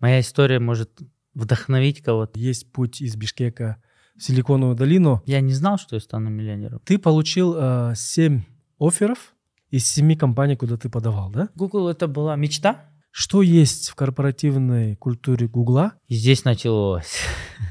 [0.00, 1.00] Моя история может
[1.34, 2.38] вдохновить кого-то.
[2.38, 3.82] Есть путь из Бишкека
[4.16, 5.22] в Силиконовую долину.
[5.26, 6.80] Я не знал, что я стану миллионером.
[6.84, 8.42] Ты получил э, 7
[8.78, 9.34] офферов
[9.70, 11.48] из 7 компаний, куда ты подавал, да?
[11.54, 12.90] Google это была мечта.
[13.12, 15.94] Что есть в корпоративной культуре Гугла?
[16.06, 17.18] И здесь началось.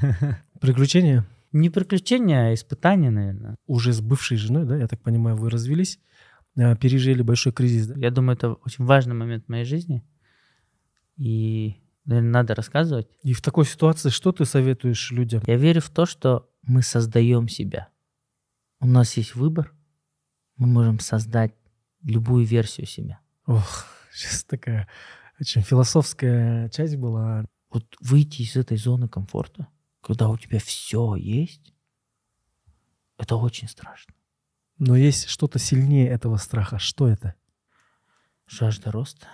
[0.60, 1.26] Приключения?
[1.52, 3.56] Не приключения, а испытания, наверное.
[3.66, 5.98] Уже с бывшей женой, да, я так понимаю, вы развелись,
[6.56, 7.88] э, пережили большой кризис.
[7.88, 7.94] Да?
[7.98, 10.04] Я думаю, это очень важный момент в моей жизни.
[11.16, 11.76] И,
[12.10, 13.08] наверное, надо рассказывать.
[13.22, 15.42] И в такой ситуации что ты советуешь людям?
[15.46, 17.88] Я верю в то, что мы создаем себя.
[18.80, 19.72] У нас есть выбор.
[20.56, 21.54] Мы можем создать
[22.02, 23.20] любую версию себя.
[23.46, 24.88] Ох, сейчас такая
[25.38, 27.44] очень философская часть была.
[27.70, 29.68] Вот выйти из этой зоны комфорта,
[30.00, 31.72] когда у тебя все есть,
[33.16, 34.14] это очень страшно.
[34.78, 36.78] Но есть что-то сильнее этого страха.
[36.78, 37.34] Что это?
[38.48, 39.28] Жажда роста.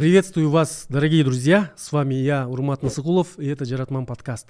[0.00, 1.74] Приветствую вас, дорогие друзья.
[1.76, 4.46] С вами я, Урмат Насыкулов, и это Джаратман подкаст.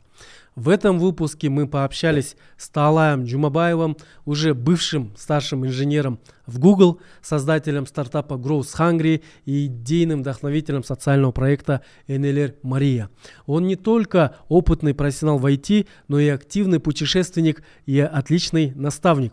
[0.55, 7.87] В этом выпуске мы пообщались с Таалаем Джумабаевым, уже бывшим старшим инженером в Google, создателем
[7.87, 13.11] стартапа Growth Hungry и идейным вдохновителем социального проекта NLR Мария.
[13.47, 19.33] Он не только опытный профессионал в IT, но и активный путешественник и отличный наставник.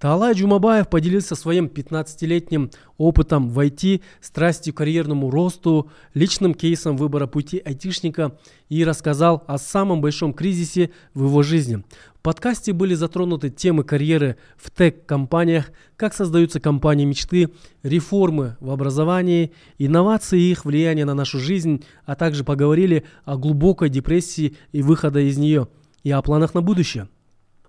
[0.00, 7.26] Таалай Джумабаев поделился своим 15-летним опытом в IT, страстью к карьерному росту, личным кейсом выбора
[7.26, 8.38] пути айтишника
[8.70, 11.84] и рассказал о самом большом кризисе в его жизни.
[12.14, 17.50] В подкасте были затронуты темы карьеры в тег-компаниях, как создаются компании мечты,
[17.82, 23.90] реформы в образовании, инновации и их влияние на нашу жизнь, а также поговорили о глубокой
[23.90, 25.68] депрессии и выхода из нее,
[26.04, 27.08] и о планах на будущее.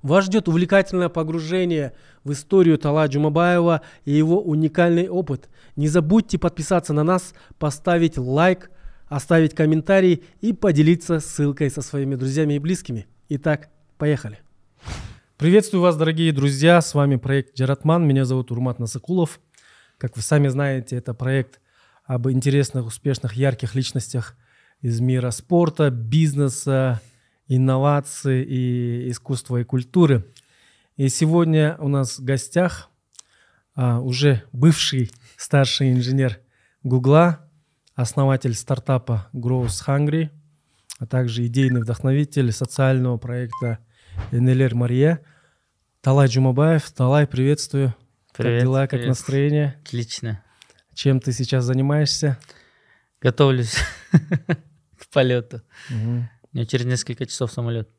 [0.01, 5.49] Вас ждет увлекательное погружение в историю Тала Джумабаева и его уникальный опыт.
[5.75, 8.71] Не забудьте подписаться на нас, поставить лайк,
[9.07, 13.05] оставить комментарий и поделиться ссылкой со своими друзьями и близкими.
[13.29, 14.39] Итак, поехали.
[15.37, 16.81] Приветствую вас, дорогие друзья.
[16.81, 18.07] С вами проект Джаратман.
[18.07, 19.39] Меня зовут Урмат Насакулов.
[19.97, 21.59] Как вы сами знаете, это проект
[22.05, 24.35] об интересных, успешных, ярких личностях
[24.81, 27.01] из мира спорта, бизнеса,
[27.55, 30.25] инноваций и искусства и культуры.
[30.95, 32.89] И сегодня у нас в гостях
[33.75, 36.39] а, уже бывший старший инженер
[36.83, 37.49] Гугла,
[37.93, 40.29] основатель стартапа Growth Hungry,
[40.97, 43.79] а также идейный вдохновитель социального проекта
[44.31, 45.19] NLR Мария,
[45.99, 46.89] Талай Джумабаев.
[46.91, 47.93] Талай, приветствую.
[48.33, 49.07] Привет, как дела, как привет.
[49.09, 49.77] настроение?
[49.83, 50.41] Отлично.
[50.93, 52.37] Чем ты сейчас занимаешься?
[53.19, 53.75] Готовлюсь
[54.97, 55.61] к полету.
[55.89, 56.29] Мгм.
[56.53, 57.89] У меня через несколько часов самолет.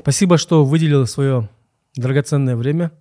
[0.00, 1.48] Спасибо, что выделил свое
[1.94, 2.92] драгоценное время.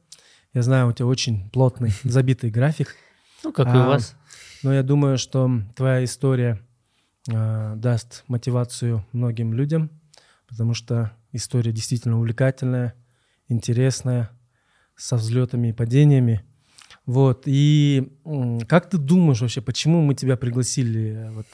[0.54, 2.96] Я знаю, у тебя очень плотный, забитый график.
[3.44, 4.16] Ну, как и А, у вас.
[4.62, 6.66] Но я думаю, что твоя история
[7.30, 9.90] э, даст мотивацию многим людям,
[10.48, 12.94] потому что история действительно увлекательная,
[13.50, 14.30] интересная,
[14.96, 16.46] со взлетами и падениями.
[17.06, 17.44] Вот.
[17.46, 18.10] И
[18.68, 21.12] как ты думаешь вообще, почему мы тебя пригласили?
[21.12, 21.46] э, Вот,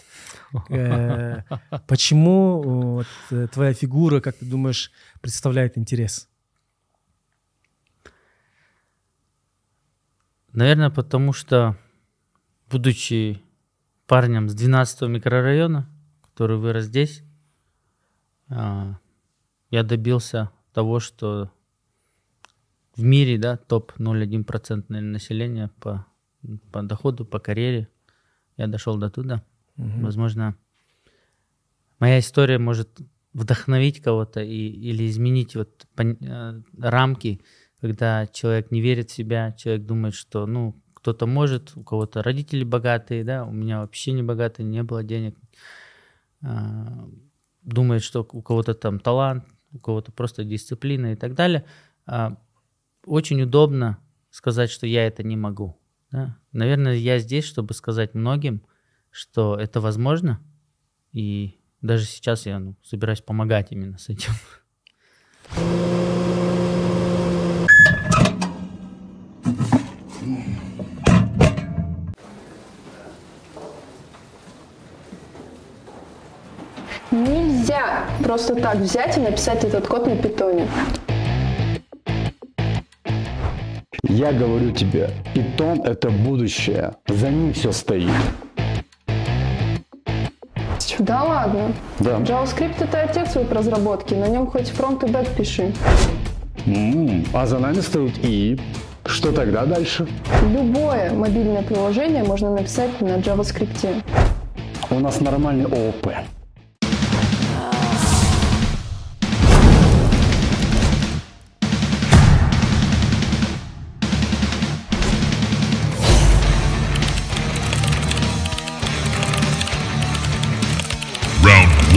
[0.70, 1.42] э,
[1.88, 6.30] почему вот, э, твоя фигура, как ты думаешь, представляет интерес?
[10.52, 11.78] Наверное, потому что,
[12.70, 13.42] будучи
[14.08, 15.88] парнем с 12 микрорайона,
[16.22, 17.24] который вырос здесь,
[18.50, 18.98] а,
[19.70, 21.52] я добился того, что
[23.00, 26.06] в мире, да, топ 0,1% наверное, населения по,
[26.72, 27.88] по доходу, по карьере.
[28.58, 29.42] Я дошел до туда.
[29.78, 30.04] Мгм.
[30.04, 30.56] Возможно,
[32.00, 33.00] моя история может
[33.34, 37.42] вдохновить кого-то и, или изменить вот пон- э, рамки,
[37.80, 42.66] когда человек не верит в себя, человек думает, что ну кто-то может, у кого-то родители
[42.66, 45.38] богатые, да, у меня вообще не богатые, не было денег.
[46.44, 47.08] А,
[47.62, 51.64] Думает, что у кого-то там талант, у кого-то просто дисциплина и так далее.
[52.06, 52.38] А,
[53.10, 53.98] Очень удобно
[54.30, 55.76] сказать, что я это не могу.
[56.12, 56.38] да.
[56.52, 58.62] Наверное, я здесь, чтобы сказать многим,
[59.10, 60.40] что это возможно,
[61.12, 64.32] и даже сейчас я ну, собираюсь помогать именно с этим.
[77.10, 80.68] Нельзя просто так взять и написать этот код на питоне.
[84.10, 86.94] Я говорю тебе, питон это будущее.
[87.08, 88.10] За ним все стоит.
[90.98, 91.72] Да ладно.
[92.00, 92.18] Да.
[92.18, 95.72] JavaScript это отец веб разработки, на нем хоть фронт и бэк пиши.
[96.66, 98.60] М, А за нами стоит и.
[99.06, 100.08] Что тогда дальше?
[100.52, 104.04] Любое мобильное приложение можно написать на JavaScript.
[104.90, 106.08] У нас нормальный ООП.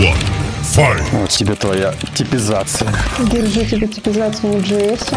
[0.02, 0.18] One.
[0.62, 1.02] Fight.
[1.12, 2.92] Вот тебе твоя типизация.
[3.30, 5.14] Держи тебе типизацию на JS.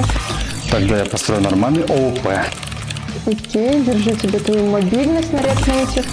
[0.69, 2.27] Тогда я построю нормальный ООП.
[3.25, 6.05] Окей, держи тебе твою мобильность на React Native.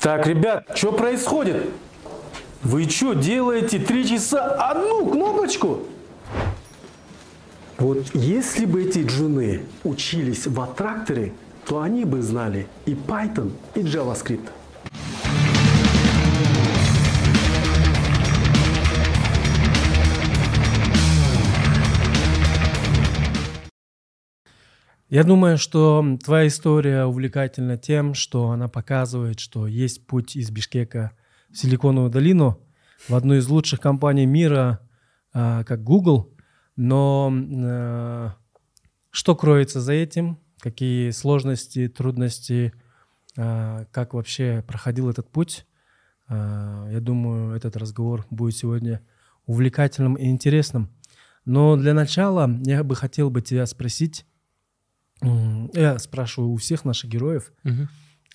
[0.00, 1.68] Так, ребят, что происходит?
[2.62, 5.80] Вы что делаете три часа одну кнопочку?
[7.78, 11.32] Вот если бы эти джуны учились в аттракторе,
[11.66, 14.48] то они бы знали и Python, и JavaScript.
[25.08, 31.12] Я думаю, что твоя история увлекательна тем, что она показывает, что есть путь из Бишкека
[31.50, 32.60] в Силиконовую долину,
[33.08, 34.80] в одну из лучших компаний мира,
[35.32, 36.34] а, как Google.
[36.76, 38.30] Но э,
[39.10, 40.38] что кроется за этим?
[40.60, 42.74] Какие сложности, трудности?
[43.38, 45.66] а, Как вообще проходил этот путь?
[46.28, 49.00] А, Я думаю, этот разговор будет сегодня
[49.46, 50.90] увлекательным и интересным.
[51.46, 54.26] Но для начала я бы хотел бы тебя спросить,
[55.22, 57.52] Я спрашиваю у всех наших героев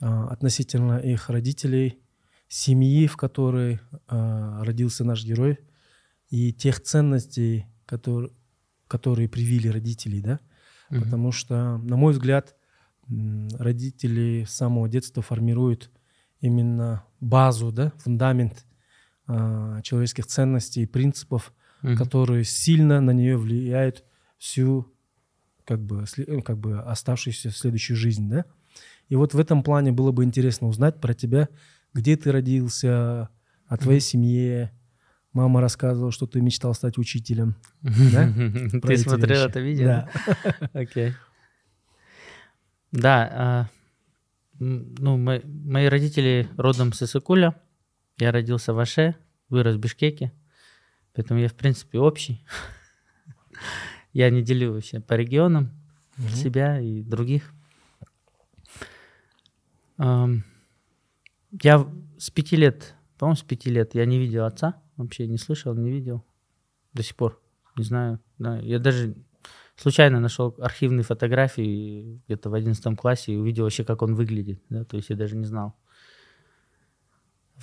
[0.02, 2.00] а, относительно их родителей,
[2.48, 5.60] семьи, в которой а, родился наш герой,
[6.30, 8.32] и тех ценностей, которые,
[8.88, 10.40] которые привили родителей, да?
[10.90, 11.04] Мгм.
[11.04, 12.56] Потому что, на мой взгляд,
[13.08, 15.92] родители с самого детства формируют
[16.40, 18.66] именно базу, да, фундамент
[19.28, 21.98] а, человеческих ценностей и принципов, Мгм.
[21.98, 24.06] которые сильно на нее влияют
[24.38, 24.93] всю
[25.66, 28.46] как бы, э, как бы оставшуюся следующую жизнь, да?
[29.10, 31.50] И вот в этом плане было бы интересно узнать про тебя,
[31.94, 33.30] где ты родился,
[33.68, 34.72] о твоей семье.
[35.32, 37.56] Мама рассказывала, что ты мечтал стать учителем.
[37.82, 39.86] Ты смотрел это видео?
[39.86, 40.10] Да.
[40.74, 41.14] Окей.
[42.92, 43.70] Да, а,
[44.60, 47.60] ну, мо- мои родители родом с Исыкуля.
[48.20, 49.16] Я родился в Аше,
[49.50, 50.32] вырос в Бишкеке.
[51.16, 52.46] Поэтому я, в принципе, общий.
[54.14, 55.72] Я не делю вообще по регионам
[56.30, 57.52] себя и других.
[59.98, 61.88] Я
[62.18, 64.82] с пяти лет, по-моему, с пяти лет я не видел отца.
[64.96, 66.24] Вообще не слышал, не видел.
[66.94, 67.42] До сих пор.
[67.76, 68.20] Не знаю.
[68.38, 69.16] Да, я даже
[69.76, 74.62] случайно нашел архивные фотографии где-то в 11 классе и увидел вообще, как он выглядит.
[74.70, 74.86] Да?
[74.86, 75.76] То есть я даже не знал.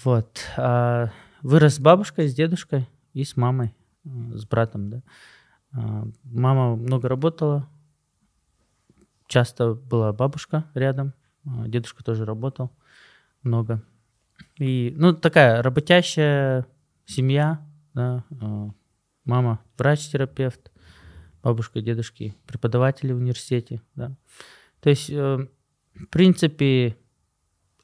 [0.03, 0.41] Вот.
[0.57, 1.13] А
[1.43, 3.75] вырос с бабушкой, с дедушкой и с мамой,
[4.05, 4.91] с братом.
[4.91, 5.03] Да?
[5.73, 7.69] А, Мама много работала.
[9.27, 11.15] Часто была бабушка рядом.
[11.47, 12.71] а, Дедушка тоже работал
[13.43, 13.83] много.
[14.57, 16.67] И, ну, такая работящая
[17.07, 18.71] семья, да, а,
[19.25, 20.71] мама врач-терапевт,
[21.43, 24.17] бабушка дедушки преподаватели в университете, да.
[24.81, 25.47] То есть, э,
[25.95, 26.97] в принципе,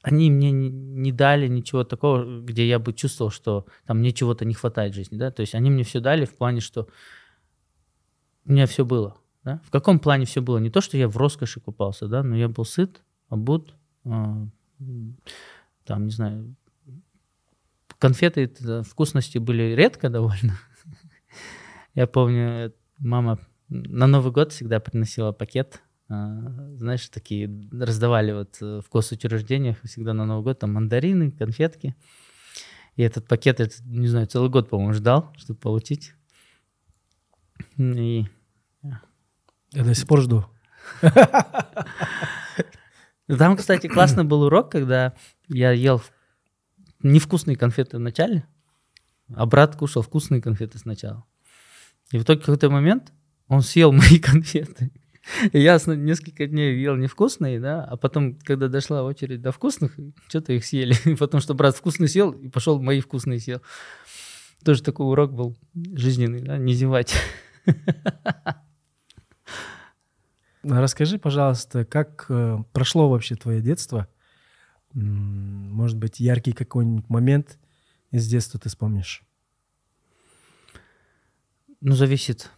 [0.03, 4.45] они мне не, не дали ничего такого, где я бы чувствовал, что там мне чего-то
[4.45, 5.31] не хватает в жизни, да.
[5.31, 6.89] То есть они мне все дали в плане, что
[8.47, 9.61] у меня все было, да.
[9.65, 10.59] В каком плане все было?
[10.59, 13.75] Не то, что я в роскоши купался, да, но я был сыт, обут,
[14.05, 14.53] м,
[15.85, 16.55] там, не знаю,
[17.99, 18.51] конфеты,
[18.83, 20.59] вкусности были редко довольно.
[21.95, 23.39] Я помню, мама
[23.69, 30.13] на Новый год всегда приносила пакет, а, знаешь, такие раздавали вот э, в госучреждениях всегда
[30.13, 31.97] на Новый год там мандарины, конфетки.
[32.95, 36.15] И этот пакет, я, не знаю, целый год, по-моему, ждал, чтобы получить.
[37.77, 38.25] И
[39.77, 40.47] Я до сих пор жду.
[43.29, 45.13] Там, кстати, классный был урок, когда
[45.49, 46.03] я ел
[47.03, 48.47] невкусные конфеты в начале,
[49.35, 51.27] а брат кушал вкусные конфеты сначала.
[52.11, 53.13] И в итоге какой-то момент
[53.49, 54.93] он съел мои конфеты.
[55.53, 59.95] И я несколько дней ел невкусные, да, а потом, когда дошла очередь до вкусных,
[60.29, 60.95] что-то их съели.
[61.19, 63.61] Потому что брат вкусный съел и пошел мои вкусные съел.
[64.65, 67.15] Тоже такой урок был жизненный, да, не зевать.
[70.69, 74.09] Расскажи, пожалуйста, как э, прошло вообще твое детство?
[74.95, 77.59] Может быть, яркий какой-нибудь момент
[78.11, 79.23] из детства ты вспомнишь?
[81.81, 82.51] Ну, зависит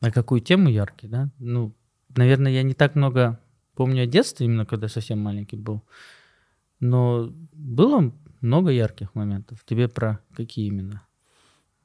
[0.00, 1.30] на какую тему яркий, да.
[1.38, 1.72] Ну,
[2.16, 3.38] наверное, я не так много
[3.74, 5.84] помню о детстве, именно когда совсем маленький был.
[6.80, 9.64] Но было много ярких моментов.
[9.64, 11.06] Тебе про какие именно?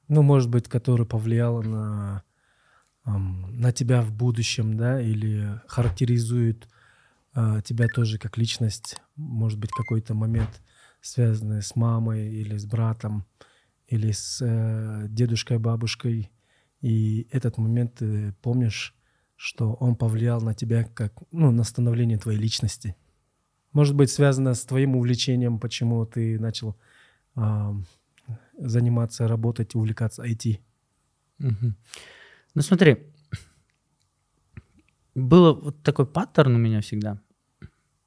[0.08, 2.24] Ну, может быть, которая повлияла на,
[3.06, 6.68] на тебя в будущем, да, или характеризует
[7.34, 9.02] а, тебя тоже как личность.
[9.16, 10.62] Может быть, какой-то момент,
[11.02, 13.26] связанный с мамой или с братом,
[13.88, 16.32] или с э, дедушкой, бабушкой.
[16.82, 18.96] И этот момент ты помнишь,
[19.36, 22.96] что он повлиял на тебя как, ну, на становление твоей личности.
[23.74, 26.76] Может быть, связано с твоим увлечением, почему ты начал
[27.36, 27.76] а,
[28.58, 30.60] заниматься, работать, увлекаться IT.
[31.40, 31.76] Мгм.
[32.54, 33.14] Ну смотри,
[35.16, 37.22] был вот такой паттерн у меня всегда.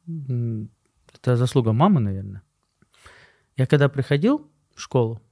[0.06, 2.42] Это заслуга мамы, наверное.
[3.56, 5.22] Я когда приходил в школу,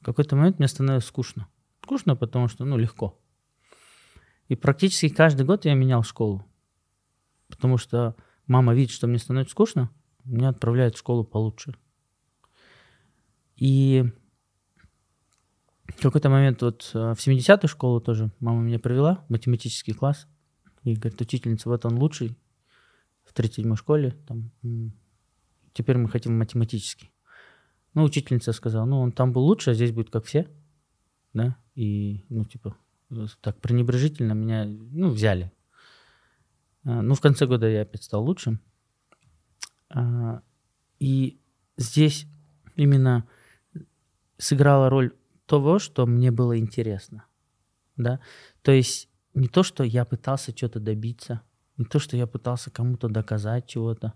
[0.00, 1.48] в какой-то момент мне становилось скучно.
[1.82, 3.20] Скучно, потому что, ну, легко.
[4.48, 6.46] И практически каждый год я менял школу.
[7.48, 9.90] Потому что мама видит, что мне становится скучно,
[10.24, 11.74] меня отправляет в школу получше.
[13.56, 14.12] И
[16.00, 20.26] какой-то момент вот э, в 70-ю школу тоже мама меня привела, в математический класс.
[20.84, 22.36] И говорит, учительница, вот он лучший
[23.24, 24.16] в 37-й школе.
[24.26, 24.50] Там,
[25.72, 27.12] теперь мы хотим математический.
[27.94, 30.48] Ну, учительница сказала, ну, он там был лучше, а здесь будет как все.
[31.34, 32.76] Да, и, ну, типа,
[33.10, 35.52] э, так пренебрежительно меня, ну, взяли.
[36.84, 38.60] А, Ну, в конце года я опять стал лучшим.
[39.90, 40.42] А,
[40.98, 41.40] И
[41.76, 42.26] здесь
[42.76, 43.26] именно
[44.38, 45.12] сыграла роль
[45.52, 47.24] того, что мне было интересно.
[47.98, 48.20] Да?
[48.62, 51.42] То есть не то, что я пытался что-то добиться,
[51.76, 54.14] не то, что я пытался кому-то доказать чего-то.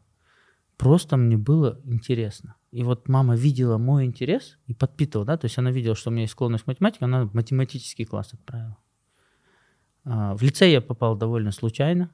[0.78, 2.54] Просто мне было интересно.
[2.70, 6.12] И вот мама видела мой интерес и подпитывала, да, то есть она видела, что у
[6.12, 8.78] меня есть склонность к математике, она в математический класс отправила.
[10.04, 12.10] А, В лицей я попал довольно случайно.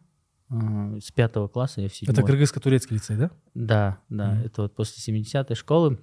[0.49, 2.15] А, С пятого класса я в седьмой.
[2.15, 3.31] Это кыргызско-турецкий лицей, да?
[3.55, 4.47] Да, да, Мгм.
[4.47, 6.01] это вот после 70-й школы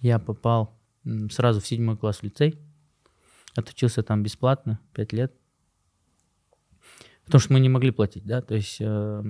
[0.00, 0.75] я попал
[1.30, 2.58] сразу в седьмой класс в лицей.
[3.54, 5.34] Отучился там бесплатно, пять лет.
[7.24, 9.22] Потому что мы не могли платить, да, то есть э,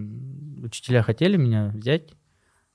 [0.62, 2.12] учителя хотели меня взять,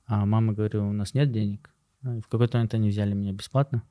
[0.08, 1.70] а мама говорила, у нас нет денег.
[2.02, 3.84] Ну, и в какой-то момент они взяли меня бесплатно.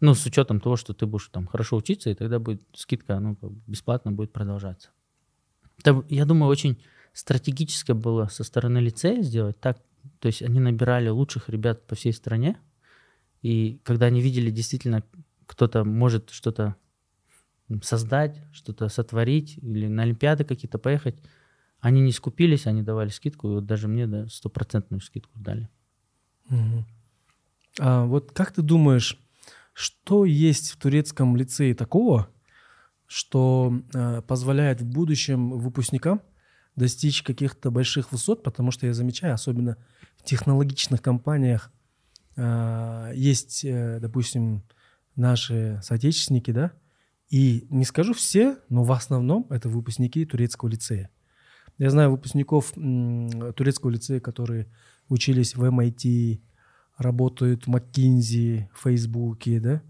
[0.00, 3.36] Ну, с учетом того, что ты будешь там хорошо учиться, и тогда будет скидка, ну,
[3.66, 4.90] бесплатно будет продолжаться.
[5.78, 6.80] Это, я думаю, очень
[7.12, 9.78] стратегическое было со стороны лицея сделать так.
[10.20, 12.58] То есть они набирали лучших ребят по всей стране,
[13.42, 15.02] и когда они видели действительно,
[15.46, 16.76] кто-то может что-то
[17.82, 21.16] создать, что-то сотворить, или на Олимпиады какие-то поехать,
[21.80, 25.68] они не скупились, они давали скидку, и вот даже мне да, стопроцентную скидку дали.
[26.48, 26.86] Мгм.
[27.78, 29.18] А вот как ты думаешь,
[29.72, 32.28] что есть в турецком лицее такого,
[33.06, 36.22] что э, позволяет в будущем выпускникам
[36.76, 39.76] достичь каких-то больших высот, потому что я замечаю, особенно
[40.16, 41.70] в технологичных компаниях
[42.36, 44.62] есть, э, допустим,
[45.14, 46.72] наши соотечественники, да,
[47.30, 51.10] и не скажу все, но в основном это выпускники турецкого лицея.
[51.78, 54.68] Я знаю выпускников турецкого лицея, которые
[55.08, 56.40] учились в MIT,
[56.96, 59.82] работают в McKinsey, в Фейсбуке, да,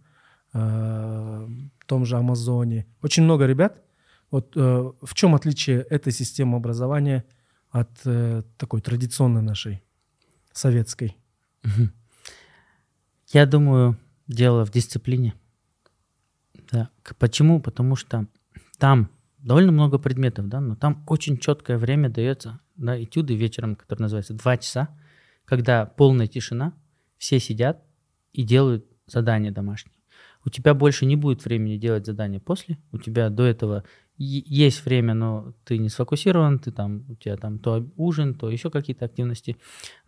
[0.52, 1.46] э,
[1.78, 2.86] в том же Амазоне.
[3.02, 3.82] Очень много ребят.
[4.30, 7.24] Вот э, в чем отличие этой системы образования
[7.70, 9.82] от э, такой традиционной нашей,
[10.52, 11.16] советской?
[13.32, 15.34] Я думаю, дело в дисциплине.
[16.70, 16.90] Да.
[17.18, 17.60] Почему?
[17.60, 18.26] Потому что
[18.78, 24.04] там довольно много предметов, да, но там очень четкое время дается, да, этюды вечером, которые
[24.04, 24.88] называются два часа,
[25.44, 26.74] когда полная тишина,
[27.16, 27.82] все сидят
[28.32, 29.94] и делают задания домашние.
[30.44, 33.84] У тебя больше не будет времени делать задания после, у тебя до этого
[34.16, 38.70] есть время, но ты не сфокусирован, ты там, у тебя там то ужин, то еще
[38.70, 39.56] какие-то активности,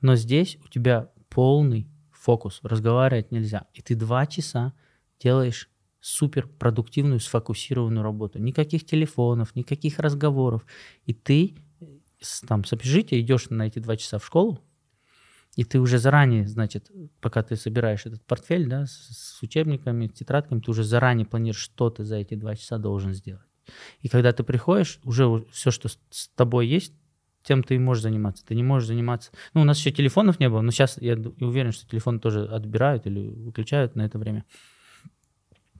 [0.01, 1.89] но здесь у тебя полный
[2.21, 4.73] фокус, разговаривать нельзя, и ты два часа
[5.21, 5.69] делаешь
[6.01, 8.39] супер продуктивную, сфокусированную работу.
[8.39, 10.65] Никаких телефонов, никаких разговоров.
[11.07, 11.57] И ты
[12.21, 14.61] с, там, с идешь на эти два часа в школу,
[15.57, 20.61] и ты уже заранее, значит, пока ты собираешь этот портфель, да, с, с учебниками, тетрадками,
[20.61, 23.43] ты уже заранее планируешь, что ты за эти два часа должен сделать.
[24.01, 26.95] И когда ты приходишь, уже все, что с, с тобой есть,
[27.49, 28.45] тем ты и можешь заниматься.
[28.45, 29.31] Ты не можешь заниматься...
[29.55, 33.07] Ну, у нас еще телефонов не было, но сейчас я уверен, что телефон тоже отбирают
[33.07, 34.45] или выключают на это время.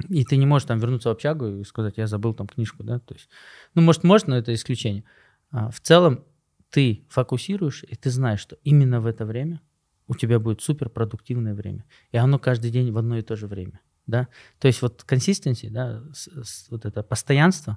[0.09, 3.01] И ты не можешь там вернуться в общагу и сказать, я забыл там книжку, да,
[3.01, 3.29] то есть,
[3.75, 5.05] ну, может, может, но это исключение.
[5.51, 6.25] А в целом
[6.71, 9.61] ты фокусируешь, и ты знаешь, что именно в это время
[10.07, 11.85] у тебя будет супер продуктивное время.
[12.13, 14.29] И оно каждый день в одно и то же время, да.
[14.59, 17.77] То есть вот консистенции, да, с- с- вот это постоянство,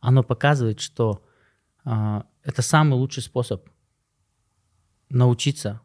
[0.00, 1.22] оно показывает, что
[2.42, 3.68] это самый лучший способ
[5.08, 5.80] научиться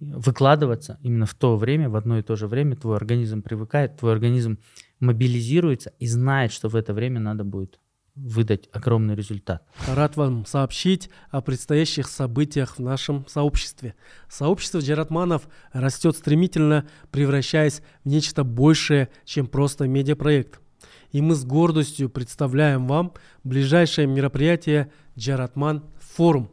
[0.00, 4.12] выкладываться именно в то время, в одно и то же время, твой организм привыкает, твой
[4.12, 4.58] организм
[5.00, 7.78] мобилизируется и знает, что в это время надо будет
[8.14, 9.66] выдать огромный результат.
[9.88, 13.94] Рад вам сообщить о предстоящих событиях в нашем сообществе.
[14.28, 20.60] Сообщество джаратманов растет стремительно, превращаясь в нечто большее, чем просто медиапроект.
[21.14, 23.12] И мы с гордостью представляем вам
[23.44, 25.84] ближайшее мероприятие «Джаратман
[26.16, 26.50] Форум».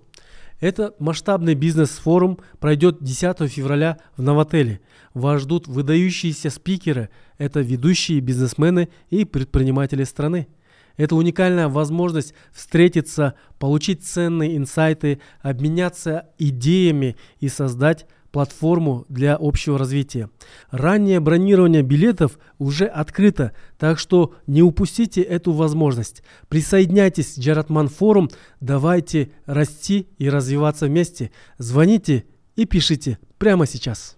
[0.59, 4.79] Это масштабный бизнес-форум пройдет 10 февраля в Новотеле.
[5.15, 7.09] Вас ждут выдающиеся спикеры.
[7.39, 10.47] Это ведущие бизнесмены и предприниматели страны.
[10.95, 20.29] Это уникальная возможность встретиться, получить ценные инсайты, обменяться идеями и создать платформу для общего развития.
[20.69, 26.23] Раннее бронирование билетов уже открыто, так что не упустите эту возможность.
[26.47, 31.31] Присоединяйтесь к Джаратман форум, давайте расти и развиваться вместе.
[31.57, 34.17] Звоните и пишите прямо сейчас.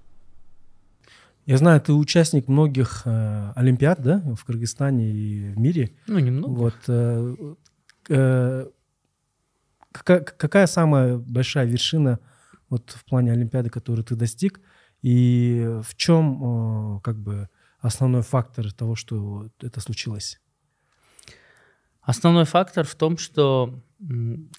[1.45, 5.91] Я знаю, ты участник многих э, олимпиад, да, в Кыргызстане и в мире.
[6.07, 6.51] Ну, немного.
[6.53, 6.75] Вот.
[6.87, 7.35] Э,
[8.07, 8.65] э,
[9.91, 12.19] какая, какая самая большая вершина
[12.73, 14.59] вот в плане олимпиады, которую ты достиг,
[15.03, 17.49] и в чем э, как бы
[17.79, 20.39] основной фактор того, что это случилось?
[22.01, 23.79] Основной фактор в том, что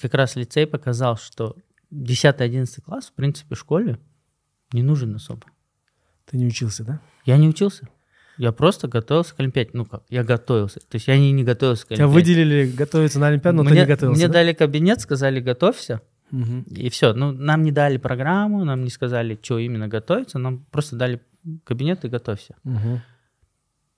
[0.00, 1.56] как раз лицей показал, что
[1.92, 3.98] 10-11 класс, в принципе, в школе
[4.72, 5.46] не нужен особо.
[6.26, 7.00] Ты не учился, да?
[7.24, 7.88] Я не учился.
[8.38, 9.70] Я просто готовился к Олимпиаде.
[9.72, 10.80] Ну как, я готовился.
[10.80, 12.14] То есть я не, не готовился к Тебя Олимпиаде.
[12.14, 14.18] выделили готовиться на олимпиаду, но мне, ты не готовился.
[14.18, 14.34] Мне да?
[14.34, 16.00] дали кабинет, сказали, готовься.
[16.30, 17.12] И все.
[17.12, 20.38] Ну, нам не дали программу, нам не сказали, что именно готовиться.
[20.38, 21.20] Нам просто дали
[21.64, 22.56] кабинет и готовься.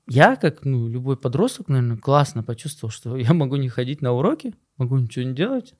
[0.08, 4.54] Я, как ну, любой подросток, наверное, классно почувствовал, что я могу не ходить на уроки,
[4.76, 5.74] могу ничего не делать.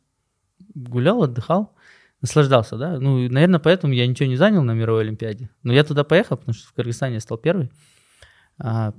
[0.75, 1.75] Гулял, отдыхал,
[2.23, 2.99] наслаждался, да.
[2.99, 5.51] Ну, и, наверное, поэтому я ничего не занял на мировой Олимпиаде.
[5.63, 7.71] Но я туда поехал, потому что в Кыргызстане я стал первый.
[8.59, 8.95] А,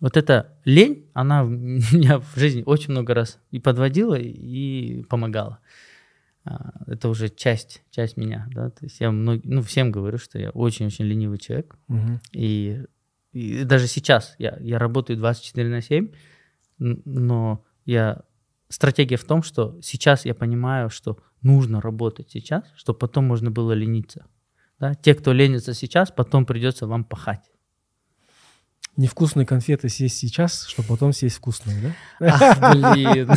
[0.00, 1.42] вот эта лень, она
[1.92, 5.58] меня в жизни очень много раз и подводила, и помогала.
[6.44, 8.70] А, Это уже часть, часть меня, да.
[8.70, 11.76] То есть я мног- ну, всем говорю, что я очень-очень ленивый человек.
[11.88, 12.20] Мгм.
[12.32, 12.84] И,
[13.32, 16.08] и даже сейчас я, я работаю 24 на 7,
[16.80, 18.22] н- но я
[18.68, 23.72] стратегия в том, что сейчас я понимаю, что нужно работать сейчас, чтобы потом можно было
[23.72, 24.26] лениться.
[24.78, 24.94] Да?
[24.94, 27.50] Те, кто ленится сейчас, потом придется вам пахать.
[28.98, 32.28] Невкусные конфеты съесть сейчас, чтобы потом съесть вкусные, да?
[32.28, 33.28] Ах, блин,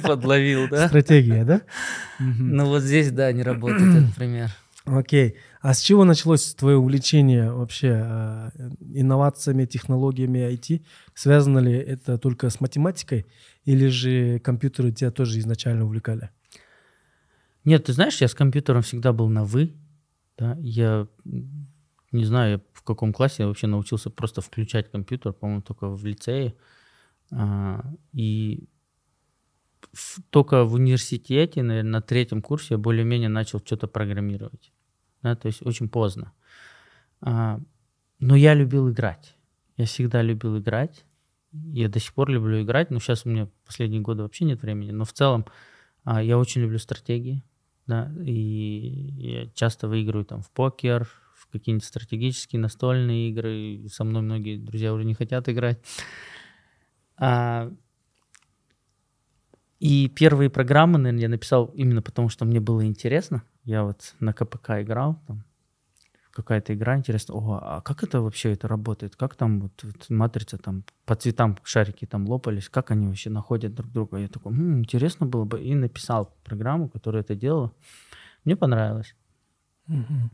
[0.02, 0.88] подловил, да?
[0.88, 1.62] Стратегия, да?
[2.18, 4.50] Ну вот здесь, да, не работает этот пример.
[4.84, 5.36] Окей.
[5.60, 8.50] А с чего началось твое увлечение вообще э,
[8.92, 10.84] инновациями, технологиями IT?
[11.14, 13.24] Связано ли это только с математикой
[13.64, 16.30] или же компьютеры тебя тоже изначально увлекали?
[17.64, 19.74] Нет, ты знаешь, я с компьютером всегда был на «вы».
[20.36, 20.58] Да?
[20.60, 21.06] Я
[22.14, 26.54] не знаю, в каком классе я вообще научился просто включать компьютер, по-моему, только в лицее.
[27.32, 28.68] А, и
[30.30, 34.72] только в университете, наверное, на третьем курсе я более-менее начал что-то программировать.
[35.22, 35.34] Да?
[35.36, 36.32] То есть очень поздно.
[37.20, 37.60] А,
[38.18, 39.36] но я любил играть.
[39.76, 41.04] Я всегда любил играть.
[41.52, 44.90] Я до сих пор люблю играть, но сейчас у меня последние годы вообще нет времени.
[44.90, 45.46] Но в целом
[46.04, 47.42] а, я очень люблю стратегии,
[47.86, 51.08] да, и я часто выигрываю там в покер,
[51.58, 53.86] какие-нибудь стратегические настольные игры.
[53.90, 55.78] Со мной многие друзья уже не хотят играть.
[57.16, 57.70] А,
[59.80, 63.42] и первые программы, наверное, я написал именно потому, что мне было интересно.
[63.64, 65.44] Я вот на КПК играл, там
[66.32, 67.36] какая-то игра интересная.
[67.36, 69.16] Ого, а как это вообще это работает?
[69.16, 72.68] Как там вот, вот матрица там по цветам шарики там лопались?
[72.68, 74.18] Как они вообще находят друг друга?
[74.18, 75.62] Я такой, «М, интересно было бы.
[75.62, 77.72] И написал программу, которая это делала.
[78.44, 79.14] Мне понравилось.
[79.86, 80.30] Мгм.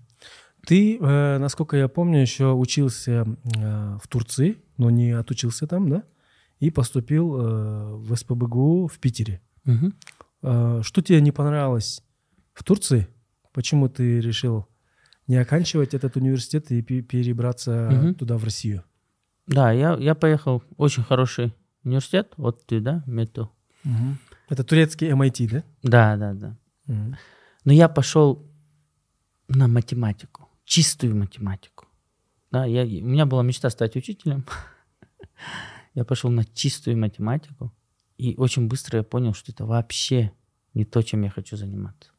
[0.67, 6.03] Ты, э, насколько я помню, еще учился э, в Турции, но не отучился там, да?
[6.59, 9.41] И поступил э, в СПБГУ в Питере.
[10.43, 12.03] Э, Что тебе не понравилось
[12.53, 13.09] в Турции?
[13.53, 14.67] Почему ты решил
[15.27, 18.15] не оканчивать этот университет и пе- перебраться Мгм.
[18.15, 18.83] туда, в Россию?
[19.47, 22.33] Да, я, я поехал в очень хороший университет.
[22.37, 23.51] Вот ты, да, Мету.
[24.49, 25.63] Это турецкий MIT, да?
[25.83, 26.57] Да, да, да.
[26.87, 27.17] Мгм.
[27.65, 28.47] Но я пошел
[29.49, 31.87] на математику, чистую математику.
[32.53, 34.47] Да, я, у меня была мечта стать учителем.
[35.95, 37.73] Я пошел на чистую математику,
[38.17, 40.31] и очень быстро я понял, что это вообще
[40.73, 42.13] не то, чем я хочу заниматься.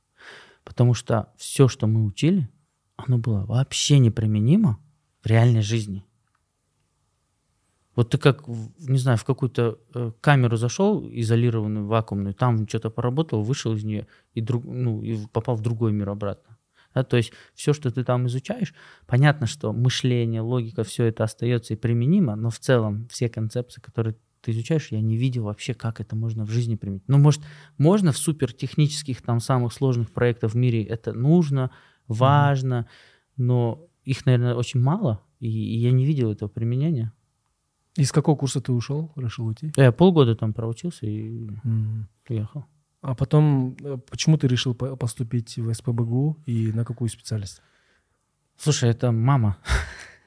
[0.65, 2.49] Потому что все, что мы учили,
[2.97, 4.77] оно было вообще неприменимо
[5.23, 6.03] в реальной жизни.
[7.95, 13.41] Вот ты как, не знаю, в какую-то э, камеру зашел, изолированную, вакуумную, там что-то поработал,
[13.41, 16.50] вышел из нее и, друг, ну, и попал в другой мир обратно.
[16.93, 18.73] Да, то есть все, что ты там изучаешь,
[19.08, 24.15] понятно, что мышление, логика, все это остается и применимо, но в целом все концепции, которые
[24.41, 27.04] ты изучаешь, я не видел вообще, как это можно в жизни применить.
[27.08, 27.41] Ну, может,
[27.77, 31.71] можно в супертехнических, там, самых сложных проектах в мире это нужно,
[32.08, 32.88] важно,
[33.38, 37.13] но их, наверное, очень мало, и, и я не видел этого применения.
[37.97, 39.71] Из какого курса ты ушел, решил уйти?
[39.75, 42.08] Я полгода там проучился и Мгм.
[42.30, 42.65] уехал.
[43.01, 47.61] А потом, э, почему ты решил по- поступить в СПБГУ и на какую специальность?
[48.57, 49.57] Слушай, это мама.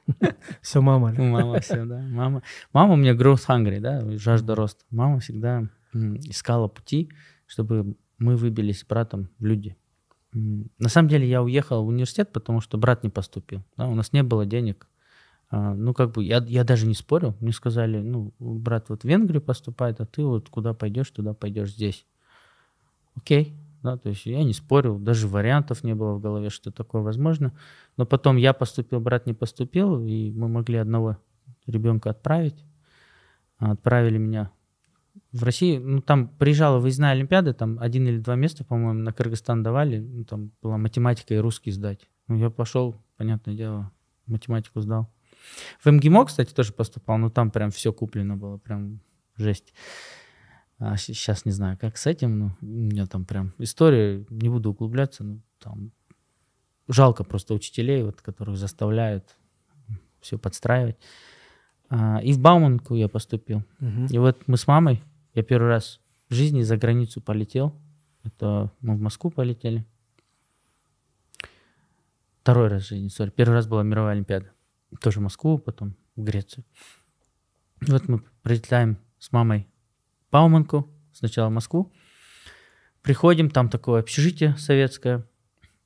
[0.61, 1.13] Все, мама.
[1.13, 1.99] Мама все, да.
[1.99, 4.83] Мама, мама у меня growth hungry, да, жажда роста.
[4.91, 7.09] Мама всегда искала пути,
[7.47, 9.75] чтобы мы выбились с братом в люди.
[10.33, 13.63] На самом деле я уехал в университет, потому что брат не поступил.
[13.77, 14.87] Да, у нас не было денег.
[15.49, 17.35] А, Ну, как бы, я, я даже не спорил.
[17.39, 21.71] Мне сказали, ну, брат вот в Венгрию поступает, а ты вот куда пойдешь, туда пойдешь
[21.73, 22.05] здесь.
[23.15, 23.55] Окей.
[23.83, 27.53] Да, то есть я не спорил, даже вариантов не было в голове, что такое возможно.
[27.97, 31.17] Но потом я поступил, брат не поступил, и мы могли одного
[31.67, 32.65] ребенка отправить.
[33.59, 34.51] Отправили меня
[35.31, 35.81] в Россию.
[35.87, 39.99] Ну, там приезжала выездная олимпиада, там один или два места, по-моему, на Кыргызстан давали.
[39.99, 42.09] Ну, там была математика и русский сдать.
[42.27, 43.91] Ну, я пошел, понятное дело,
[44.25, 45.11] математику сдал.
[45.83, 48.99] В МГИМО, кстати, тоже поступал, но там прям все куплено было, прям
[49.35, 49.73] жесть.
[50.77, 54.71] А сейчас не знаю, как с этим, ну, у меня там прям история, не буду
[54.71, 55.91] углубляться, ну, там
[56.87, 59.37] жалко просто учителей, вот, которых заставляют
[60.19, 60.97] все подстраивать.
[61.89, 63.63] А, и в Бауманку я поступил.
[63.79, 64.07] Мгм.
[64.07, 65.01] И вот мы с мамой,
[65.33, 67.73] я первый раз в жизни за границу полетел.
[68.23, 69.85] Это мы в Москву полетели.
[72.41, 73.29] Второй раз в жизни, сори.
[73.29, 74.51] Первый раз была мировая олимпиада.
[74.99, 76.65] Тоже в Москву, потом в Грецию.
[77.81, 79.67] И вот мы прилетаем с мамой
[80.31, 81.91] Бауманку, сначала в Москву.
[83.01, 85.27] Приходим, там такое общежитие советское.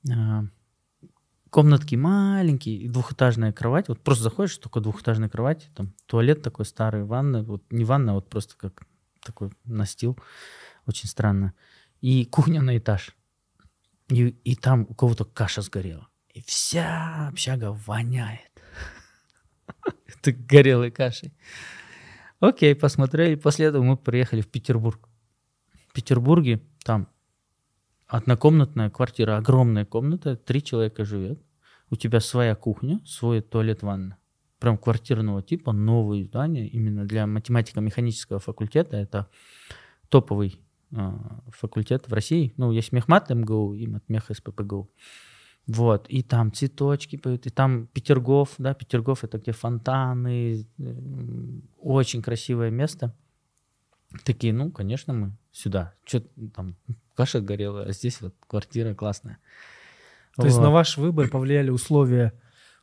[0.10, 0.46] а,
[1.50, 3.90] Комнатки маленькие, двухэтажная кровать.
[3.90, 8.16] Вот просто заходишь, только двухэтажная кровать, там туалет такой старый, ванна, вот не ванна, а
[8.16, 8.84] вот просто как
[9.22, 10.18] такой настил,
[10.86, 11.54] очень странно.
[12.02, 13.16] И кухня на этаж.
[14.10, 16.08] И, и там у кого-то каша сгорела.
[16.34, 18.52] И вся общага воняет.
[20.08, 21.34] Это горелой кашей.
[22.40, 23.36] Окей, посмотрели.
[23.36, 25.10] После этого мы приехали в Петербург.
[25.88, 27.10] В Петербурге там
[28.08, 31.42] однокомнатная квартира, огромная комната, три человека живет.
[31.90, 34.18] У тебя своя кухня, свой туалет, ванна.
[34.60, 38.98] Прям квартирного типа, новое здание, именно для математико-механического факультета.
[38.98, 39.30] Это
[40.10, 40.62] топовый
[40.96, 42.54] а, факультет в России.
[42.58, 44.90] Ну, есть Мехмат МГУ и Матмех СППГУ.
[45.68, 52.22] Вот, и там цветочки поют, и там Петергоф, да, Петергоф это где фонтаны, м, очень
[52.24, 53.16] красивое место.
[54.24, 55.94] Такие, ну, конечно, мы сюда.
[56.04, 56.22] Что
[56.56, 56.76] там,
[57.16, 59.38] каша горела, а здесь вот квартира классная.
[60.36, 60.64] То есть Вот.
[60.64, 62.34] на ваш выбор повлияли условия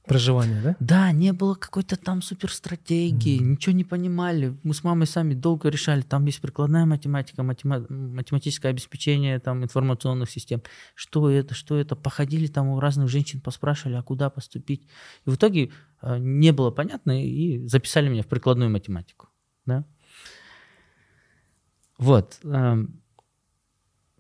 [0.07, 0.77] проживания, да?
[0.81, 4.57] Да, не было какой-то там суперстратегии, ничего не понимали.
[4.63, 10.31] Мы с мамой сами долго решали, там есть прикладная математика, матема- математическое обеспечение там, информационных
[10.31, 10.63] систем.
[10.95, 11.97] Что это, что это?
[11.97, 14.87] Походили там у разных женщин, поспрашивали, а куда поступить.
[15.27, 15.71] И в итоге
[16.03, 19.29] э, не было понятно, и записали меня в прикладную математику.
[19.67, 19.85] Да?
[21.99, 22.39] Вот.
[22.45, 23.01] эм,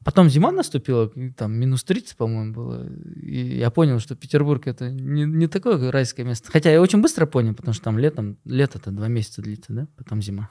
[0.06, 2.88] Потом зима наступила, там минус 30, по-моему, было.
[3.20, 6.48] И я понял, что Петербург это не, не такое райское место.
[6.52, 10.22] Хотя я очень быстро понял, потому что там летом, лето-то два месяца длится, да, потом
[10.22, 10.48] зима.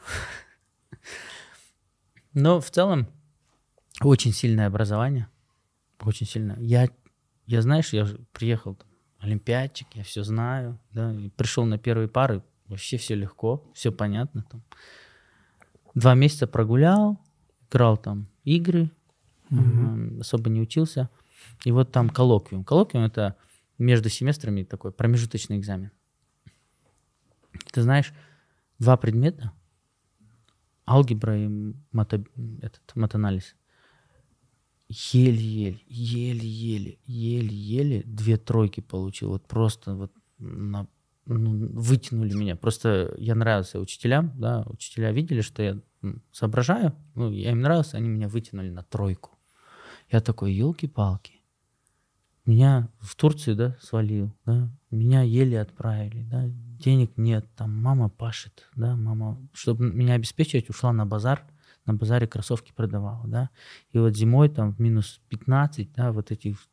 [2.33, 3.07] Но в целом
[4.01, 5.29] очень сильное образование.
[6.01, 6.57] Очень сильное.
[6.59, 6.89] Я,
[7.45, 8.89] я знаешь, я приехал, там,
[9.19, 14.45] олимпиадчик, я все знаю, да, и пришел на первые пары, вообще все легко, все понятно.
[14.51, 14.63] Там.
[15.93, 17.17] Два месяца прогулял,
[17.69, 18.91] играл там игры,
[19.51, 21.09] М, особо не учился.
[21.63, 22.63] И вот там коллоквиум.
[22.63, 23.35] Коллоквиум это
[23.77, 25.91] между семестрами такой промежуточный экзамен.
[27.71, 28.13] Ты знаешь,
[28.79, 29.51] два предмета,
[30.87, 32.23] алгебра и мата,
[32.61, 33.55] этот, матанализ,
[34.89, 39.29] еле-еле, еле-еле, еле-еле две тройки получил.
[39.29, 40.87] Вот просто вот на-
[41.25, 42.55] ну, вытянули меня.
[42.55, 45.79] Просто я нравился учителям, да, учителя видели, что я
[46.31, 49.31] соображаю, ну, я им нравился, они меня вытянули на тройку.
[50.09, 51.41] Я такой, елки-палки.
[52.45, 58.69] Меня в Турцию, да, свалил, да, меня еле отправили, да, денег нет, там мама пашет,
[58.75, 61.43] да, мама, чтобы меня обеспечивать, ушла на базар,
[61.87, 63.49] на базаре кроссовки продавала, да,
[63.93, 66.67] и вот зимой там в минус 15, да, вот этих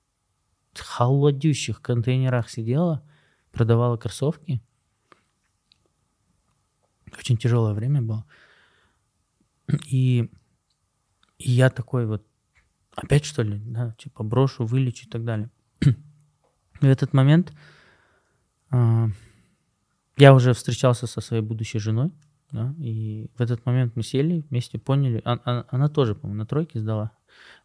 [0.75, 3.03] холодющих контейнерах сидела,
[3.51, 4.63] продавала кроссовки.
[7.19, 8.25] Очень тяжелое время было.
[9.87, 10.31] И,
[11.39, 12.27] и я такой вот,
[12.97, 15.51] опять что ли, да, типа брошу, вылечу и так далее.
[16.81, 17.53] В этот момент
[18.71, 19.09] а,
[20.17, 22.13] я уже встречался со своей будущей женой,
[22.51, 26.47] да, и в этот момент мы сели вместе, поняли, а- а- она тоже, по-моему, на
[26.47, 27.13] тройке сдала,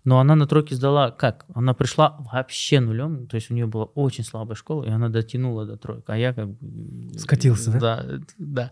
[0.04, 1.46] но она на тройке сдала как?
[1.54, 5.66] Она пришла вообще нулем, то есть у нее была очень слабая школа, и она дотянула
[5.66, 7.20] до тройки, а я как бы...
[7.20, 7.80] Скатился, да?
[7.80, 8.72] Да, да.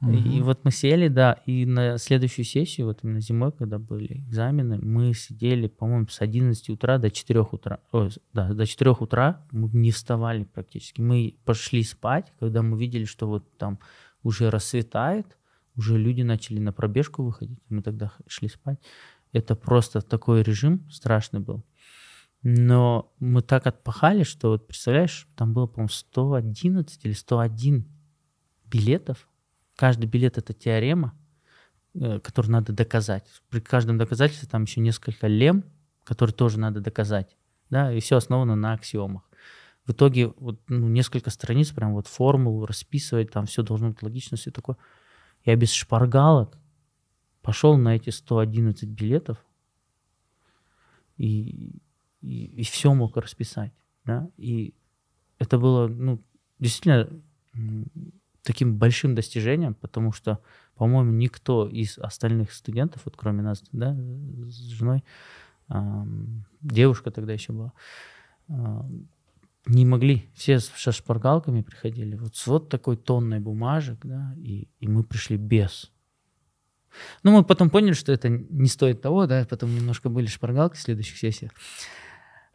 [0.00, 4.78] И вот мы сели, да, и на следующую сессию, вот именно зимой, когда были экзамены,
[4.78, 7.80] мы сидели, по-моему, с 11 утра до 4 утра.
[7.90, 11.00] Ой, да, до 4 утра мы не вставали практически.
[11.00, 13.80] Мы пошли спать, когда мы видели, что вот там
[14.22, 15.36] уже рассветает,
[15.74, 18.78] уже люди начали на пробежку выходить, мы тогда шли спать.
[19.32, 21.64] Это просто такой режим страшный был.
[22.42, 27.84] Но мы так отпахали, что вот представляешь, там было, по-моему, 111 или 101
[28.66, 29.28] билетов.
[29.78, 31.14] Каждый билет это теорема,
[31.94, 33.24] э, которую надо доказать.
[33.48, 35.62] При каждом доказательстве там еще несколько лем,
[36.02, 37.36] которые тоже надо доказать.
[37.70, 39.22] Да, и все основано на аксиомах.
[39.86, 44.36] В итоге вот, ну, несколько страниц, прям вот формулу расписывать, там все должно быть логично,
[44.36, 44.76] все такое.
[45.44, 46.58] Я без шпаргалок
[47.40, 49.38] пошел на эти 111 билетов
[51.16, 51.80] и,
[52.20, 53.72] и, и все мог расписать.
[54.04, 54.28] Да?
[54.38, 54.74] И
[55.38, 56.20] это было ну,
[56.58, 57.08] действительно
[58.48, 60.38] таким большим достижением, потому что,
[60.74, 65.04] по-моему, никто из остальных студентов, вот кроме нас, да, с женой,
[65.68, 67.72] ам, девушка тогда еще была,
[68.48, 69.06] ам,
[69.66, 70.30] не могли.
[70.34, 75.36] Все с шпаргалками приходили, вот с вот такой тонной бумажек, да, и, и мы пришли
[75.36, 75.92] без.
[77.22, 80.80] Ну, мы потом поняли, что это не стоит того, да, потом немножко были шпаргалки в
[80.80, 81.52] следующих сессиях.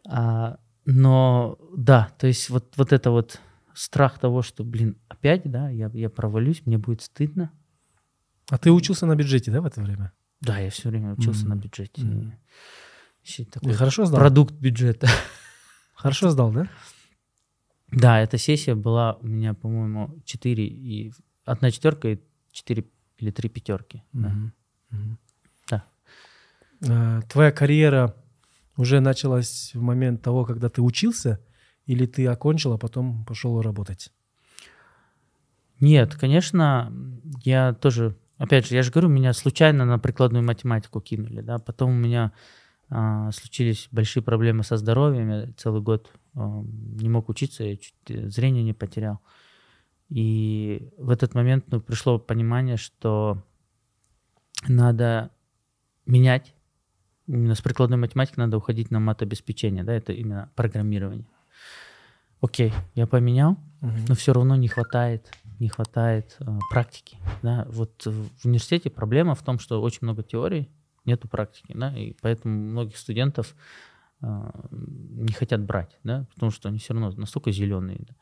[0.10, 3.40] А, но да, то есть вот, вот это вот
[3.74, 7.52] страх того, что, блин, опять, да, я, я провалюсь, мне будет стыдно.
[8.50, 10.12] А ты учился на бюджете, да, в это время?
[10.42, 11.62] Да, я все время учился на Мгм.
[11.62, 12.40] бюджете.
[13.24, 14.20] И такой хорошо сдал?
[14.20, 15.08] продукт бюджета.
[15.96, 16.68] Хорошо сдал, да?
[17.92, 21.14] Да, эта сессия была у меня, по-моему, 4 и
[21.46, 22.20] одна четверка и
[22.52, 22.86] 4
[23.20, 24.04] или 3 пятерки.
[24.12, 24.30] да.
[24.30, 24.54] Мгм.
[24.90, 25.20] Мгм.
[25.70, 25.86] Да.
[26.90, 28.16] А, Твоя карьера
[28.76, 31.40] уже началась в момент того, когда ты учился,
[31.86, 34.12] или ты окончил, а потом пошел работать?
[35.80, 36.94] Нет, конечно,
[37.44, 41.92] я тоже, опять же, я же говорю, меня случайно на прикладную математику кинули, да, потом
[41.92, 42.32] у меня
[42.90, 47.96] а, случились большие проблемы со здоровьем, я целый год а, не мог учиться, я чуть
[48.08, 49.20] э, зрение не потерял.
[50.10, 53.44] И в этот момент ну, пришло понимание, что
[54.68, 55.32] надо
[56.06, 56.54] менять,
[57.26, 61.28] именно с прикладной математики надо уходить на матобеспечение, да, это именно программирование.
[62.44, 67.18] Окей, я поменял, но все равно не хватает, не хватает э, практики.
[67.42, 67.66] Да?
[67.70, 70.70] Вот в университете проблема в том, что очень много теорий,
[71.06, 73.56] нету практики, да, и поэтому многих студентов
[74.22, 78.00] э, не хотят брать, да, потому что они все равно настолько зеленые.
[78.00, 78.14] да.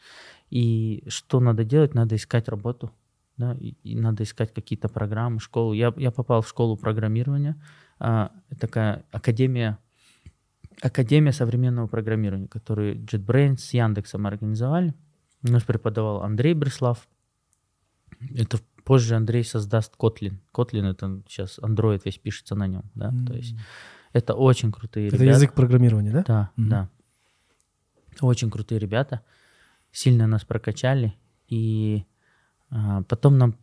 [0.51, 1.95] И что надо делать?
[1.95, 2.91] Надо искать работу,
[3.37, 5.73] да, и, и надо искать какие-то программы, школу.
[5.73, 7.59] Я, я попал в школу программирования,
[7.97, 9.79] а, такая академия
[10.81, 14.93] Академия современного программирования, которую JetBrains с Яндексом организовали.
[15.47, 17.07] У нас преподавал Андрей Бреслав.
[18.35, 20.35] Это позже Андрей создаст Kotlin.
[20.53, 23.13] Kotlin это сейчас Android весь пишется на нем, да.
[23.27, 23.55] То есть
[24.13, 25.31] это очень крутые Это ребята.
[25.37, 26.23] язык программирования, да?
[26.27, 26.69] Да, Мгм.
[26.69, 26.89] да.
[28.21, 29.21] Очень крутые ребята.
[29.91, 31.13] Сильно нас прокачали.
[31.47, 32.05] И
[32.69, 33.55] а, потом нам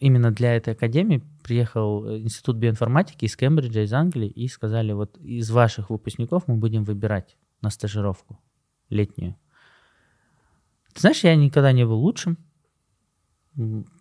[0.00, 5.16] именно для этой академии приехал э, Институт биоинформатики из Кембриджа, из Англии, и сказали, вот
[5.18, 8.40] из ваших выпускников мы будем выбирать на стажировку
[8.90, 9.36] летнюю.
[10.92, 12.36] Ты знаешь, я никогда не был лучшим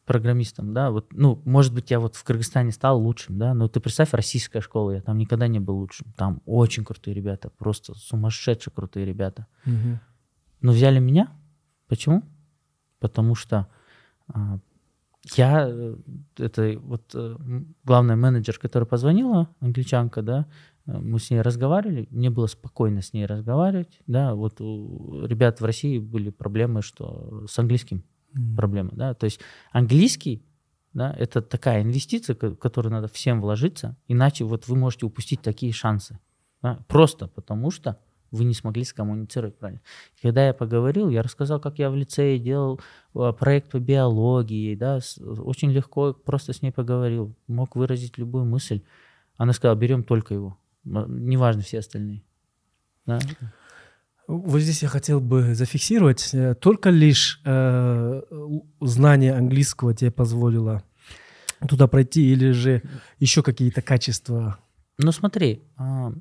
[0.06, 3.80] программистом, да, вот, ну, может быть, я вот в Кыргызстане стал лучшим, да, но ты
[3.80, 8.74] представь, российская школа, я там никогда не был лучшим, там очень крутые ребята, просто сумасшедшие
[8.74, 9.46] крутые ребята.
[9.66, 10.00] Мгм.
[10.62, 11.30] Но взяли меня.
[11.88, 12.24] Почему?
[13.00, 13.68] Потому что
[14.28, 14.60] а,
[15.34, 15.96] я, э,
[16.38, 17.38] это вот э,
[17.84, 20.46] главный менеджер, который позвонила, англичанка, да,
[20.86, 25.62] э, мы с ней разговаривали, мне было спокойно с ней разговаривать, да, вот у ребят
[25.62, 28.04] в России были проблемы, что с английским
[28.56, 29.40] проблемы, да, то есть
[29.72, 30.44] английский,
[30.94, 35.74] да, это такая инвестиция, в которую надо всем вложиться, иначе вот вы можете упустить такие
[35.74, 36.20] шансы,
[36.62, 38.00] да, просто потому что
[38.32, 39.82] вы не смогли скоммуницировать правильно.
[40.18, 42.80] И Когда я поговорил, я рассказал, как я в лицее делал
[43.14, 48.82] а, проект по биологии, да, очень легко просто с ней поговорил, мог выразить любую мысль.
[49.38, 52.24] Она сказала, берем только его, неважно все остальные.
[53.06, 53.20] Да.
[54.28, 58.22] Вот здесь я хотел бы зафиксировать, э, только лишь э,
[58.82, 60.84] знание английского тебе позволило
[61.68, 62.82] туда пройти, или же
[63.20, 64.58] еще какие-то качества?
[64.98, 66.14] Ну смотри, а,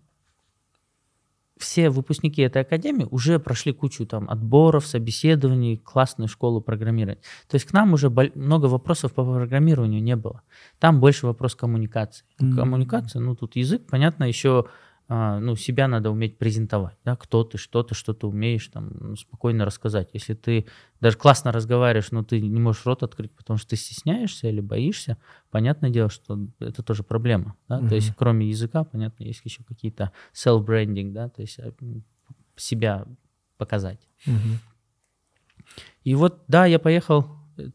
[1.59, 7.21] все выпускники этой академии уже прошли кучу там отборов, собеседований, классную школу программирования.
[7.49, 10.43] То есть к нам уже много вопросов по программированию не было.
[10.79, 12.25] Там больше вопрос коммуникации.
[12.39, 12.57] Мгм.
[12.57, 14.67] Коммуникация, ну тут язык, понятно, еще
[15.09, 19.17] ну, себя надо уметь презентовать, да, кто ты, что ты, что ты умеешь, там, ну,
[19.17, 20.09] спокойно рассказать.
[20.15, 20.67] Если ты
[21.01, 25.19] даже классно разговариваешь, но ты не можешь рот открыть, потому что ты стесняешься или боишься,
[25.51, 27.89] понятное дело, что это тоже проблема, да, Мгм.
[27.91, 32.03] то есть кроме языка, понятно, есть еще какие-то self-branding, да, то есть а, м,
[32.57, 33.05] себя
[33.59, 34.09] показать.
[34.27, 34.59] Мгм.
[36.03, 37.27] И вот, да, я поехал э,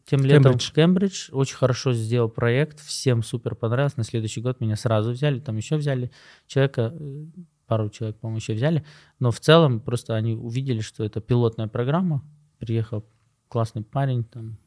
[0.04, 0.70] тем летом Кембридж.
[0.70, 3.96] в Кембридж, очень хорошо сделал проект, всем супер понравилось.
[3.96, 6.10] На следующий год меня сразу взяли, там еще взяли
[6.46, 7.24] человека, э,
[7.66, 8.84] пару человек, по-моему, еще взяли.
[9.18, 12.24] Но в целом просто они увидели, что это пилотная программа.
[12.58, 13.06] Приехал
[13.48, 14.58] классный парень, там,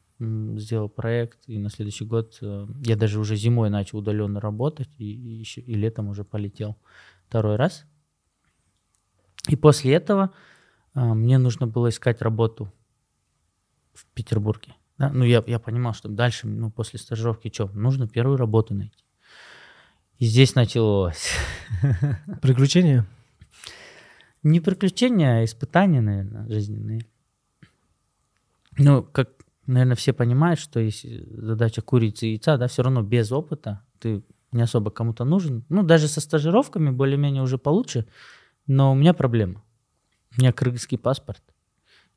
[0.58, 5.04] сделал проект, и на следующий год э, я даже уже зимой начал удаленно работать, и,
[5.04, 6.76] и еще, и летом уже полетел
[7.26, 7.84] второй раз.
[9.48, 10.32] И после этого
[10.94, 12.72] а, мне нужно было искать работу
[13.92, 14.74] в Петербурге.
[14.98, 15.10] Да.
[15.10, 19.04] Ну, я, я понимал, что дальше, ну, после стажировки, что, нужно первую работу найти.
[20.18, 21.30] И здесь началось
[22.42, 23.06] Приключения?
[24.44, 27.06] не приключения, а испытания, наверное, жизненные.
[28.76, 29.30] Ну, как,
[29.66, 34.22] наверное, все понимают, что есть задача курицы и яйца, да, все равно без опыта ты
[34.52, 35.64] не особо кому-то нужен.
[35.68, 38.06] Ну, даже со стажировками более-менее уже получше,
[38.66, 39.64] но у меня проблема.
[40.36, 41.42] У меня кыргызский паспорт,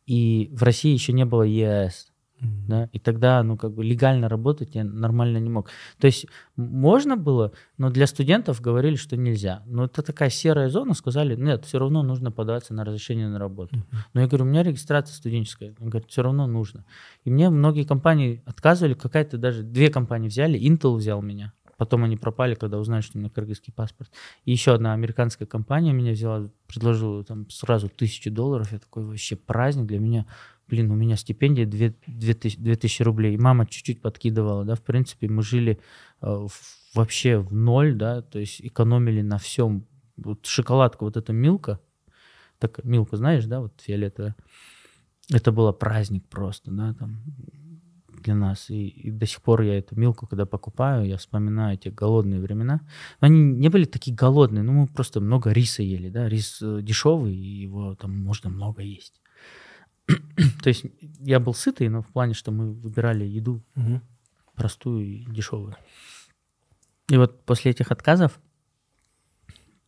[0.05, 2.11] и в России еще не было ЕАЭС.
[2.39, 5.69] Да, и тогда, ну, как бы легально работать я нормально не мог.
[5.99, 9.63] То есть можно было, но для студентов говорили, что нельзя.
[9.65, 13.75] Но это такая серая зона, сказали, нет, все равно нужно подаваться на разрешение на работу.
[14.13, 15.75] Но я говорю, у меня регистрация студенческая.
[15.79, 16.85] Он говорит, все равно нужно.
[17.23, 21.53] И мне многие компании отказывали, какая-то даже, две компании взяли, Intel взял меня.
[21.77, 24.11] Потом они пропали, когда узнали, что у меня кыргызский паспорт.
[24.45, 28.71] И еще одна американская компания меня взяла, предложила там сразу тысячу долларов.
[28.71, 30.25] Я такой, вообще праздник для меня.
[30.67, 33.37] Блин, у меня стипендия 2, 2000, 2000 рублей.
[33.37, 35.79] Мама чуть-чуть подкидывала, да, в принципе, мы жили
[36.21, 36.47] э,
[36.93, 39.85] вообще в ноль, да, то есть экономили на всем.
[40.17, 41.79] Вот шоколадка, вот эта Милка,
[42.59, 44.35] так, Милка, знаешь, да, вот фиолетовая,
[45.31, 47.21] это было праздник просто, да, там,
[48.23, 48.69] для нас.
[48.69, 52.81] И, и до сих пор я эту Милку, когда покупаю, я вспоминаю эти голодные времена.
[53.21, 56.81] Но они не были такие голодные, ну, мы просто много риса ели, да, рис э,
[56.81, 59.21] дешевый, и его там можно много есть.
[60.63, 60.85] То есть
[61.19, 64.01] я был сытый, но в плане, что мы выбирали еду Мгм.
[64.55, 65.75] простую и дешевую.
[67.09, 68.39] И вот после этих отказов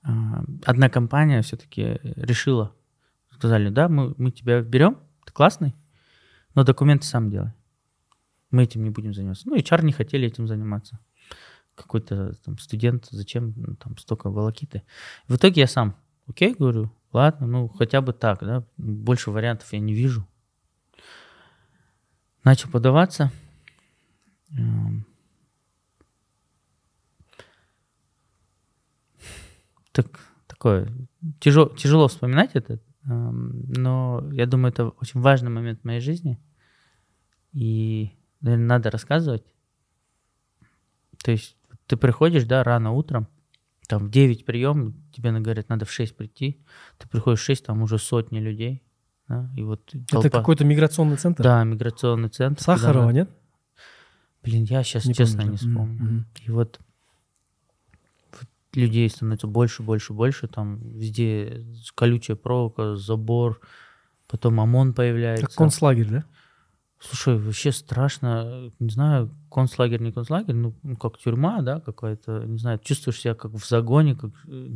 [0.03, 2.75] а, одна компания все-таки решила,
[3.32, 5.75] сказали, да, мы, мы тебя берем, ты классный,
[6.55, 7.53] но документы сам делай.
[8.51, 9.47] Мы этим не будем заниматься.
[9.47, 10.99] Ну, и HR не хотели этим заниматься.
[11.75, 14.84] Какой-то там студент, зачем ну, там столько волокиты.
[15.27, 15.95] В итоге я сам,
[16.27, 20.28] окей, говорю, ладно, ну хотя бы так, да, больше вариантов я не вижу.
[22.43, 23.32] Начал подаваться.
[24.52, 25.06] Эм,
[29.91, 30.88] Так, такое,
[31.39, 36.39] тяжело, тяжело вспоминать это, эм, но я думаю, это очень важный момент в моей жизни.
[37.52, 39.43] И, наверное, надо рассказывать.
[41.24, 43.28] То есть ты приходишь, да, рано утром,
[43.89, 46.62] там в 9 прием, тебе говорят, надо в 6 прийти.
[46.99, 48.84] Ты приходишь в 6, там уже сотни людей.
[49.28, 50.30] Да, и вот Это толпа.
[50.30, 51.43] какой-то миграционный центр?
[51.43, 52.62] Да, миграционный центр.
[52.62, 53.30] Сахарова, мы- нет?
[54.43, 56.04] Блин, я сейчас Не честно помнишь, не вспомню.
[56.04, 56.25] мгм.
[56.45, 56.80] И вот,
[58.32, 60.47] вот людей становится больше, больше, больше.
[60.47, 63.60] Там везде колючая проволока, забор.
[64.28, 65.47] Потом ОМОН появляется.
[65.47, 66.23] Как концлагерь, да?
[67.00, 68.72] Слушай, вообще страшно.
[68.80, 73.36] Не знаю, концлагерь, не концлагерь, ну, ну, как тюрьма, да, какая-то, не знаю, чувствуешь себя
[73.36, 74.68] как в загоне, как э,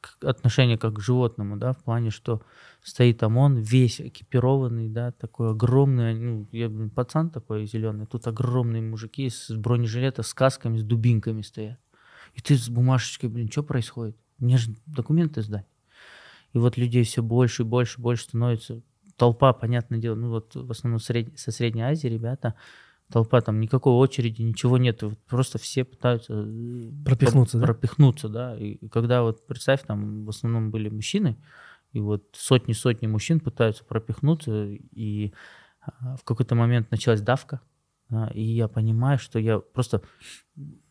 [0.00, 2.42] к- отношение как к животному, да, в плане, что
[2.82, 8.82] стоит ОМОН, весь экипированный, да, такой огромный, ну, я, блин, пацан такой зеленый, тут огромные
[8.82, 11.80] мужики с бронежилета, с касками, с дубинками стоят.
[12.34, 14.16] И ты с бумажечкой, блин, что происходит?
[14.38, 15.66] Мне же документы сдать.
[16.52, 18.82] И вот людей все больше и больше, больше становится.
[19.16, 22.54] Толпа, понятное дело, ну вот в основном сред- со Средней Азии ребята,
[23.10, 27.66] толпа, там никакой очереди, ничего нет, вот просто все пытаются э, Пропихнуться, да?
[27.66, 28.56] пропихнуться, да.
[28.58, 31.36] И когда вот представь, там в основном были мужчины,
[31.92, 35.32] и вот сотни-сотни мужчин пытаются пропихнуться, и
[35.80, 37.60] а, в какой-то момент началась давка,
[38.08, 40.02] да, и я понимаю, что я просто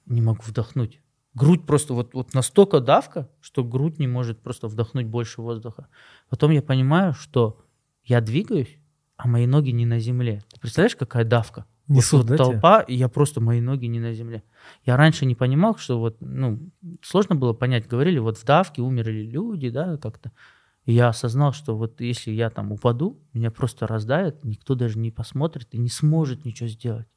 [0.05, 1.01] не могу вдохнуть.
[1.33, 5.89] Грудь просто вот, вот настолько давка, что грудь не может просто вдохнуть больше воздуха.
[6.29, 7.64] Потом я понимаю, что
[8.05, 8.77] я двигаюсь,
[9.17, 10.43] а мои ноги не на земле.
[10.53, 11.65] Ты представляешь, какая давка?
[11.87, 12.45] Несут, вот да, тебя?
[12.45, 14.43] толпа, и я просто, мои ноги не на земле.
[14.85, 16.71] Я раньше не понимал, что вот, ну,
[17.03, 20.31] сложно было понять, говорили, вот в давке умерли люди, да, как-то.
[20.85, 25.11] И я осознал, что вот если я там упаду, меня просто раздавят, никто даже не
[25.11, 27.07] посмотрит и не сможет ничего сделать.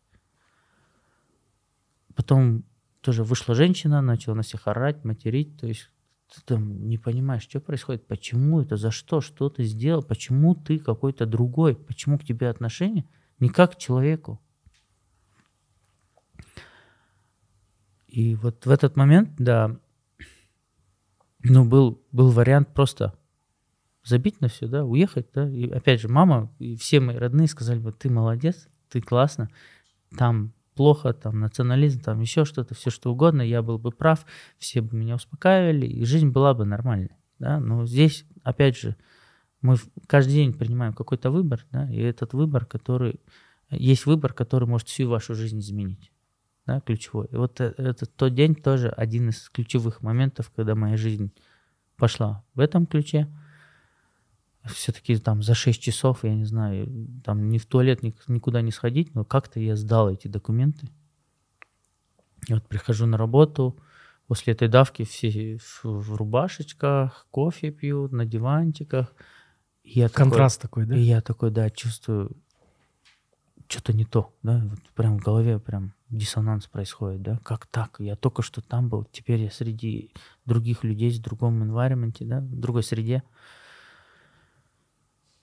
[2.15, 2.65] Потом
[3.01, 5.91] тоже вышла женщина, начала на всех орать, материть, то есть
[6.35, 10.79] ты там не понимаешь, что происходит, почему это, за что, что ты сделал, почему ты
[10.79, 13.05] какой-то другой, почему к тебе отношение
[13.39, 14.41] не как к человеку.
[18.09, 19.79] И вот в этот момент, да,
[21.45, 23.15] ну, был, был вариант просто
[24.03, 25.49] забить на все, да, уехать, да.
[25.49, 29.51] И опять же, мама и все мои родные сказали, вот ты молодец, ты классно,
[30.17, 34.25] там плохо, там национализм, там еще что-то, все что угодно, я был бы прав,
[34.59, 37.59] все бы меня успокаивали, и жизнь была бы нормальной, да.
[37.59, 38.95] Но здесь, опять же,
[39.61, 39.75] мы
[40.07, 43.19] каждый день принимаем какой-то выбор, да, и этот выбор, который,
[43.71, 46.13] есть выбор, который может всю вашу жизнь изменить
[46.65, 47.27] да, ключевой.
[47.33, 51.33] И вот э- этот тот день тоже один из ключевых моментов, когда моя жизнь
[51.97, 53.27] пошла в этом ключе.
[54.75, 56.89] Все-таки там за 6 часов, я не знаю,
[57.25, 60.89] там ни в туалет, ни- никуда не сходить, но как-то я сдал эти документы.
[62.49, 63.77] И вот прихожу на работу,
[64.27, 69.15] после этой давки все в, в рубашечках, кофе пьют, на диванчиках.
[69.83, 70.97] И я такой- Контраст такой, да?
[70.97, 72.37] и я такой, да, чувствую,
[73.69, 78.17] что-то не то, да, вот прям в голове прям диссонанс происходит, да, как так, я
[78.17, 80.11] только что там был, теперь я среди
[80.47, 83.23] других людей в другом environment, да, в другой среде.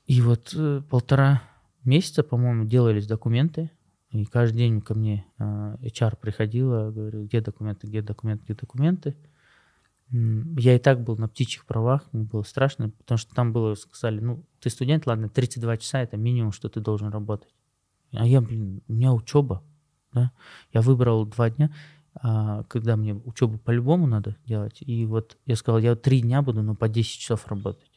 [0.06, 1.42] И вот э, полтора
[1.84, 3.72] месяца, по-моему, делались документы,
[4.10, 9.16] и каждый день ко мне э, HR приходила, говорю, где документы, где документы, где документы.
[10.12, 14.20] Я и так был на птичьих правах, мне было страшно, потому что там было, сказали,
[14.20, 17.54] ну, ты студент, ладно, 32 часа это минимум, что ты должен работать.
[18.12, 19.64] А я, блин, у меня учеба,
[20.14, 20.32] да.
[20.72, 21.72] Я выбрал два дня,
[22.14, 24.78] а, когда мне учебу по-любому надо делать.
[24.82, 27.95] И вот я сказал, я три дня буду, но по 10 часов работать.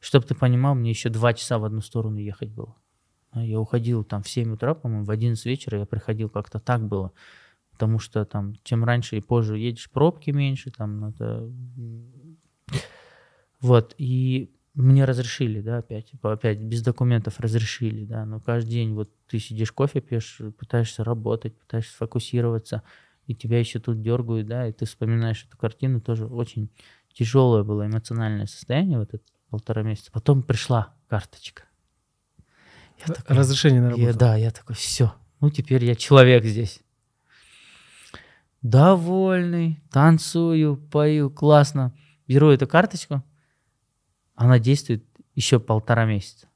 [0.00, 2.76] Чтобы ты понимал, мне еще два часа в одну сторону ехать было.
[3.32, 6.86] Да, Я уходил там в 7 утра, по-моему, в 11 вечера я приходил, как-то так
[6.86, 7.12] было.
[7.72, 11.24] Потому что там, чем раньше и позже едешь, пробки меньше, там надо...
[11.78, 12.38] м,
[13.60, 19.10] Вот, и мне разрешили, да, опять, опять без документов разрешили, да, но каждый день вот
[19.26, 22.82] ты сидишь, кофе пьешь, пытаешься работать, пытаешься фокусироваться,
[23.26, 26.70] и тебя еще тут дергают, да, и ты вспоминаешь эту картину, тоже очень
[27.12, 30.10] тяжелое было эмоциональное состояние вот это полтора месяца.
[30.12, 31.64] Потом пришла карточка.
[33.06, 34.18] Я такой, Разрешение на я- работу.
[34.18, 36.80] да, я такой, все, ну теперь я человек здесь.
[38.62, 41.94] Довольный, танцую, пою, классно.
[42.28, 43.22] Беру эту карточку,
[44.34, 46.46] она действует еще полтора месяца.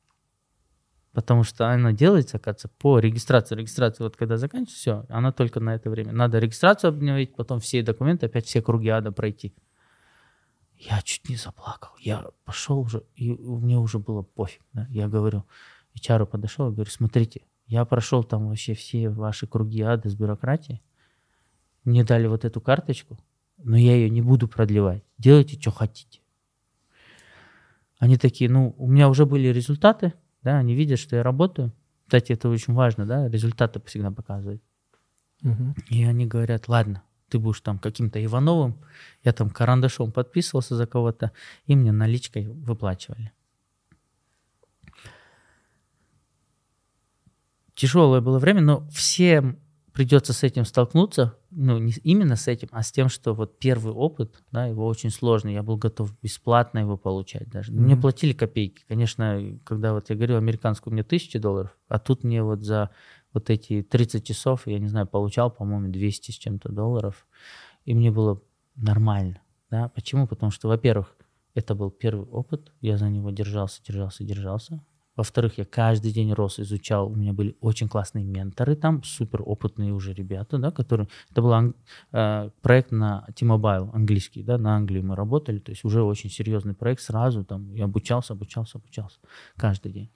[1.12, 3.54] Потому что она делается, оказывается, по регистрации.
[3.54, 6.12] Регистрация вот когда заканчивается, все, она только на это время.
[6.12, 9.54] Надо регистрацию обновить, потом все документы, опять все круги ада пройти.
[10.78, 11.90] Я чуть не заплакал.
[11.98, 14.62] Я пошел уже, и мне уже было пофиг.
[14.72, 14.86] да.
[14.90, 15.44] Я говорю,
[15.96, 20.82] HR подошел, говорю, смотрите, я прошел там вообще все ваши круги ада с бюрократией.
[21.84, 23.18] Мне дали вот эту карточку,
[23.58, 25.04] но я ее не буду продлевать.
[25.18, 26.20] Делайте, что хотите.
[27.98, 30.12] Они такие, ну, у меня уже были результаты,
[30.42, 31.72] да, они видят, что я работаю.
[32.06, 34.60] Кстати, это очень важно, да, результаты всегда показывать.
[35.40, 35.74] Мгм.
[35.88, 38.80] И они говорят, ладно, ты будешь там каким-то Ивановым,
[39.22, 41.32] я там карандашом подписывался за кого-то,
[41.66, 43.32] и мне наличкой выплачивали.
[47.74, 49.58] Тяжелое было время, но всем
[49.92, 53.92] придется с этим столкнуться, ну, не именно с этим, а с тем, что вот первый
[53.92, 57.72] опыт, да, его очень сложный, я был готов бесплатно его получать даже.
[57.72, 58.02] Мне Мгм.
[58.02, 62.62] платили копейки, конечно, когда вот я говорил, американскую мне тысячи долларов, а тут мне вот
[62.62, 62.90] за
[63.34, 67.26] вот эти 30 часов, я не знаю, получал, по-моему, 200 с чем-то долларов,
[67.84, 68.40] и мне было
[68.76, 70.26] нормально, да, почему?
[70.26, 71.14] Потому что, во-первых,
[71.54, 74.82] это был первый опыт, я за него держался, держался, держался.
[75.16, 79.92] Во-вторых, я каждый день рос, изучал, у меня были очень классные менторы там, супер опытные
[79.92, 81.08] уже ребята, да, которые...
[81.30, 81.74] Это был ан-
[82.12, 86.74] э, проект на T-Mobile, английский, да, на Англию мы работали, то есть уже очень серьезный
[86.74, 89.18] проект, сразу там я обучался, обучался, обучался
[89.56, 90.10] каждый день.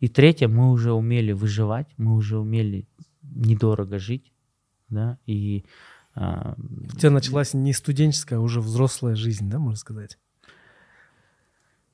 [0.00, 2.88] И третье, мы уже умели выживать, мы уже умели
[3.22, 4.32] недорого жить,
[4.88, 5.66] да, и
[6.14, 10.18] а, У тебя началась не студенческая, а уже взрослая жизнь, да, можно сказать?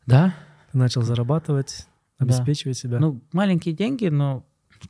[0.07, 0.35] да,
[0.71, 1.87] Ты начал зарабатывать,
[2.19, 2.25] Да.
[2.25, 2.99] обеспечивать себя.
[3.01, 4.45] Ну, маленькие деньги, но,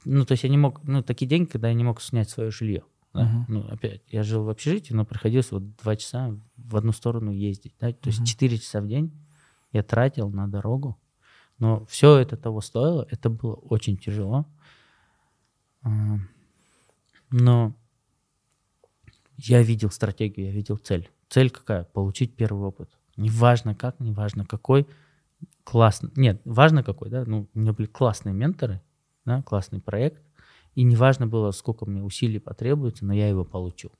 [0.05, 2.51] ну, то есть я не мог, ну, такие деньги, когда я не мог снять свое
[2.51, 2.83] жилье.
[3.12, 3.25] да.
[3.25, 3.45] Мгм.
[3.49, 7.75] Ну, опять, я жил в общежитии, но приходилось вот два часа в одну сторону ездить,
[7.81, 8.27] да, то есть Мгм.
[8.27, 9.12] четыре часа в день
[9.72, 10.99] я тратил на дорогу,
[11.59, 14.47] но все это того стоило, это было очень тяжело.
[15.83, 16.18] А,
[17.31, 17.75] Но
[19.37, 21.11] я видел стратегию, я видел цель.
[21.29, 21.85] Цель какая?
[21.85, 22.91] Получить первый опыт.
[23.16, 24.87] Неважно как, неважно какой.
[25.64, 26.10] Классно.
[26.14, 27.24] Нет, важно какой, да?
[27.26, 28.82] Ну, у меня были классные менторы,
[29.24, 30.22] да, классный проект.
[30.74, 33.92] И неважно было, сколько мне усилий потребуется, но я его получил.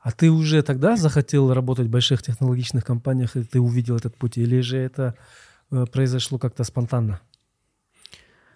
[0.00, 4.38] А ты уже тогда захотел работать в больших технологичных компаниях, и ты увидел этот путь?
[4.38, 5.16] Или же это
[5.70, 7.20] э, произошло как-то спонтанно?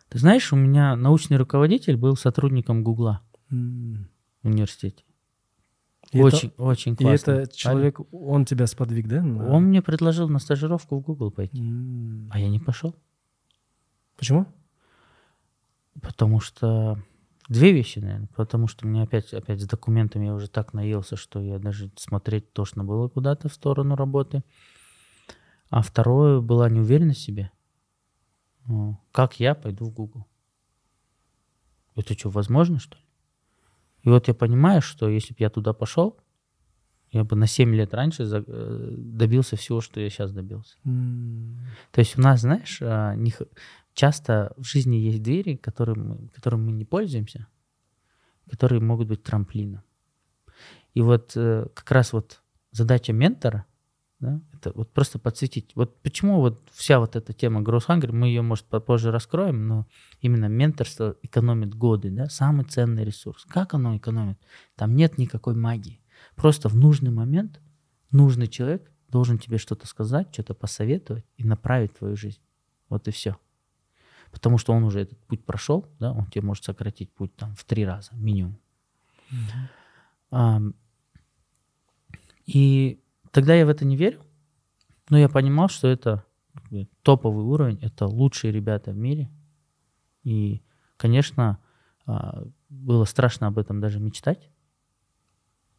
[0.08, 4.08] Ты знаешь, у меня научный руководитель был сотрудником Гугла М.
[4.42, 5.04] в университете.
[6.10, 7.30] И очень, очень И классно.
[7.32, 9.22] это человек, он тебя сподвиг, да?
[9.22, 12.28] на- Он мне предложил на стажировку в Google пойти, М.
[12.32, 12.96] а я не пошел.
[14.16, 14.46] Почему?
[16.02, 16.98] Потому что
[17.48, 18.28] две вещи, наверное.
[18.34, 22.52] Потому что мне опять, опять с документами я уже так наелся, что я даже смотреть
[22.52, 24.42] тошно было куда-то в сторону работы.
[25.68, 27.52] А второе была неуверенность в себе.
[28.66, 30.26] Ну, Как я пойду в Google?
[31.94, 33.04] Это что, возможно, что ли?
[34.02, 36.16] И вот я понимаю, что если бы я туда пошел,
[37.10, 40.76] я бы на 7 лет раньше э, добился всего, что я сейчас добился.
[40.84, 41.58] М.
[41.90, 43.16] То есть у нас, знаешь, а,
[43.94, 47.48] часто в жизни есть двери, которым которым мы не пользуемся,
[48.48, 49.82] которые могут быть трамплином.
[50.94, 52.42] И вот э, как раз вот
[52.72, 53.66] задача ментора,
[54.20, 55.72] да, это вот просто подсветить.
[55.74, 59.86] Вот почему вот вся вот эта тема Growth Hunger, мы ее, может, попозже раскроем, но
[60.20, 63.46] именно менторство экономит годы, да, самый ценный ресурс.
[63.46, 64.38] Как оно экономит?
[64.76, 66.00] Там нет никакой магии.
[66.36, 67.60] Просто в нужный момент
[68.10, 72.40] нужный человек должен тебе что-то сказать, что-то посоветовать и направить твою жизнь.
[72.90, 73.36] Вот и все.
[74.30, 77.64] Потому что он уже этот путь прошел, да, он тебе может сократить путь там в
[77.64, 78.58] три раза минимум.
[80.30, 80.74] Ам,
[82.46, 83.00] и
[83.30, 84.22] тогда я в это не верил,
[85.08, 86.24] но я понимал, что это
[86.70, 89.30] бы, топовый уровень, это лучшие ребята в мире.
[90.24, 90.62] И,
[90.96, 91.58] конечно,
[92.06, 94.50] а, было страшно об этом даже мечтать,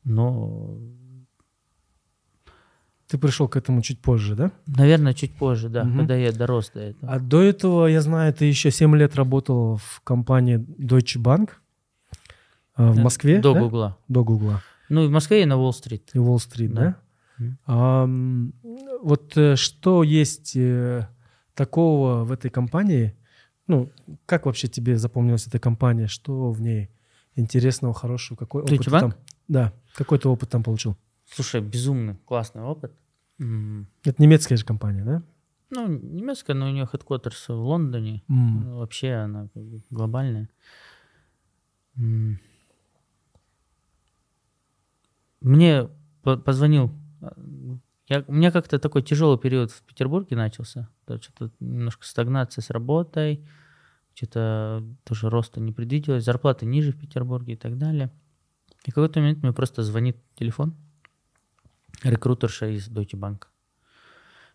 [0.03, 0.77] но
[3.07, 4.53] Ты пришел к этому чуть позже, да?
[4.65, 5.97] Наверное, чуть позже, да, Мгм.
[5.99, 7.11] когда я дорос до этого.
[7.11, 11.49] А до этого, я знаю, ты еще 7 лет работал в компании Deutsche Bank
[12.75, 13.59] а, в Э, Москве, До да?
[13.59, 13.97] Гугла.
[14.07, 14.61] До Гугла.
[14.87, 16.11] Ну, и в Москве и на Уолл-стрит.
[16.13, 16.81] И Уолл-стрит, да?
[16.81, 16.97] Да.
[17.65, 18.53] Ам,
[19.01, 21.07] вот э, что есть э,
[21.53, 23.15] такого в этой компании?
[23.67, 23.91] Ну,
[24.25, 26.07] как вообще тебе запомнилась эта компания?
[26.07, 26.89] Что в ней
[27.35, 28.37] интересного, хорошего?
[28.37, 29.13] Какой опыт ты там?
[29.47, 30.97] Да, какой ты опыт там получил?
[31.25, 32.93] Слушай, безумный, классный опыт.
[33.39, 35.23] М, Это немецкая же компания, да?
[35.69, 38.23] Ну, немецкая, но у нее headquarters в Лондоне.
[38.27, 39.47] Ну, Вообще она
[39.89, 40.49] глобальная.
[41.97, 42.39] М.
[45.41, 45.87] Мне
[46.23, 46.91] по- позвонил.
[48.07, 50.89] Я, у меня как-то такой тяжелый период в Петербурге начался.
[51.05, 53.45] То Что-то немножко стагнация с работой,
[54.13, 58.11] что-то тоже роста не предвиделось, зарплаты ниже в Петербурге и так далее.
[58.85, 60.75] И в какой-то момент мне просто звонит телефон
[62.03, 63.43] рекрутерша из Deutsche Bank.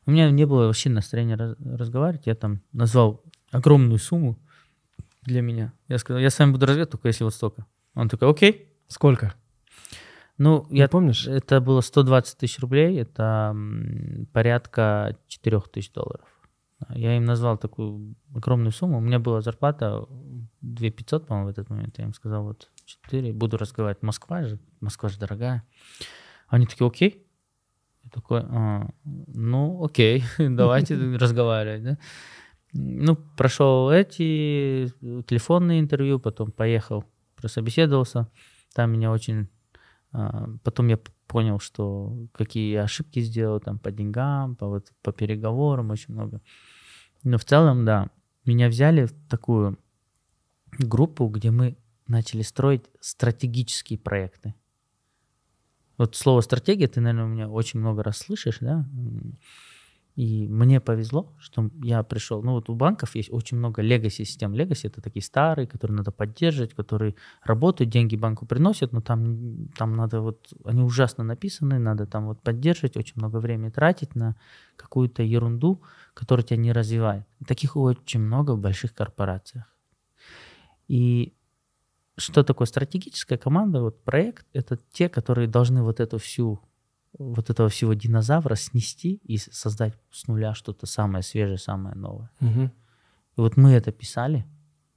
[0.04, 2.26] У меня не было вообще настроения раз- разговаривать.
[2.26, 4.38] Я там назвал огромную сумму
[5.22, 5.72] для меня.
[5.88, 7.66] Я сказал, я с вами буду разговаривать, только если вот столько.
[7.94, 8.72] Он такой, окей.
[8.88, 9.34] Сколько?
[10.38, 11.26] Ну, Не я помнишь?
[11.26, 13.56] Это было 120 тысяч рублей, это
[14.32, 16.26] порядка 4 тысяч долларов.
[16.90, 18.98] Я им назвал такую огромную сумму.
[18.98, 20.04] У меня была зарплата
[20.60, 21.98] 2 500, по-моему, в этот момент.
[21.98, 24.02] Я им сказал, вот 4, буду разговаривать.
[24.02, 25.64] Москва же, Москва же дорогая.
[26.48, 27.26] Они такие, окей.
[28.04, 31.82] Я такой, «А, ну, окей, давайте разговаривать.
[31.82, 31.98] Да?
[32.72, 37.04] Ну, прошел эти э, телефонные интервью, потом поехал,
[37.36, 38.28] прособеседовался.
[38.74, 39.48] Там меня очень...
[40.16, 45.90] а, Потом я понял, что какие ошибки сделал там по деньгам, по, вот, по переговорам,
[45.90, 46.40] очень много.
[47.22, 48.08] Но в целом, да,
[48.46, 49.78] меня взяли в такую
[50.78, 54.54] группу, где мы начали строить стратегические проекты.
[55.98, 58.88] Вот слово стратегия ты, наверное, у меня очень много раз слышишь, да?
[60.16, 62.42] И мне повезло, что я пришел.
[62.42, 64.54] Ну вот у банков есть очень много легаси систем.
[64.54, 69.92] Легаси это такие старые, которые надо поддерживать, которые работают, деньги банку приносят, но там, там
[69.92, 74.36] надо вот, они ужасно написаны, надо там вот поддерживать, очень много времени тратить на
[74.76, 75.82] какую-то ерунду,
[76.14, 77.26] которая тебя не развивает.
[77.46, 79.66] Таких очень много в больших корпорациях.
[80.88, 81.34] И
[82.16, 86.58] что такое стратегическая команда, вот проект, это те, которые должны вот эту всю,
[87.18, 92.30] вот этого всего динозавра снести и создать с нуля что-то самое свежее, самое новое.
[92.40, 92.66] Мгм.
[92.66, 94.46] И вот мы это писали,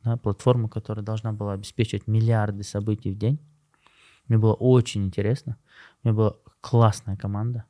[0.03, 3.39] да, платформу, которая должна была обеспечивать миллиарды событий в день.
[4.27, 5.57] Мне было очень интересно.
[6.03, 7.65] У меня была классная команда.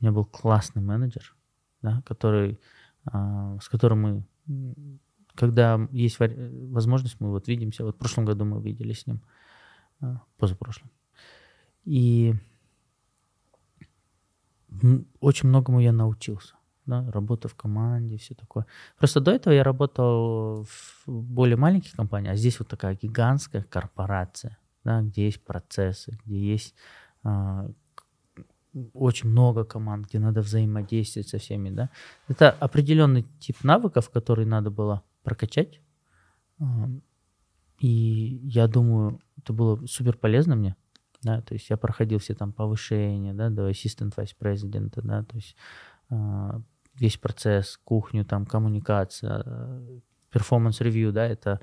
[0.00, 1.34] У меня был классный менеджер,
[1.82, 2.60] да, который,
[3.04, 4.24] а, с которым мы
[5.34, 7.84] когда есть возможность, мы вот видимся.
[7.84, 9.20] Вот в прошлом году мы виделись с ним,
[10.00, 10.90] а, позапрошлом.
[11.84, 12.34] И
[15.20, 16.54] очень многому я научился.
[16.86, 18.66] Да, работа в команде, все такое.
[18.98, 24.58] Просто до этого я работал в более маленьких компаниях, а здесь вот такая гигантская корпорация,
[24.84, 26.74] да, где есть процессы, где есть
[27.22, 27.70] а,
[28.92, 31.88] очень много команд, где надо взаимодействовать со всеми, да.
[32.28, 35.80] Это определенный тип навыков, который надо было прокачать.
[37.78, 40.76] И я думаю, это было супер полезно мне.
[41.24, 45.36] Да, то есть я проходил все там повышения, да, до ассистент vice президента, да, то
[45.36, 45.56] есть
[46.10, 46.60] а,
[46.94, 49.82] весь процесс, кухню, там, коммуникация,
[50.30, 51.60] performance review, да, это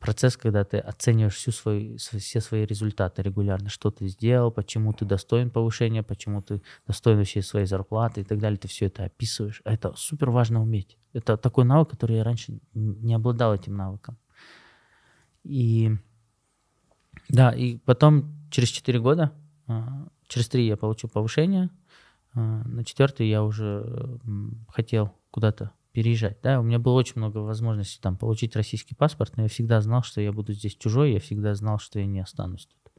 [0.00, 4.92] процесс, когда ты оцениваешь всю свою, св- все свои результаты регулярно, что ты сделал, почему
[4.92, 9.04] ты достоин повышения, почему ты достоин вообще своей зарплаты и так далее, ты все это
[9.04, 9.62] описываешь.
[9.64, 10.98] А Это супер важно уметь.
[11.12, 14.18] Это такой навык, который я раньше не обладал этим навыком.
[15.44, 15.92] И
[17.28, 19.32] да, и потом через 4 года,
[19.66, 21.70] а, через 3 я получил повышение,
[22.34, 24.18] а, на четвертый я уже
[24.68, 26.38] хотел куда-то переезжать.
[26.42, 30.02] Да, у меня было очень много возможностей там получить российский паспорт, но я всегда знал,
[30.02, 32.92] что я буду здесь чужой, я всегда знал, что я не останусь тут.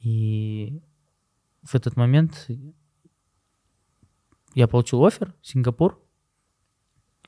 [0.00, 0.82] И
[1.62, 2.48] в этот момент
[4.54, 6.02] я получил офер Сингапур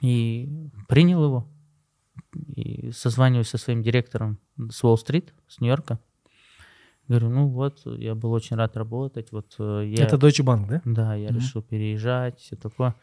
[0.01, 1.49] и принял его.
[2.57, 4.39] И созваниваюсь со своим директором
[4.70, 5.99] с Уолл-стрит, с Нью-Йорка.
[7.09, 9.32] Говорю, ну вот, я был очень рад работать.
[9.32, 10.05] Вот э, я...
[10.05, 10.82] Это Deutsche Bank, да?
[10.84, 11.39] Да, я Мгм.
[11.39, 12.95] решил переезжать, все такое.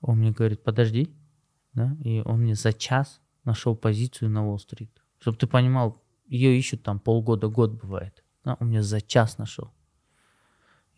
[0.00, 1.14] Он мне говорит, подожди,
[1.72, 4.90] да, и он мне за час нашел позицию на Уолл-стрит.
[5.20, 8.24] Чтобы ты понимал, ее ищут там полгода, год бывает.
[8.44, 9.72] Да, он мне за час нашел.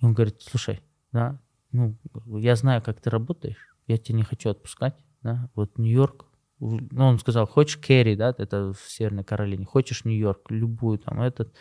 [0.01, 0.81] И он говорит, слушай,
[1.13, 1.39] да,
[1.71, 1.97] ну,
[2.39, 6.27] я знаю, как ты работаешь, я тебя не хочу отпускать, да, вот Нью-Йорк,
[6.61, 11.55] ну, он сказал, хочешь Керри, да, это в Северной Каролине, хочешь Нью-Йорк, любую там этот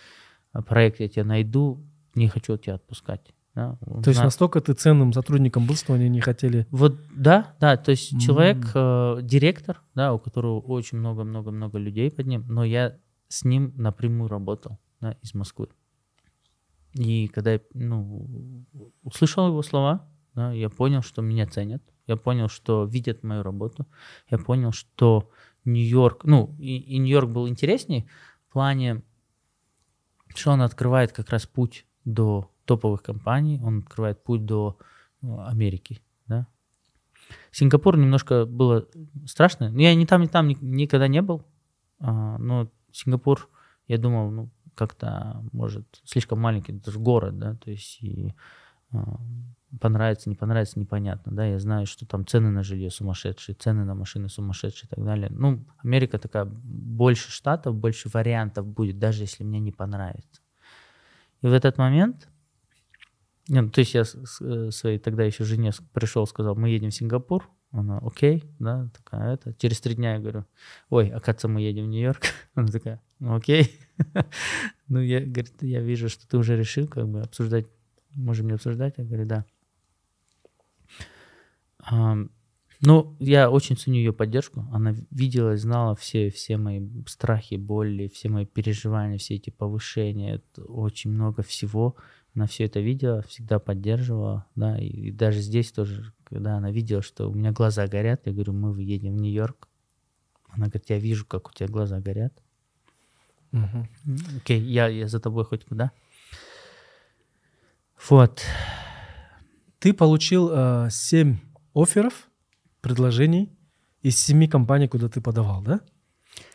[0.54, 3.34] а, проект я тебя найду, не хочу тебя отпускать.
[3.56, 6.68] Да, То есть настолько ты ценным сотрудником был, что они не хотели...
[6.72, 8.20] вот, да, да, то есть М.
[8.20, 12.98] человек, э, директор, да, у которого очень много-много-много людей под ним, но я
[13.30, 15.70] с ним напрямую работал, да, из Москвы.
[16.96, 18.66] И когда я, ну,
[19.04, 23.86] услышал его слова, да, я понял, что меня ценят, я понял, что видят мою работу,
[24.30, 25.30] я понял, что
[25.66, 28.08] Нью-Йорк, ну, и, и Нью-Йорк был интереснее
[28.48, 29.02] в плане,
[30.36, 34.78] что он открывает как раз путь до топовых компаний, он открывает путь до
[35.22, 36.48] ну, Америки, да.
[37.52, 38.88] Сингапур немножко было
[39.26, 39.74] страшно.
[39.76, 41.44] Я ни там, ни там ни- никогда не был,
[42.00, 43.50] а, но Сингапур,
[43.88, 48.34] я думал, ну, как-то, может, слишком маленький, это же город, да, то есть и
[48.92, 49.20] а,
[49.80, 53.96] понравится, не понравится, непонятно, да, я знаю, что там цены на жилье сумасшедшие, цены на
[53.96, 55.30] машины сумасшедшие и так далее.
[55.32, 60.42] Ну, Америка такая, больше штатов, больше вариантов будет, даже если мне не понравится.
[61.42, 62.28] И в этот момент,
[63.48, 64.04] ну, то есть я
[64.42, 69.34] э, своей тогда еще жене пришел, сказал, мы едем в Сингапур, она, окей, да, такая,
[69.34, 70.46] это, через три дня я говорю,
[70.90, 72.22] ой, оказывается, мы едем в Нью-Йорк,
[72.56, 73.80] она такая, ну, окей,
[74.88, 77.68] ну, я, говорит, я вижу, что ты уже решил, как бы, обсуждать,
[78.14, 79.46] можем не обсуждать, я говорю, да.
[82.82, 84.66] Ну, я очень ценю ее поддержку.
[84.72, 90.36] Она видела и знала все, все мои страхи, боли, все мои переживания, все эти повышения.
[90.36, 91.96] Это очень много всего.
[92.36, 94.46] Она все это видела, всегда поддерживала.
[94.56, 98.34] Да, и, и даже здесь тоже, когда она видела, что у меня глаза горят, я
[98.34, 99.70] говорю, мы едем в Нью-Йорк.
[100.50, 102.34] Она говорит, я вижу, как у тебя глаза горят.
[103.52, 103.88] М,
[104.38, 105.92] Окей, я, я за тобой хоть куда.
[108.10, 108.44] Вот.
[109.80, 111.40] Ты получил э, семь
[111.76, 112.30] офферов,
[112.82, 113.56] предложений
[114.02, 115.82] из семи компаний, куда ты подавал, да?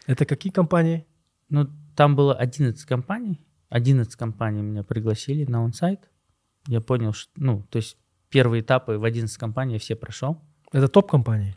[0.07, 1.07] Это какие компании?
[1.49, 3.41] Ну, там было 11 компаний.
[3.69, 6.11] 11 компаний меня пригласили на онсайт.
[6.67, 7.97] Я понял, что, ну, то есть
[8.31, 10.41] первые этапы в 11 компаний я все прошел.
[10.73, 11.57] Это топ-компании.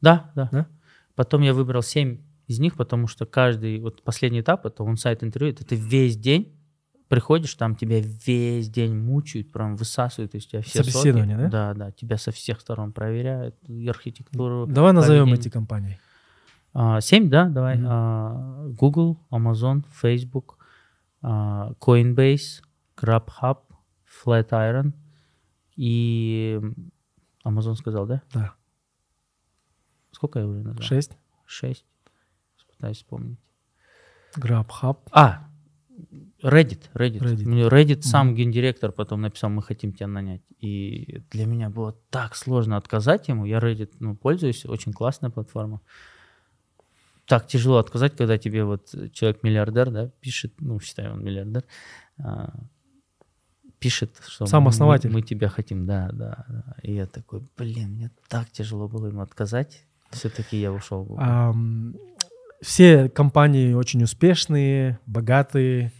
[0.00, 0.66] Да, да, Да?
[1.14, 5.52] Потом я выбрал 7 из них, потому что каждый, вот последний этап, это онсайт интервью,
[5.52, 6.59] это ты весь день
[7.10, 10.90] приходишь, там тебя весь день мучают, прям высасывают из тебя все соки.
[10.92, 11.48] Собеседование, да?
[11.48, 13.56] Да, да, тебя со всех сторон проверяют,
[13.88, 14.66] архитектуру.
[14.66, 15.40] Давай назовем поведение.
[15.40, 16.00] эти компании.
[16.72, 17.78] А, Семь, да, давай.
[17.78, 17.86] Мгм.
[17.90, 20.56] А, Google, Amazon, Facebook,
[21.20, 22.62] а, Coinbase,
[22.96, 23.58] GrabHub,
[24.24, 24.92] Flatiron
[25.74, 26.60] и
[27.44, 28.22] Amazon сказал, да?
[28.32, 28.54] Да.
[30.12, 30.82] Сколько я уже назвал?
[30.84, 31.18] Шесть.
[31.44, 31.84] Шесть.
[32.76, 33.40] Пытаюсь вспомнить.
[34.36, 34.98] GrabHub.
[35.10, 35.49] А,
[36.42, 37.20] Reddit, Reddit.
[37.20, 37.44] Reddit.
[37.46, 40.42] Мне Reddit сам гендиректор потом написал, мы хотим тебя нанять.
[40.58, 43.44] И для меня было так сложно отказать ему.
[43.44, 45.80] Я Reddit ну, пользуюсь, очень классная платформа.
[47.26, 51.64] Так тяжело отказать, когда тебе вот человек-миллиардер, да, пишет, ну, считаю, он миллиардер,
[52.18, 52.52] а,
[53.78, 55.10] пишет, что Сам мы- основатель.
[55.10, 56.74] Мы, тебя хотим, да, да, да.
[56.82, 59.84] И я такой, блин, мне так тяжело было ему отказать.
[60.10, 61.16] Все-таки я ушел.
[61.18, 61.94] Ам,
[62.60, 65.92] все компании очень успешные, богатые,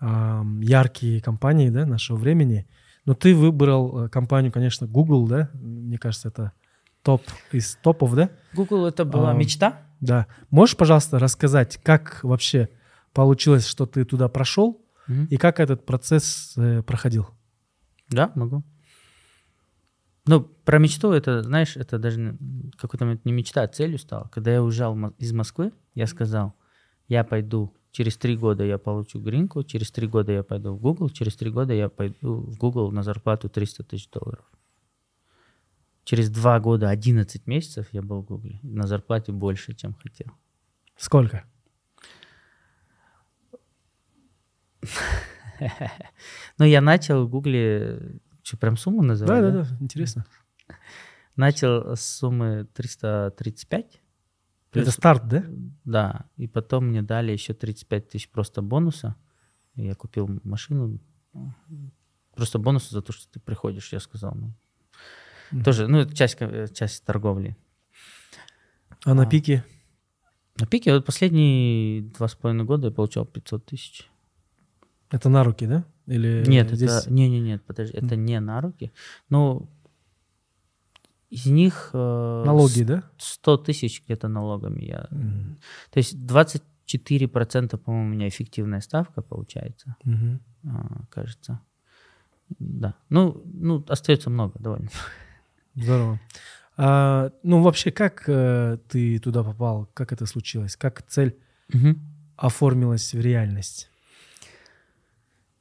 [0.00, 2.66] яркие компании да, нашего времени.
[3.06, 5.50] Но ты выбрал э, компанию, конечно, Google, да?
[5.54, 6.52] Мне кажется, это
[7.02, 8.30] топ из топов, да?
[8.54, 9.82] Google это была а, мечта.
[10.00, 10.26] Да.
[10.50, 12.70] Можешь, пожалуйста, рассказать, как вообще
[13.12, 15.26] получилось, что ты туда прошел Мгм.
[15.26, 17.28] и как этот процесс э, проходил?
[18.08, 18.64] Да, могу.
[20.26, 22.38] Ну, про мечту это, знаешь, это даже
[22.78, 24.28] какой-то момент не мечта, а целью стало.
[24.28, 26.54] Когда я уезжал из Москвы, я сказал,
[27.08, 31.10] я пойду, через три года я получу гринку, через три года я пойду в Google,
[31.10, 34.46] через три года я пойду в Google на зарплату 300 тысяч долларов.
[36.04, 40.28] Через два года, 11 месяцев я был в Google на зарплате больше, чем хотел.
[40.96, 41.44] Сколько?
[46.58, 49.40] Но я начал в Гугле, что, прям сумму называть?
[49.42, 50.24] Да, да, да, интересно.
[51.36, 53.84] Начал с суммы 335.
[53.86, 54.00] Это
[54.70, 55.44] Плюс- старт, да?
[55.84, 59.16] Да, и потом мне дали еще 35 тысяч просто бонуса.
[59.74, 61.00] Я купил машину.
[62.36, 64.34] Просто бонусы за то, что ты приходишь, я сказал.
[64.36, 65.62] Ну.
[65.64, 67.56] Тоже, ну, это часть, ко- часть торговли.
[69.04, 69.26] А на А.
[69.26, 69.64] пике?
[70.58, 74.08] На пике вот последние два с половиной года я получал 500 тысяч.
[75.10, 75.84] Это на руки, да?
[76.06, 76.90] Или Нет, здесь...
[76.90, 78.92] это, не, не, нет, подожди, это не на руки.
[79.30, 79.68] Ну,
[81.30, 83.02] из них э, Налоги, да?
[83.18, 85.08] 100 тысяч где-то налогами я.
[85.10, 85.58] Мгм.
[85.90, 90.40] То есть 24%, по-моему, у меня эффективная ставка получается, Мгм.
[90.66, 91.60] а, кажется.
[92.58, 92.94] Да.
[93.08, 94.90] Ну, ну, остается много довольно.
[95.74, 96.20] Здорово.
[96.76, 99.88] А, ну, вообще, как э, ты туда попал?
[99.94, 100.76] Как это случилось?
[100.76, 101.36] Как цель
[102.36, 103.90] оформилась в реальность?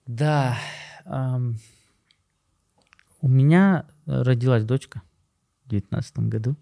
[0.06, 0.58] Да.
[1.06, 1.58] ам,
[3.22, 5.02] у меня родилась дочка
[5.66, 6.56] в 2019 году.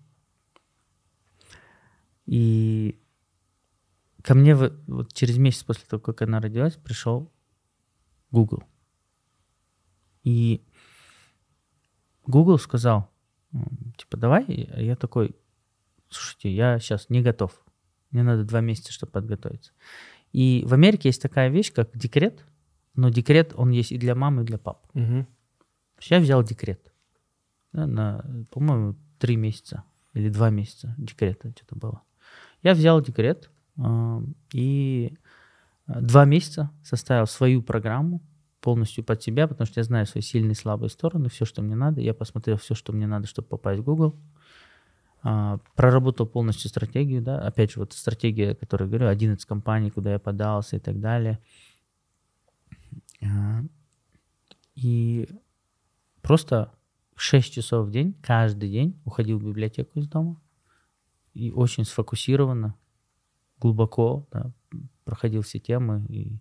[2.28, 3.00] И
[4.22, 7.32] ко мне вот через месяц после того, как она родилась, пришел
[8.30, 8.64] Google.
[10.24, 10.64] И
[12.28, 13.12] Google сказал,
[13.98, 14.46] типа, давай.
[14.48, 15.36] Я такой,
[16.10, 17.60] слушайте, я сейчас не готов.
[18.12, 19.72] Мне надо два месяца, чтобы подготовиться.
[20.32, 22.46] И в Америке есть такая вещь, как декрет,
[22.96, 24.88] но декрет, он есть и для мамы, и для папы.
[26.00, 26.92] Есть Я взял декрет
[27.74, 29.84] да, на, по-моему, три месяца
[30.14, 32.02] или два месяца декрета что-то было.
[32.64, 34.22] Я взял декрет а,
[34.54, 35.18] и
[35.88, 38.22] а, два месяца составил свою программу
[38.60, 41.76] полностью под себя, потому что я знаю свои сильные и слабые стороны, все, что мне
[41.76, 42.02] надо.
[42.02, 44.16] Я посмотрел все, что мне надо, чтобы попасть в Google.
[45.24, 50.14] А, проработал полностью стратегию, да, опять же, вот стратегия, о которой говорю, 11 компаний, куда
[50.14, 51.40] я подался и так далее.
[54.76, 55.28] И
[56.22, 56.74] просто
[57.16, 60.42] 6 часов в день, каждый день уходил в библиотеку из дома
[61.34, 62.76] и очень сфокусированно,
[63.60, 64.52] глубоко да,
[65.04, 66.40] проходил все темы, и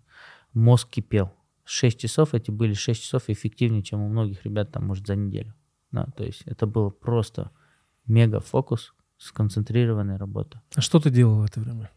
[0.53, 1.35] мозг кипел.
[1.65, 5.55] 6 часов эти были 6 часов эффективнее, чем у многих ребят там, может, за неделю.
[5.93, 7.51] Да, то есть это было просто
[8.07, 10.63] мега фокус, сконцентрированная работа.
[10.75, 11.91] А что ты делал в это время?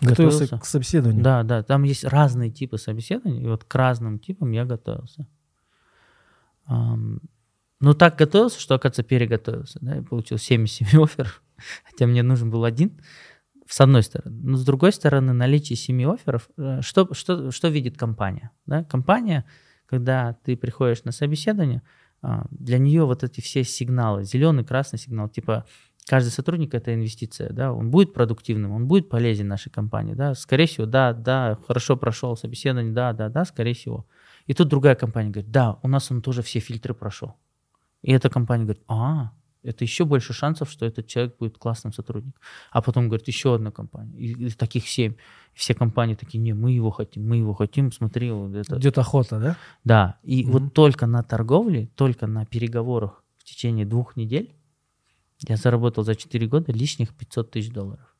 [0.00, 0.58] Готовился, Готовился.
[0.58, 1.22] к собеседованию?
[1.22, 5.26] Да, да, там есть разные типы собеседований, и вот к разным типам я готовился.
[6.66, 7.20] Ам,
[7.80, 9.78] ну, так готовился, что, оказывается, переготовился.
[9.80, 11.42] Да, я получил 7 из 7 офферов,
[11.84, 13.00] хотя мне нужен был один,
[13.66, 14.36] с одной стороны.
[14.42, 18.50] Но с другой стороны, наличие 7 офферов, э, что, что, что видит компания?
[18.66, 18.84] Да?
[18.84, 19.44] Компания,
[19.86, 21.82] когда ты приходишь на собеседование,
[22.22, 25.64] а, для нее вот эти все сигналы, зеленый, красный сигнал, типа
[26.10, 30.66] каждый сотрудник это инвестиция, да, он будет продуктивным, он будет полезен нашей компании, да, скорее
[30.66, 34.06] всего, да, да, хорошо прошел собеседование, да, да, да, скорее всего.
[34.48, 37.36] И тут другая компания говорит, да, у нас он тоже все фильтры прошел.
[38.02, 39.30] И эта компания говорит, а,
[39.62, 42.40] это еще больше шансов, что этот человек будет классным сотрудником.
[42.72, 45.12] А потом говорит, еще одна компания, и, и таких семь.
[45.54, 48.98] И все компании такие, не, мы его хотим, мы его хотим, смотри, вот это, Идет
[48.98, 49.56] охота, да?
[49.84, 50.52] да, и Мгм.
[50.52, 54.56] вот только на торговле, только на переговорах в течение двух недель
[55.48, 58.16] я заработал за 4 года лишних 500 тысяч долларов.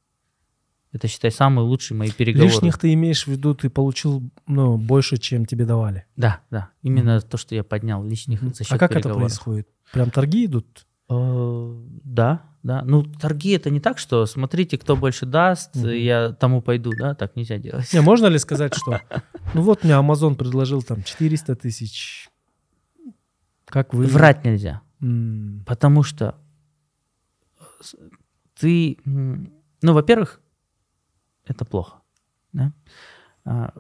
[0.93, 2.51] Это, считай, самые лучшие мои переговоры.
[2.51, 6.05] Лишних ты имеешь в виду, ты получил ну, больше, чем тебе давали.
[6.17, 6.71] Да, да.
[6.83, 9.69] Именно то, что я поднял лишних за счет А как это происходит?
[9.93, 10.87] Прям торги идут?
[11.09, 12.83] Э, Да, да.
[12.85, 15.91] Ну, торги это не так, что смотрите, кто больше даст, Мгм.
[15.91, 17.93] я тому пойду, да, так нельзя делать.
[17.93, 19.01] Не, можно ли сказать, что
[19.55, 22.29] Ну вот мне Amazon предложил там 400 тысяч.
[23.65, 24.07] Как вы...
[24.07, 24.83] Врать нельзя.
[25.67, 26.35] Потому что
[28.59, 30.41] ты, ну, во-первых,
[31.45, 32.01] это плохо.
[32.53, 32.73] да.
[33.45, 33.73] А,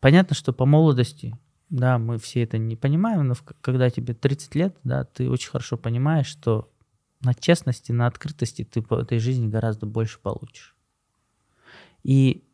[0.00, 1.38] Понятно, что по молодости,
[1.68, 5.76] да, мы все это не понимаем, но когда тебе 30 лет, да, ты очень хорошо
[5.76, 6.70] понимаешь, что
[7.20, 10.74] на честности, на открытости ты по этой жизни гораздо больше получишь.
[12.02, 12.44] И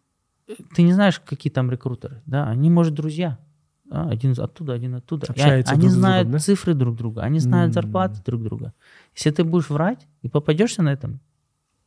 [0.48, 3.38] э, ты не знаешь, какие там рекрутеры, да, они, может, друзья,
[3.88, 5.26] да, один оттуда, один оттуда.
[5.30, 6.38] Общаются они друг с другом, знают да?
[6.38, 7.72] цифры друг друга, они знают М.
[7.74, 8.74] зарплаты друг друга.
[9.14, 11.20] Если ты будешь врать и попадешься на этом,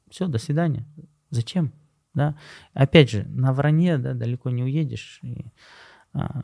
[0.09, 0.85] все, до свидания.
[1.29, 1.71] Зачем?
[2.13, 2.35] Да?
[2.73, 5.19] Опять же, на вранье да, далеко не уедешь.
[5.21, 5.45] И,
[6.13, 6.41] а,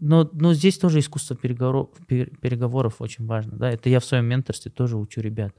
[0.00, 3.56] но, но здесь тоже искусство переговоров, пер- переговоров очень важно.
[3.56, 3.70] Да?
[3.70, 5.54] Это я в своем менторстве тоже учу ребят.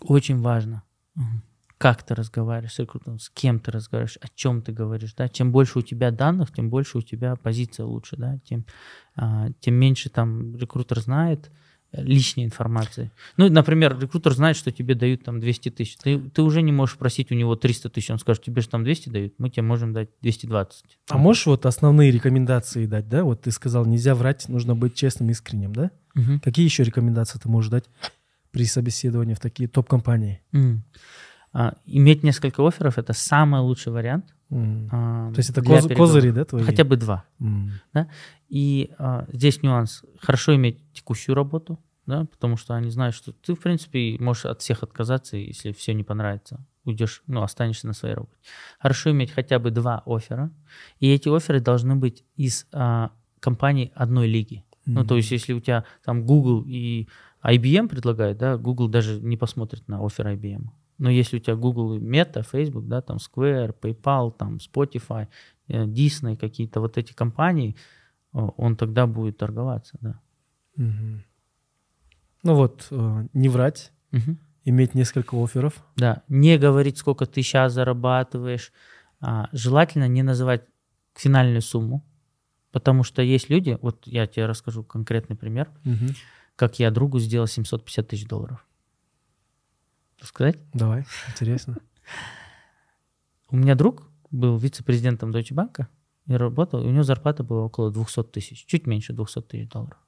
[0.00, 0.82] Очень важно.
[1.14, 1.42] Мгм.
[1.78, 5.14] Как ты разговариваешь с рекрутером, с кем ты разговариваешь, о чем ты говоришь.
[5.14, 5.28] Да?
[5.28, 8.16] Чем больше у тебя данных, тем больше у тебя позиция лучше.
[8.16, 8.38] Да?
[8.44, 8.64] Тем,
[9.16, 11.50] а, тем меньше там рекрутер знает
[11.90, 13.10] э, лишней информации.
[13.36, 15.96] Ну, например, рекрутер знает, что тебе дают там 200 тысяч.
[15.96, 18.10] Ты, ты уже не можешь просить у него 300 тысяч.
[18.10, 20.84] Он скажет, тебе же там 200 дают, мы тебе можем дать 220.
[21.10, 23.24] А можешь вот основные рекомендации дать, да?
[23.24, 25.90] Вот ты сказал, нельзя врать, нужно быть честным, искренним, да?
[26.14, 26.38] Мгм.
[26.38, 27.84] Какие еще рекомендации ты можешь дать
[28.52, 30.40] при собеседовании в такие топ-компании?
[30.52, 30.84] М.
[31.56, 34.34] А, иметь несколько офферов– это самый лучший вариант.
[34.50, 34.88] М.
[34.92, 35.96] а, То есть это коз- переговоров.
[35.96, 36.64] козыри, да, твои?
[36.64, 37.24] Хотя бы два.
[37.40, 37.70] М.
[38.48, 40.02] И а, здесь нюанс.
[40.20, 44.60] Хорошо иметь текущую работу, да, потому что они знают, что ты, в принципе, можешь от
[44.62, 46.64] всех отказаться, если все не понравится.
[46.84, 48.36] Уйдешь, ну, останешься на своей работе.
[48.78, 50.50] Хорошо иметь хотя бы два оффера.
[51.00, 54.64] И эти офферы должны быть из а, компаний одной лиги.
[54.86, 57.08] Ну, то есть, если у тебя там Google и
[57.42, 60.66] IBM предлагают, да, Google даже не посмотрит на оффер IBM.
[60.98, 65.28] Но если у тебя Google Meta, Facebook, да, там Square, PayPal, там Spotify,
[65.68, 67.76] э, Disney, какие-то вот эти компании,
[68.32, 70.20] он тогда будет торговаться, да.
[70.76, 71.24] Мгм.
[72.42, 74.38] Ну вот, э, не врать, Мгм.
[74.64, 75.84] иметь несколько офферов.
[75.96, 78.72] Да, не говорить, сколько ты сейчас зарабатываешь.
[79.20, 80.64] А, желательно не называть
[81.14, 82.04] финальную сумму,
[82.72, 86.08] потому что есть люди, вот я тебе расскажу конкретный пример, Мгм.
[86.56, 88.66] как я другу сделал 750 тысяч долларов.
[90.24, 90.58] Сказать?
[90.72, 91.76] Давай, интересно.
[93.50, 95.86] У меня друг был вице-президентом Deutsche Bank
[96.26, 99.98] и работал, и у него зарплата была около 200 тысяч, чуть меньше 200 тысяч долларов.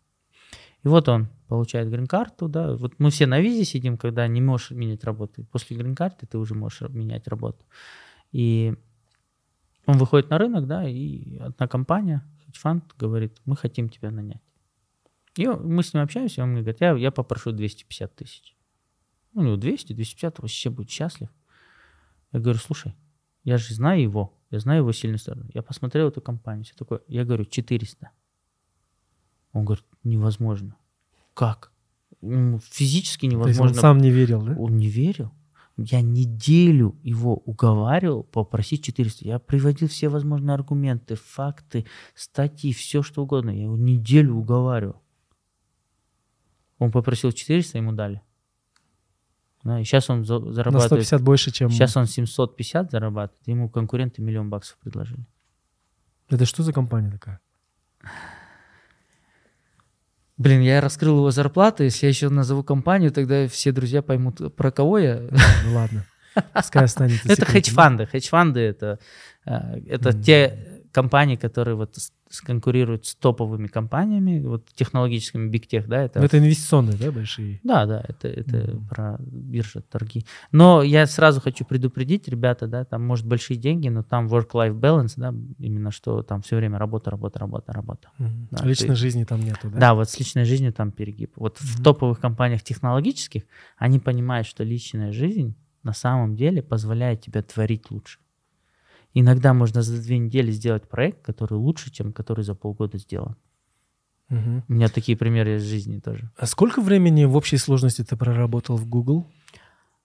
[0.83, 4.71] И вот он получает грин-карту, да, вот мы все на визе сидим, когда не можешь
[4.71, 5.45] менять работу.
[5.51, 7.65] После грин-карты ты уже можешь менять работу.
[8.33, 8.75] И
[9.87, 14.43] он выходит на рынок, да, и одна компания, хедж-фанд, говорит, мы хотим тебя нанять.
[15.37, 18.56] И мы с ним общаемся, и он мне говорит, я, я попрошу 250 тысяч.
[19.37, 21.29] Ну, у него 200, 250, вообще будет счастлив.
[22.33, 22.95] Я говорю, слушай,
[23.45, 25.45] я же знаю его, я знаю его сильную сторону.
[25.53, 27.03] Я посмотрел эту компанию, все такое.
[27.07, 28.11] Я говорю, 400.
[29.53, 30.77] Он говорит, невозможно.
[31.35, 31.71] Как?
[32.23, 33.81] М, Физически То есть он невозможно.
[33.81, 34.53] сам не верил, да?
[34.59, 35.31] Он не верил.
[35.77, 39.27] Я неделю его уговаривал попросить 400.
[39.27, 41.85] Я приводил все возможные аргументы, факты,
[42.15, 43.51] статьи, все что угодно.
[43.51, 45.03] Я его неделю уговаривал.
[46.79, 48.23] Он попросил 400, ему дали.
[49.67, 51.71] Да, и сейчас он за- На зарабатывает 150 больше, чем...
[51.71, 55.27] Сейчас он 750 зарабатывает, ему конкуренты миллион баксов предложили.
[56.31, 57.41] Это что за компания такая?
[60.37, 64.71] Блин, я раскрыл его зарплату, если я еще назову компанию, тогда все друзья поймут, про
[64.71, 65.23] кого я.
[65.65, 66.05] Ну ладно.
[66.55, 68.07] Пускай останется Это хедж-фанды.
[68.07, 69.01] Хедж-фанды это,
[69.47, 71.97] э, те компании, которые вот
[72.29, 72.43] с-
[73.03, 77.61] с- топовыми компаниями, вот технологическими, биг тех, да, это Ну, Это инвестиционные, да, большие?
[77.63, 78.87] Да, да, это, это Мгм.
[78.89, 80.25] про биржа, торги.
[80.53, 85.15] Но я сразу хочу предупредить, ребята, да, там может большие деньги, но там work-life balance,
[85.17, 88.09] да, именно что там все время работа, работа, работа, работа.
[88.19, 88.49] Мгм.
[88.51, 89.79] Да, Личной ты- жизни там нету, да?
[89.79, 91.33] Да, вот с личной жизнью там перегиб.
[91.37, 91.85] Вот в Мгм.
[91.85, 93.43] топовых компаниях технологических
[93.77, 98.19] они понимают, что личная жизнь на самом деле позволяет тебе творить лучше.
[99.19, 103.35] Иногда можно за две недели сделать проект, который лучше, чем который за полгода сделан.
[104.29, 104.63] Мгм.
[104.69, 106.31] У меня такие примеры из жизни тоже.
[106.37, 109.27] А сколько времени в общей сложности ты проработал в Google?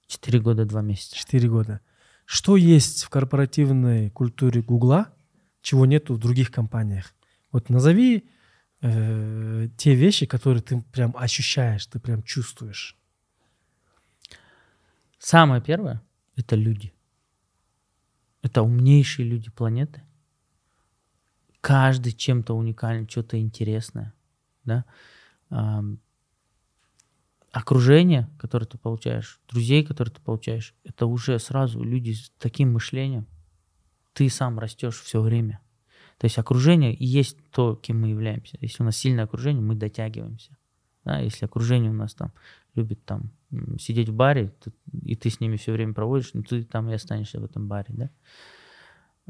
[0.08, 1.18] Четыре года, два месяца.
[1.18, 1.82] Четыре года.
[2.24, 5.14] Что есть в корпоративной культуре Гугла,
[5.62, 7.14] чего нету в других компаниях?
[7.52, 8.30] Вот назови
[8.82, 12.98] э, те вещи, которые ты прям ощущаешь, ты прям чувствуешь.
[15.20, 16.02] Самое первое—
[16.38, 16.94] это люди.
[18.42, 20.04] Это умнейшие люди планеты.
[21.62, 24.14] Каждый чем-то уникален, что-то интересное.
[24.64, 24.86] Да?
[27.52, 33.28] Окружение, которое ты получаешь, друзей, которые ты получаешь, это уже сразу люди с таким мышлением.
[34.14, 35.60] ты сам растешь все время.
[36.18, 38.58] То есть окружение и есть то, кем мы являемся.
[38.62, 40.56] Если у нас сильное окружение, мы дотягиваемся.
[41.04, 41.20] Да?
[41.20, 42.32] Если окружение у нас там
[42.76, 43.32] любит там
[43.80, 44.54] сидеть в баре,
[45.04, 47.88] и ты с ними все время проводишь, ну ты там и останешься в этом баре,
[47.90, 48.10] да?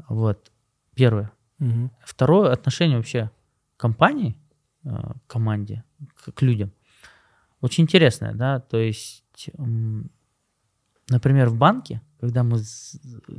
[0.08, 0.52] Вот.
[0.94, 1.32] Первое.
[1.58, 1.90] Мгм.
[2.04, 3.30] Второе отношение вообще
[3.76, 4.36] к компании,
[4.84, 5.84] э, к команде,
[6.34, 6.72] к, людям.
[7.60, 9.50] Очень интересное, да, то есть,
[11.08, 12.58] например, в банке, когда мы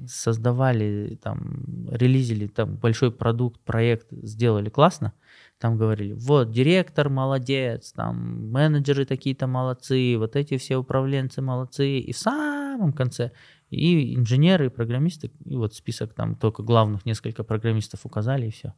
[0.07, 5.13] создавали, там, релизили там большой продукт, проект, сделали классно,
[5.57, 12.11] там говорили, вот, директор молодец, там, менеджеры такие-то молодцы, вот эти все управленцы молодцы, и
[12.11, 13.31] в самом конце
[13.69, 18.73] и инженеры, и программисты, и вот список там только главных несколько программистов указали, и все.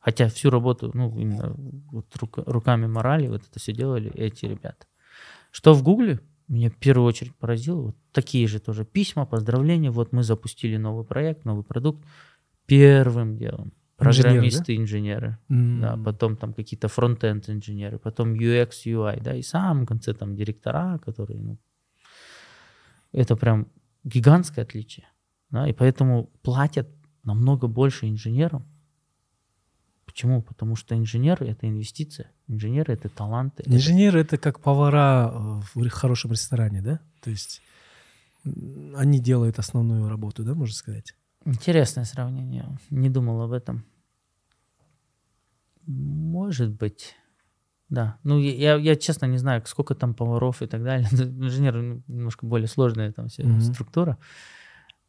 [0.00, 1.54] Хотя всю работу, ну, именно
[1.90, 4.86] вот рука- руками морали, вот это все делали эти ребята.
[5.50, 10.12] Что в Гугле меня в первую очередь поразило, вот такие же тоже письма, поздравления, вот
[10.12, 12.04] мы запустили новый проект, новый продукт.
[12.66, 14.32] Первым делом Инженеры, да?
[14.32, 19.86] программисты, инженеры, да, потом там какие-то фронт-энд инженеры, потом UX, UI, да, и в самом
[19.86, 21.58] конце там директора, которые, ну,
[23.12, 23.68] это прям
[24.02, 25.06] гигантское отличие,
[25.50, 26.88] да, и поэтому платят
[27.22, 28.66] намного больше инженерам.
[30.04, 30.42] Почему?
[30.42, 33.62] Потому что инженеры— это инвестиция, инженеры— это таланты.
[33.66, 37.00] Инженеры это как повара э, в хорошем ресторане, да?
[37.20, 37.62] То есть
[38.96, 41.14] они делают основную работу, да, можно сказать?
[41.44, 42.66] Интересное сравнение.
[42.90, 43.84] Не думал об этом.
[45.86, 47.14] Может быть.
[47.90, 48.18] Да.
[48.24, 51.06] Ну, я, я, честно не знаю, сколько там поваров и так далее.
[51.12, 53.60] Инженеры ну, немножко более сложная там вся Мгм.
[53.60, 54.18] структура.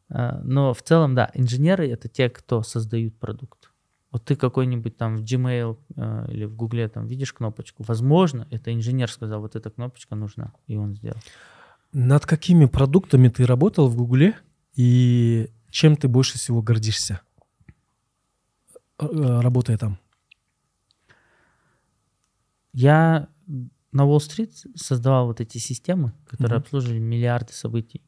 [0.08, 3.70] А, Но в целом, да, инженеры— это те, кто создают продукт.
[4.16, 7.82] Вот ты какой-нибудь там в Gmail э, или в Гугле там видишь кнопочку.
[7.82, 11.18] Возможно, это инженер сказал, вот эта кнопочка нужна, и он сделал.
[11.92, 14.34] Над какими продуктами ты работал в Гугле
[14.74, 17.20] и чем ты больше всего гордишься,
[18.98, 19.06] э,
[19.42, 19.98] работая там?
[22.72, 23.28] Я
[23.92, 26.62] на Уолл-стрит создавал вот эти системы, которые Мгм.
[26.62, 28.00] обслуживали миллиарды событий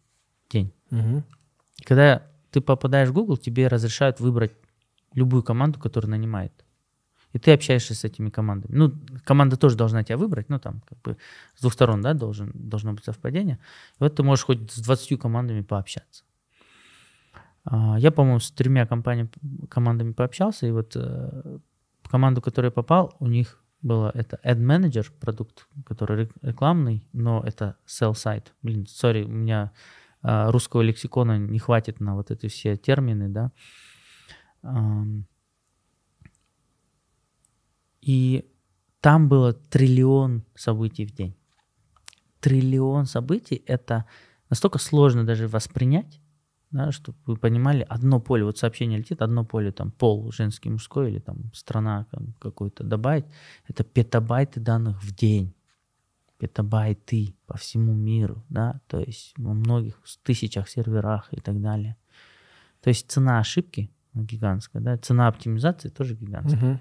[0.48, 0.72] в день.
[0.90, 4.52] И Когда ты попадаешь в Google, тебе разрешают выбрать
[5.14, 6.52] любую команду, которая нанимает.
[7.32, 8.74] И ты общаешься с этими командами.
[8.74, 8.92] Ну,
[9.24, 11.16] команда тоже должна тебя выбрать, ну, там, как бы
[11.56, 13.58] с двух сторон, да, должен, должно быть совпадение.
[14.00, 16.24] И вот ты можешь хоть с 20 командами пообщаться.
[17.64, 19.30] А, Я, по-моему, с тремя компаниями,
[19.68, 21.58] командами пообщался, и вот э,
[22.10, 27.06] команду, в которую я попал, у них было это Ad Manager продукт, который рек- рекламный,
[27.12, 28.46] но это sell side.
[28.62, 29.72] Блин, сори, у меня
[30.22, 33.44] а, русского лексикона не хватит на вот эти все термины, да.
[33.44, 33.52] Ам,
[38.00, 38.50] И
[39.00, 41.36] там было триллион событий в день.
[42.40, 44.06] Триллион событий— это
[44.48, 46.20] настолько сложно даже воспринять,
[46.70, 51.10] да, чтобы вы понимали, одно поле, вот сообщение летит, одно поле, там, пол женский, мужской,
[51.10, 53.26] или там страна там, какой-то добавить,
[53.66, 55.54] это петабайты данных в день.
[56.38, 61.96] Петабайты по всему миру, да, то есть во многих тысячах серверах и так далее.
[62.80, 63.90] То есть цена ошибки
[64.24, 66.60] гигантская, да, цена оптимизации тоже гигантская.
[66.60, 66.80] Мгм.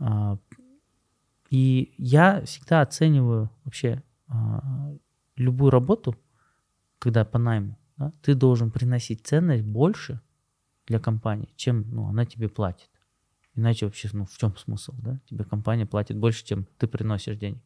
[0.00, 0.38] А,
[1.50, 4.94] И я всегда оцениваю вообще а,
[5.36, 6.14] любую работу,
[6.98, 10.20] когда по найму, да, ты должен приносить ценность больше
[10.86, 12.90] для компании, чем ну, она тебе платит.
[13.58, 15.18] Иначе вообще, ну, в чем смысл, да?
[15.28, 17.60] Тебе компания платит больше, чем ты приносишь денег.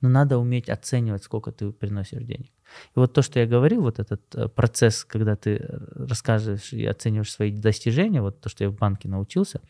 [0.00, 2.52] Но надо уметь оценивать, сколько ты приносишь денег.
[2.94, 6.86] И вот то, что я говорил, вот этот э, процесс, когда ты э, рассказываешь и
[6.86, 9.60] оцениваешь свои достижения, вот то, что я в банке научился,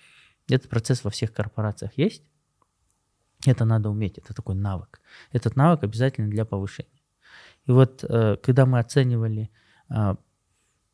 [0.47, 2.23] этот процесс во всех корпорациях есть.
[3.47, 5.01] Это надо уметь, это такой навык.
[5.33, 7.01] Этот навык обязательно для повышения.
[7.65, 9.49] И вот э, когда мы оценивали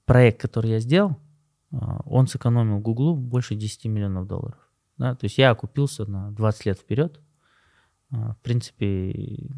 [0.04, 1.16] проект, который я сделал,
[1.70, 4.67] он сэкономил Гуглу больше 10 миллионов долларов.
[4.98, 5.14] Да?
[5.14, 7.20] То есть я окупился на 20 лет вперед.
[8.10, 9.50] Э, В принципе,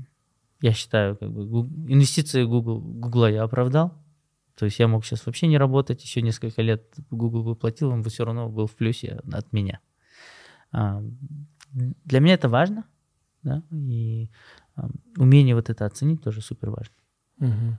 [0.61, 1.61] я считаю, как бы
[1.93, 3.95] инвестиции Google, Гугла я оправдал.
[4.55, 8.03] То есть я мог сейчас вообще не работать, еще несколько лет Google бы платил, он
[8.03, 9.80] бы все равно был в плюсе от меня.
[10.70, 11.03] А,
[11.72, 12.84] Для меня это важно,
[13.43, 14.28] да, и
[14.76, 16.95] а, умение вот это оценить тоже супер важно.
[17.38, 17.78] Мгм.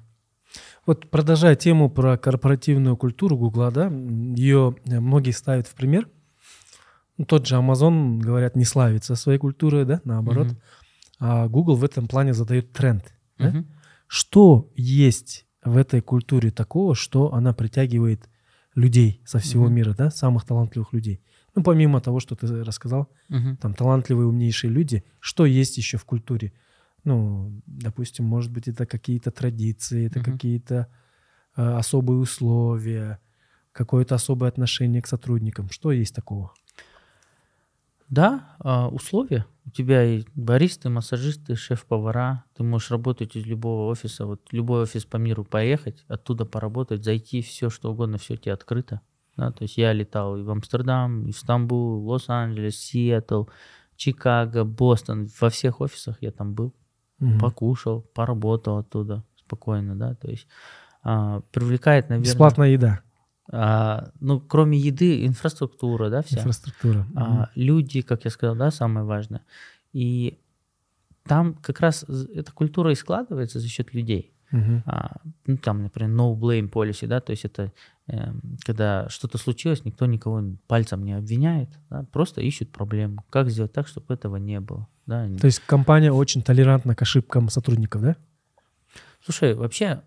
[0.88, 6.10] Вот продолжая тему про корпоративную культуру Гугла, да, ее многие ставят в пример.
[7.28, 10.48] Тот же Amazon, говорят, не славится своей культурой, да, наоборот.
[10.48, 10.58] Мгм.
[11.20, 13.14] А Google в этом плане задает тренд.
[13.38, 13.64] да?
[14.08, 18.30] Что есть в этой культуре такого, что она притягивает
[18.76, 19.74] людей со всего Мгм.
[19.76, 21.22] мира, да, самых талантливых людей?
[21.56, 23.58] Ну, помимо того, что ты рассказал, Мгм.
[23.58, 26.54] там талантливые, умнейшие люди, что есть еще в культуре?
[27.04, 30.32] Ну, допустим, может быть, это какие-то традиции, это Мгм.
[30.32, 30.88] какие-то
[31.58, 33.20] э, особые условия,
[33.72, 35.70] какое-то особое отношение к сотрудникам?
[35.70, 36.54] Что есть такого?
[38.12, 39.46] Да, а, условия.
[39.66, 42.44] У тебя и баристы, массажисты, шеф-повара.
[42.56, 44.26] Ты можешь работать из любого офиса.
[44.26, 49.00] Вот любой офис по миру поехать, оттуда поработать, зайти, все что угодно, все тебе открыто.
[49.38, 53.46] Да, то есть я летал и в Амстердам, и в Стамбул, Лос-Анджелес, Сиэтл,
[53.96, 55.30] Чикаго, Бостон.
[55.40, 56.76] Во всех офисах я там был.
[57.20, 57.40] Мгм.
[57.40, 60.16] Покушал, поработал оттуда спокойно, да.
[60.16, 60.48] То есть
[61.02, 62.30] а, привлекает, наверное...
[62.30, 63.02] Бесплатная еда,
[63.50, 66.40] а, ну, кроме еды, инфраструктура, да, вся.
[66.40, 67.08] инфраструктура.
[67.16, 69.42] А, люди, как я сказал, да, самое важное.
[69.94, 70.40] И
[71.24, 74.34] там как раз эта культура и складывается за счет людей.
[74.52, 74.84] Мгм.
[74.86, 77.72] А, ну, там, например, no blame policy, да, то есть это
[78.08, 83.24] эм, когда что-то случилось, никто никого пальцем не обвиняет, да, просто ищут проблему.
[83.30, 85.26] Как сделать так, чтобы этого не было, да.
[85.40, 88.18] То есть компания очень толерантна к ошибкам сотрудников, да?
[89.24, 90.02] Слушай, вообще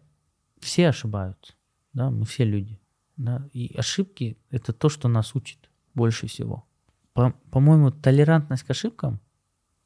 [0.61, 1.55] все ошибаются,
[1.95, 2.78] да, мы все люди,
[3.17, 6.65] да, и ошибки— это то, что нас учит больше всего.
[7.12, 9.21] По- По-моему, толерантность к ошибкам,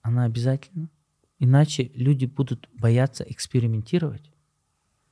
[0.02, 0.88] она обязательна,
[1.38, 4.30] иначе люди будут бояться экспериментировать.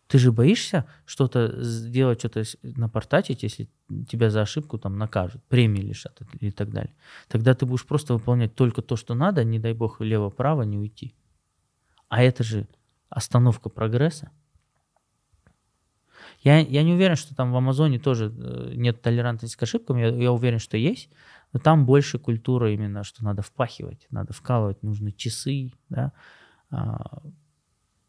[0.07, 3.69] Ты же боишься что-то сделать, что-то напортачить, если
[4.09, 6.95] тебя за ошибку там накажут, премии лишат и так далее.
[7.29, 11.15] Тогда ты будешь просто выполнять только то, что надо, не дай бог влево-право не уйти.
[12.09, 12.69] А это же
[13.09, 14.31] остановка прогресса.
[16.47, 19.97] Я, я не уверен, что там в Амазоне тоже э, нет толерантности к ошибкам.
[19.97, 21.11] Я, я уверен, что есть.
[21.53, 25.73] Но там больше культура именно, что надо впахивать, надо вкалывать, нужны часы.
[25.89, 26.13] Да?
[26.71, 27.21] А,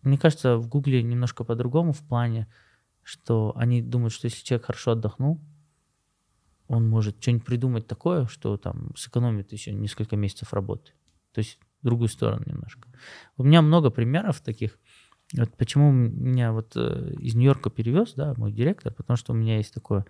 [0.03, 2.47] мне кажется, в Гугле немножко по-другому в плане,
[3.01, 5.41] что они думают, что если человек хорошо отдохнул,
[6.67, 10.91] он может что-нибудь придумать такое, что там сэкономит еще несколько месяцев работы.
[11.31, 12.87] То есть в другую сторону немножко.
[13.35, 14.77] У меня много примеров таких.
[15.33, 19.57] Вот почему меня вот э, из Нью-Йорка перевез, да, мой директор, потому что у меня
[19.57, 20.05] есть такое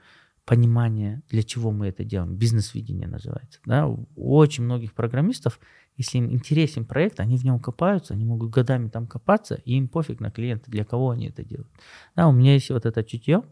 [0.46, 2.36] понимание, для чего мы это делаем.
[2.36, 3.60] Бизнес-видение называется.
[3.66, 3.88] Да.
[3.88, 5.60] У очень многих программистов,
[5.98, 9.90] если им интересен проект, они в нем копаются, они могут годами там копаться, и им
[9.90, 11.70] пофиг на клиента, для кого они это делают.
[12.16, 13.44] Да, у меня есть вот это чутье.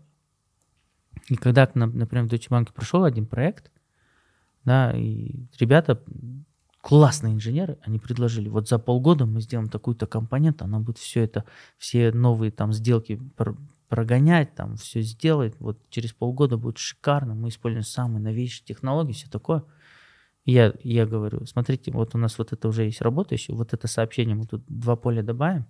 [1.28, 3.72] И когда, например, в Deutsche Bank прошел один проект,
[4.64, 6.02] да, и ребята,
[6.86, 11.44] классные инженеры, они предложили, вот за полгода мы сделаем такую-то компоненту, она будет все это,
[11.80, 13.58] все новые там сделки пр-
[13.90, 19.28] прогонять, там все сделать, вот через полгода будет шикарно, мы используем самые новейшие технологии, все
[19.28, 19.64] такое.
[20.46, 24.36] Я, я говорю, смотрите, вот у нас вот это уже есть работающее, вот это сообщение
[24.36, 25.66] мы тут два поля добавим,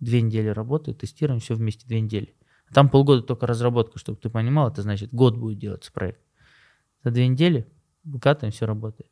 [0.00, 2.34] две недели работы, тестируем все вместе две недели.
[2.74, 6.20] Там полгода только разработка, чтобы ты понимал, это значит год будет делаться проект.
[7.04, 7.66] За две недели
[8.04, 9.10] выкатываем, все работает.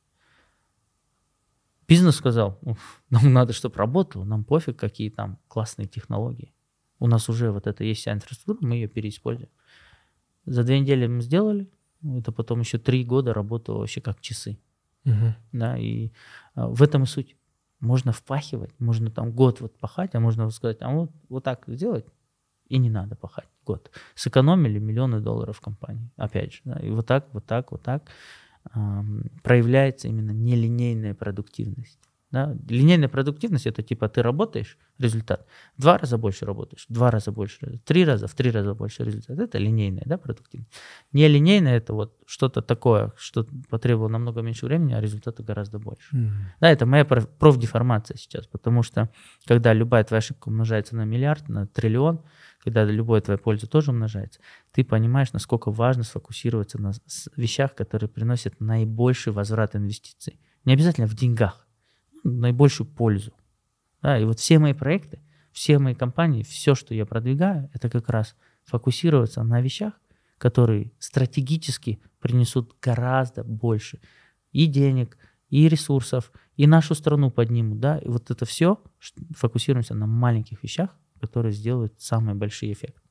[1.89, 6.53] Бизнес сказал, «Уф, нам надо, чтобы работало, нам пофиг, какие там классные технологии.
[6.99, 9.51] У нас уже вот это есть вся инфраструктура, мы ее переиспользуем.
[10.47, 11.71] За две недели мы сделали,
[12.03, 14.59] это потом еще три года работало вообще как часы.
[15.05, 15.35] Мгм.
[15.53, 16.13] Да, и
[16.55, 17.37] а, в этом и суть.
[17.81, 21.65] Можно впахивать, можно там год вот пахать, а можно вот сказать, а вот, вот так
[21.67, 22.07] сделать,
[22.69, 23.91] и не надо пахать год.
[24.15, 26.61] Сэкономили миллионы долларов в компании, опять же.
[26.65, 28.09] Да, и вот так, вот так, вот так
[29.43, 31.99] проявляется именно нелинейная продуктивность.
[32.33, 32.57] Да?
[32.69, 35.47] Линейная продуктивность это типа ты работаешь, результат.
[35.77, 39.05] В два раза больше работаешь, в два раза больше, три раза, в три раза больше
[39.05, 39.39] результат.
[39.39, 40.71] Это линейная да, продуктивность.
[41.13, 46.17] Нелинейная это вот что-то такое, что потребовало намного меньше времени, а результата гораздо больше.
[46.17, 46.33] Мгм.
[46.61, 49.09] Да, это моя проф- профдеформация сейчас, потому что
[49.47, 52.23] когда любая твоя ошибка умножается на миллиард, на триллион,
[52.63, 54.41] когда любая твоя польза тоже умножается,
[54.73, 56.93] ты понимаешь, насколько важно сфокусироваться на
[57.37, 60.39] вещах, которые приносят наибольший возврат инвестиций.
[60.65, 61.67] Не обязательно в деньгах,
[62.25, 63.33] ну, наибольшую пользу.
[64.03, 65.21] Да, и вот все мои проекты,
[65.53, 69.95] все мои компании, все, что я продвигаю, это как раз фокусироваться на вещах,
[70.39, 74.01] которые стратегически принесут гораздо больше
[74.53, 75.17] и денег,
[75.49, 78.81] и ресурсов, и нашу страну поднимут, да, и вот это все
[79.35, 80.91] фокусируемся на маленьких вещах,
[81.21, 83.03] которые сделают самый большой эффект.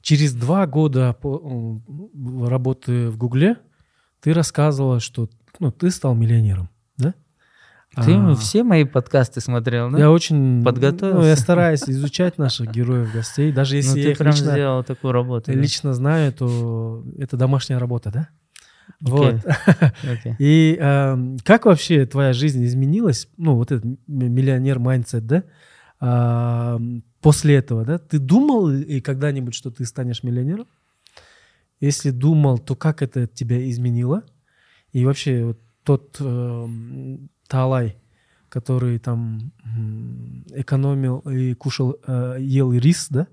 [0.00, 3.56] Через два года м, работы в Гугле
[4.20, 5.28] ты рассказывала, что
[5.58, 7.14] ну, ты стал миллионером, да?
[7.94, 9.98] Ты А, все мои подкасты смотрел, да?
[9.98, 10.62] Я очень...
[10.62, 11.20] Подготовился?
[11.20, 13.50] Ну, я стараюсь изучать наших героев, гостей.
[13.50, 15.50] Даже ну, если я ты их прям лично, сделал такую работу.
[15.52, 15.58] да?
[15.58, 18.28] лично знаю, то это домашняя работа, да?
[19.00, 19.44] Вот.
[20.02, 20.34] Окей.
[20.38, 23.28] И эм, как вообще твоя жизнь изменилась?
[23.36, 25.44] Ну, вот этот millionaire mindset, да?
[26.00, 27.98] Ам, после этого, да?
[27.98, 30.66] Ты думал и когда-нибудь, что ты станешь миллионером?
[31.80, 34.22] Если думал, то как это тебя изменило?
[34.92, 37.96] И вообще вот тот эм, Таалай,
[38.48, 39.52] который там
[40.54, 43.26] экономил и кушал, э, ел рис, да?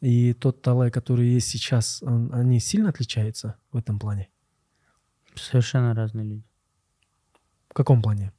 [0.00, 4.28] и тот Талай, который есть сейчас, он- они сильно отличаются в этом плане?
[5.34, 6.44] Совершенно разные люди.
[7.68, 8.32] В каком плане?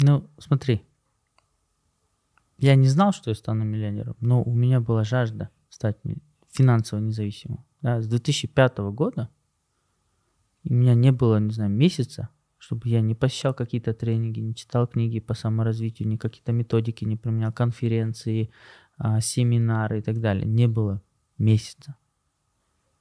[0.00, 0.84] Ну, смотри.
[2.58, 5.98] Я не знал, что я стану миллионером, но у меня была жажда стать
[6.50, 7.64] финансово независимым.
[7.82, 9.30] Да, с 2005 года
[10.64, 14.88] у меня не было, не знаю, месяца, чтобы я не посещал какие-то тренинги, не читал
[14.88, 18.50] книги по саморазвитию, ни какие-то методики не применял, конференции,
[19.20, 20.46] семинары и так далее.
[20.46, 21.02] Не было
[21.38, 21.96] месяца.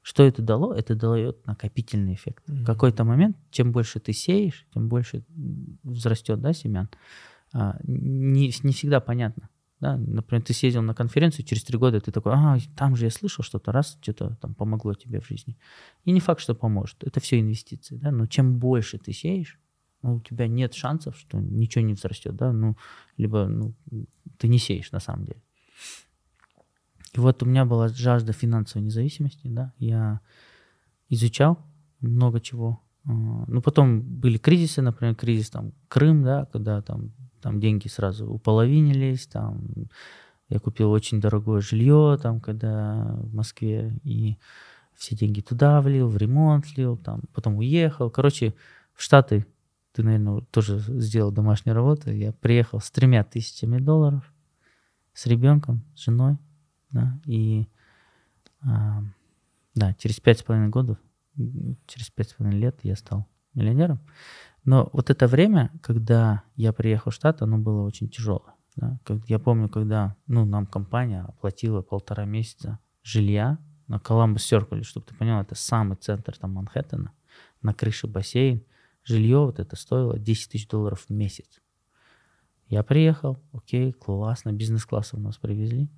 [0.07, 0.73] Что это дало?
[0.73, 2.41] Это дает накопительный эффект.
[2.47, 5.25] В какой-то момент, чем больше ты сеешь, тем больше
[5.83, 6.89] взрастет да, семян.
[7.51, 9.49] А, не, не всегда понятно.
[9.79, 9.97] Да?
[9.97, 13.43] Например, ты съездил на конференцию, через три года ты такой, а, там же я слышал
[13.43, 15.57] что-то, раз, что-то там помогло тебе в жизни.
[16.05, 17.03] И не факт, что поможет.
[17.03, 17.97] Это все инвестиции.
[17.97, 18.11] Да?
[18.11, 19.59] Но чем больше ты сеешь,
[20.03, 22.35] ну, у тебя нет шансов, что ничего не взрастет.
[22.35, 22.53] Да?
[22.53, 22.77] Ну,
[23.17, 23.73] либо ну,
[24.37, 25.41] ты не сеешь на самом деле.
[27.13, 30.19] И вот у меня была жажда финансовой независимости, да, я
[31.09, 31.59] изучал
[31.99, 32.81] много чего.
[33.05, 33.11] А,
[33.47, 39.27] Ну, потом были кризисы, например, кризис там Крым, да, когда там, там деньги сразу уполовинились,
[39.27, 39.89] там
[40.49, 44.37] я купил очень дорогое жилье, там, когда в Москве, и
[44.95, 48.09] все деньги туда влил, в ремонт влил, там, потом уехал.
[48.09, 48.53] Короче,
[48.93, 49.45] в Штаты
[49.91, 52.11] ты, наверное, тоже сделал домашнюю работу.
[52.11, 54.31] Я приехал с тремя тысячами долларов,
[55.13, 56.37] с ребенком, с женой,
[56.91, 57.67] да, и
[58.61, 59.03] а,
[59.75, 60.97] да, через пять с половиной годов,
[61.35, 63.99] через пять с половиной лет я стал миллионером.
[64.63, 68.53] Но вот это время, когда я приехал в Штаты, оно было очень тяжелое.
[68.75, 68.99] Да?
[69.03, 73.57] Как, я помню, когда ну, нам компания оплатила полтора месяца жилья
[73.87, 77.11] на Коламбус Серкуле, чтобы ты понял, это самый центр там Манхэттена,
[77.61, 78.63] на крыше бассейн.
[79.03, 81.61] Жилье вот это стоило 10 тысяч долларов в месяц.
[82.67, 85.89] Я приехал, окей, классно, бизнес-класс у нас привезли.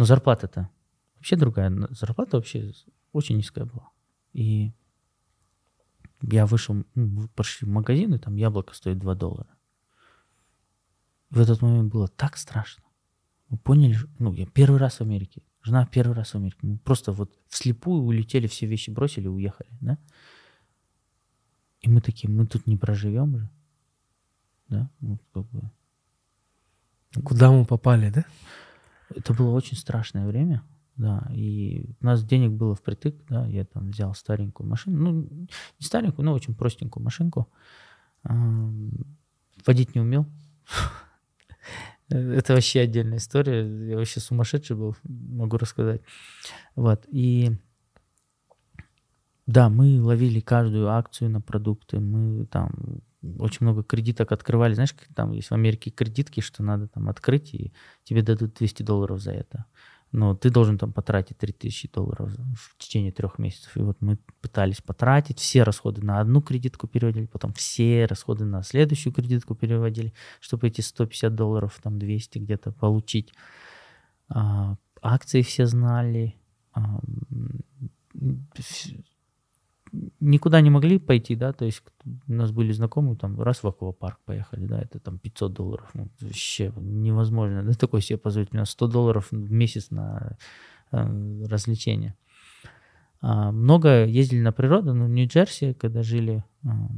[0.00, 0.70] Но зарплата-то
[1.16, 1.70] вообще другая.
[1.90, 2.72] Зарплата вообще
[3.12, 3.90] очень низкая была.
[4.32, 4.72] И
[6.22, 9.54] я вышел, ну, пошли в магазин, и там яблоко стоит 2 доллара.
[11.28, 12.82] В этот момент было так страшно.
[13.50, 16.60] Мы поняли, ну, я первый раз в Америке, жена первый раз в Америке.
[16.62, 19.98] Мы просто вот вслепую улетели, все вещи бросили, уехали, да?
[21.82, 23.50] И мы такие, мы тут не проживем же.
[24.68, 24.90] Да?
[25.00, 25.70] Ну, как бы,
[27.24, 28.24] Куда мы попали, да?
[29.14, 30.62] Это было очень страшное время,
[30.96, 35.86] да, и у нас денег было впритык, да, я там взял старенькую машину, ну, не
[35.86, 37.48] старенькую, но очень простенькую машинку,
[38.22, 40.26] водить не умел.
[42.08, 46.02] Это вообще отдельная история, я вообще сумасшедший был, могу рассказать.
[46.74, 47.52] Вот, и
[49.46, 54.74] да, мы ловили каждую акцию на продукты, мы там очень много кредиток открывали.
[54.74, 57.72] Знаешь, как там есть в Америке кредитки, что надо там открыть, и
[58.04, 59.66] тебе дадут 200 долларов за это.
[60.12, 63.76] Но ты должен там потратить 3000 долларов в течение трех месяцев.
[63.76, 68.62] И вот мы пытались потратить, все расходы на одну кредитку переводили, потом все расходы на
[68.64, 73.32] следующую кредитку переводили, чтобы эти 150 долларов, там 200 где-то получить.
[74.28, 76.34] А, акции все знали.
[76.72, 77.00] а,
[80.20, 84.18] никуда не могли пойти, да, то есть у нас были знакомые, там, раз в аквапарк
[84.24, 88.64] поехали, да, это там 500 долларов, ну, вообще невозможно, да, такое себе позволить, у меня
[88.64, 90.36] 100 долларов в месяц на
[90.92, 92.16] э, развлечения.
[93.20, 96.88] А, много ездили на природу, ну, в Нью-Джерси, когда жили, а,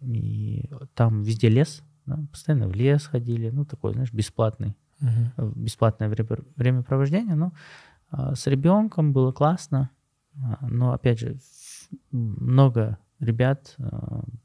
[0.00, 6.08] и там везде лес, да, постоянно в лес ходили, ну, такой, знаешь, бесплатный, э, бесплатное
[6.08, 7.52] время- времяпровождение, но
[8.10, 9.90] а, с ребенком было классно,
[10.36, 11.38] а, но опять же
[12.10, 13.76] много ребят,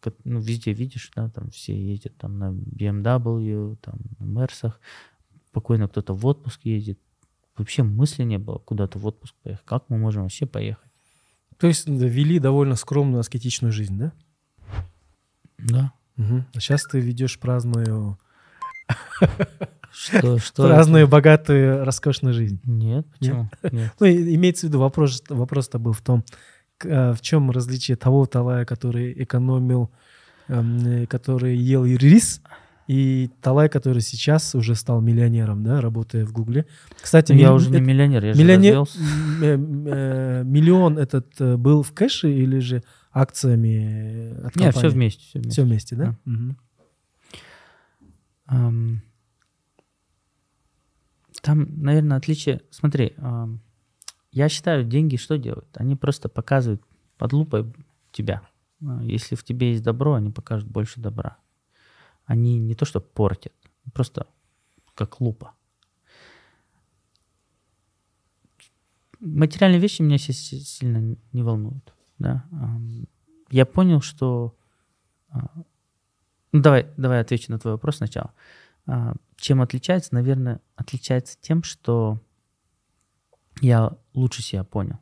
[0.01, 4.79] ко- ну, везде видишь, да, там все ездят там на BMW, там на Мерсах,
[5.47, 6.99] спокойно кто-то в отпуск ездит.
[7.57, 9.65] Вообще мысли не было куда-то в отпуск поехать.
[9.65, 10.91] Как мы можем вообще поехать?
[11.57, 14.11] То есть вели довольно скромную аскетичную жизнь, да?
[15.57, 15.93] Да.
[16.17, 16.45] Мгм.
[16.53, 18.19] А сейчас ты ведешь праздную,
[19.91, 20.75] Что, что это?
[20.75, 22.61] праздную, богатую, роскошную жизнь.
[22.65, 23.49] Нет, почему?
[23.71, 23.93] Нет.
[23.99, 26.23] Ну, и имеется в виду вопрос, вопрос-то был в том,
[26.83, 29.89] в чем различие того Талая, который экономил,
[30.47, 32.41] эм, э, который ел рис,
[32.87, 36.65] и Талай, который сейчас уже стал миллионером, да, работая в Гугле.
[37.01, 38.87] Кстати, Я уже не миллионер, я же миллионер, м,
[39.43, 39.57] э,
[39.91, 44.93] э, миллион этот э, был в кэше или же акциями э, от Нет, все компании?
[44.93, 45.21] вместе.
[45.23, 45.51] Все вместе.
[45.51, 46.15] Все вместе, да?
[46.25, 46.57] Мгм.
[48.45, 49.01] Ам,
[51.41, 52.61] Там, наверное, отличие.
[52.71, 53.13] Смотри,
[54.31, 55.69] я считаю, деньги что делают?
[55.75, 56.81] Они просто показывают
[57.17, 57.73] под лупой
[58.11, 58.41] тебя.
[58.85, 61.37] А, Если в тебе есть добро, они покажут больше добра.
[62.25, 63.53] они не то что портят,
[63.93, 64.27] просто
[64.95, 65.53] как лупа.
[69.19, 71.93] Материальные вещи меня си- сильно не волнуют.
[72.19, 72.45] Да?
[73.49, 74.55] Я понял, что...
[75.29, 75.49] а,
[76.51, 78.33] Ну, давай, давай отвечу на твой вопрос сначала.
[78.85, 80.13] А, Чем отличается?
[80.13, 82.19] Наверное, отличается тем, что
[83.61, 84.99] я лучше себя понял.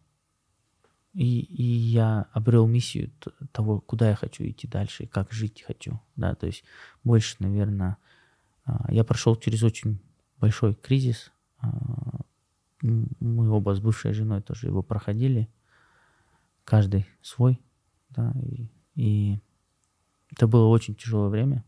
[1.14, 3.10] И, и я обрел миссию
[3.53, 6.02] того, куда я хочу идти дальше как жить хочу.
[6.18, 6.65] Да, то есть
[7.06, 7.98] больше, наверное,
[8.65, 10.02] а, я прошел через очень
[10.40, 11.32] большой кризис.
[11.60, 12.19] А,
[12.82, 15.49] Мы оба с бывшей женой тоже его проходили.
[16.65, 17.61] Каждый свой.
[18.10, 19.40] Да, и, и
[20.32, 21.64] это было очень тяжелое время.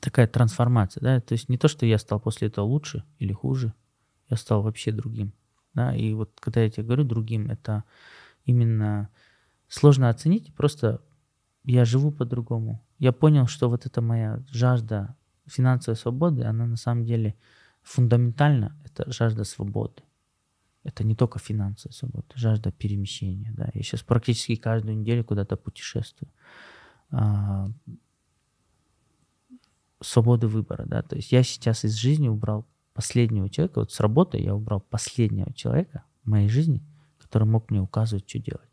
[0.00, 3.74] Такая трансформация, да, то есть не то, что я стал после этого лучше или хуже,
[4.32, 5.32] я стал вообще другим.
[5.74, 7.84] Да, и вот когда я тебе говорю другим, это
[8.44, 9.08] именно
[9.68, 11.00] сложно оценить, просто
[11.64, 12.84] я живу по-другому.
[12.98, 17.34] Я понял, что вот эта моя жажда финансовой свободы, она на самом деле
[17.82, 20.02] фундаментально, это жажда свободы.
[20.84, 23.52] Это не только финансовая свобода, жажда перемещения.
[23.56, 23.70] Да.
[23.72, 26.30] Я сейчас практически каждую неделю куда-то путешествую.
[27.10, 27.70] А,
[30.00, 34.38] свободы выбора, да, то есть я сейчас из жизни убрал последнего человека, вот с работы
[34.38, 36.82] я убрал последнего человека в моей жизни,
[37.18, 38.68] который мог мне указывать, что делать.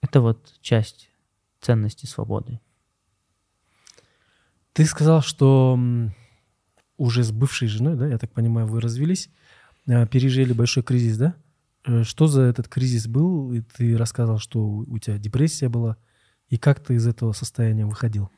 [0.00, 1.10] Это вот часть
[1.60, 2.60] ценности свободы.
[4.72, 5.78] Ты сказал, что
[6.96, 9.30] уже с бывшей женой, да, я так понимаю, вы развелись,
[9.88, 11.34] а, пережили большой кризис, да?
[11.84, 13.52] Э, Что за этот кризис был?
[13.52, 15.96] И ты рассказал, что у тебя депрессия была.
[16.48, 18.30] И как ты из этого состояния выходил?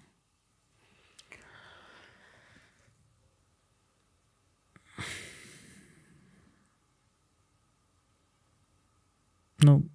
[9.62, 9.89] Ну,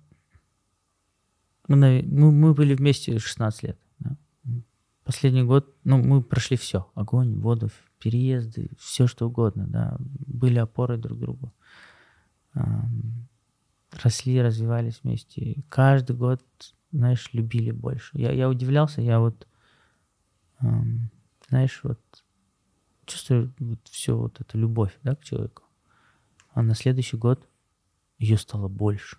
[1.68, 3.80] мы, мы, мы были вместе 16 лет.
[4.00, 4.18] да.
[5.04, 6.92] Последний год, ну, мы прошли все.
[6.96, 7.70] Огонь, воду,
[8.00, 9.98] переезды, все что угодно, да.
[10.00, 11.54] Были опорой друг другу.
[13.92, 15.64] Росли, развивались вместе.
[15.70, 16.42] Каждый год,
[16.92, 18.18] знаешь, любили больше.
[18.18, 19.48] Я, я удивлялся, я вот,
[20.60, 21.10] ам,
[21.50, 22.00] знаешь, вот
[23.06, 25.64] чувствую вот всю вот эту любовь, да, к человеку.
[26.54, 27.48] А на следующий год
[28.18, 29.18] ее стало больше.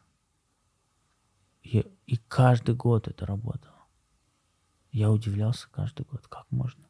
[1.62, 3.72] И, и каждый год это работало.
[4.90, 6.84] Я удивлялся каждый год, как можно.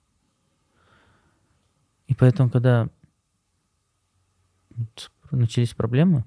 [2.06, 2.88] И поэтому, когда
[5.30, 6.24] начались проблемы,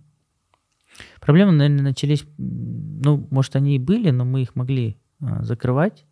[1.20, 6.06] проблемы, наверное, начались, ну, может, они и были, но мы их могли а, закрывать.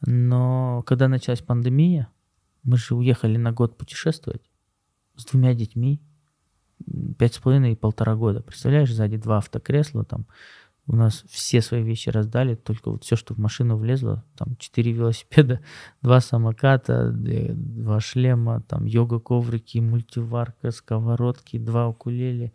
[0.00, 2.08] Но когда началась пандемия,
[2.62, 4.42] мы же уехали на год путешествовать
[5.16, 6.00] с двумя детьми,
[7.18, 8.42] пять с половиной и полтора года.
[8.42, 10.26] Представляешь, сзади два автокресла, там
[10.86, 14.92] у нас все свои вещи раздали, только вот все, что в машину влезло, там четыре
[14.92, 15.60] велосипеда,
[16.02, 22.52] два самоката, два шлема, там йога-коврики, мультиварка, сковородки, два укулеле,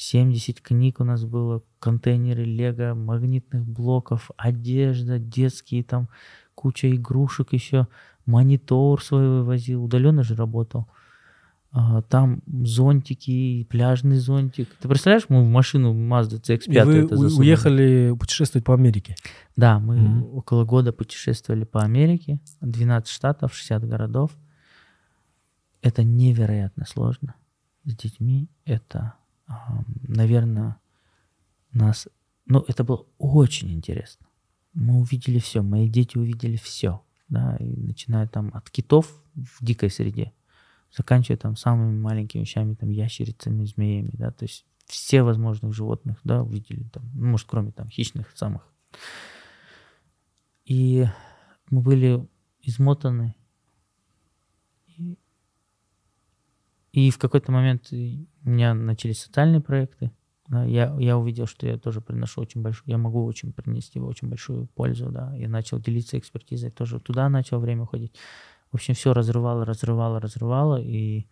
[0.00, 6.08] 70 книг у нас было, контейнеры лего, магнитных блоков, одежда, детские там,
[6.54, 7.86] куча игрушек еще,
[8.24, 10.88] монитор свой вывозил, удаленно же работал.
[11.72, 14.68] А, Там зонтики, пляжный зонтик.
[14.80, 17.46] Ты представляешь, мы в машину Mazda CX-5 И вы это засунули?
[17.46, 19.16] уехали путешествовать по Америке.
[19.54, 20.34] Да, мы Мгм.
[20.34, 24.30] около года путешествовали по Америке, 12 штатов, 60 городов.
[25.82, 27.34] Это невероятно сложно
[27.84, 28.48] с детьми.
[28.64, 29.14] Это,
[30.06, 30.80] наверное,
[31.72, 32.08] нас...
[32.46, 34.26] Ну, это было очень интересно.
[34.72, 37.02] Мы увидели все, мои дети увидели все.
[37.28, 40.32] Да, и начиная там от китов в дикой среде,
[40.96, 46.42] заканчивая там самыми маленькими вещами, там ящерицами, змеями, да, то есть все возможных животных, да,
[46.42, 48.66] увидели там, ну, может, кроме там хищных самых
[50.70, 51.04] и
[51.68, 52.28] мы были
[52.62, 53.34] измотаны.
[56.92, 57.96] И в какой-то момент у
[58.48, 60.10] меня начались социальные проекты.
[60.48, 64.28] да, я, я увидел, что я тоже приношу очень большую, я могу очень принести очень
[64.28, 65.34] большую пользу, да.
[65.36, 68.12] Я начал делиться экспертизой, тоже туда начал время уходить.
[68.72, 71.26] В общем, все разрывало, разрывало, разрывало, и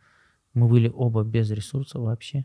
[0.54, 2.44] мы были оба без ресурсов вообще.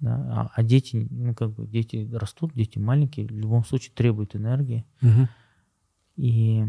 [0.00, 0.14] Да.
[0.30, 4.86] А, а дети, ну как бы дети растут, дети маленькие, в любом случае требуют энергии.
[6.16, 6.64] И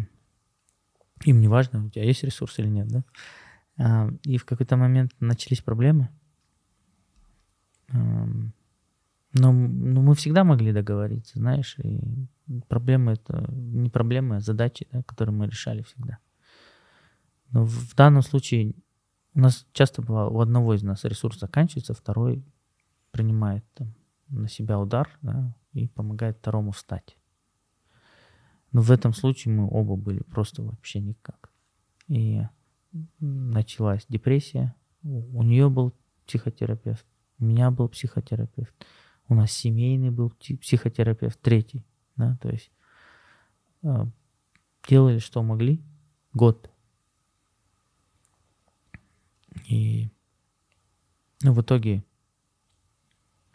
[1.24, 3.04] им не важно, у тебя есть ресурс или нет, да?
[3.82, 6.10] А, И в какой-то момент начались проблемы.
[9.34, 12.02] Но, но мы всегда могли договориться, знаешь, и
[12.68, 16.20] проблемы это не проблемы, а задачи, да, которые мы решали всегда.
[17.52, 18.76] Но в в данном случае
[19.34, 22.46] у нас часто бывало, у одного из нас ресурс заканчивается, второй
[23.12, 23.94] принимает там
[24.28, 27.18] на себя удар да, и помогает второму встать.
[28.74, 31.52] Но в этом случае мы оба были просто вообще никак.
[32.08, 32.42] И
[33.20, 34.76] началась депрессия.
[35.04, 35.94] У нее был
[36.26, 37.06] психотерапевт,
[37.40, 38.74] у меня был психотерапевт,
[39.28, 41.86] у нас семейный был пси- психотерапевт, третий.
[42.16, 42.72] Да, то есть
[43.84, 44.06] э,
[44.88, 45.82] делали, что могли,
[46.34, 46.70] год.
[49.68, 50.12] И
[51.42, 52.04] ну, в итоге,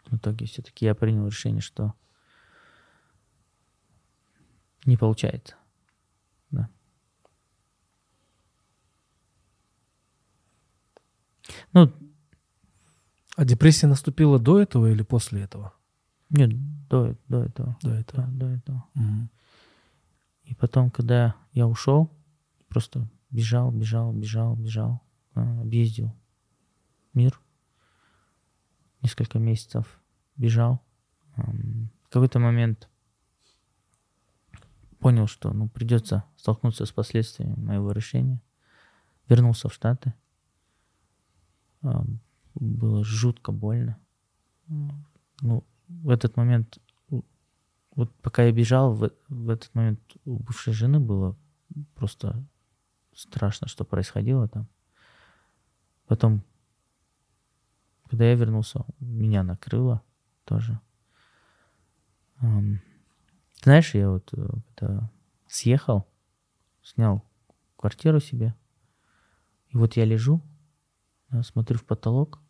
[0.07, 1.93] в итоге все-таки я принял решение, что
[4.85, 5.55] не получается.
[6.51, 6.69] Да.
[11.77, 11.93] Ну,
[13.35, 15.73] А депрессия наступила до этого или после этого?
[16.29, 16.49] нет,
[16.89, 17.77] до, до этого.
[17.83, 18.23] До этого.
[18.23, 18.85] Да, до этого.
[18.95, 19.29] Мгм.
[20.43, 22.11] И потом, когда я ушел,
[22.67, 25.01] просто бежал, бежал, бежал, бежал,
[25.35, 26.15] а, объездил
[27.13, 27.39] мир.
[29.03, 30.01] Несколько месяцев
[30.35, 30.81] бежал.
[31.35, 32.89] В какой-то момент
[34.99, 38.41] понял, что ну, придется столкнуться с последствиями моего решения.
[39.29, 40.15] Вернулся в Штаты.
[41.81, 42.19] Ам,
[42.55, 43.97] Было жутко больно.
[44.67, 46.79] Ну, в этот момент
[47.97, 51.35] вот пока я бежал, в, в этот момент у бывшей жены было
[51.95, 52.45] просто
[53.15, 54.67] страшно, что происходило там.
[56.05, 56.43] Потом,
[58.07, 60.03] когда я вернулся, меня накрыло
[60.45, 60.79] тоже.
[63.63, 65.11] Знаешь, я вот э, когда
[65.47, 66.07] съехал,
[66.83, 67.25] снял
[67.77, 68.53] квартиру себе,
[69.69, 70.43] и вот я лежу,
[71.29, 72.41] да, смотрю в потолок,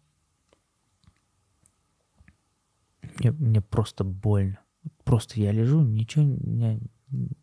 [3.19, 4.59] мне, мне просто больно.
[5.03, 6.79] Просто я лежу, ничего меня,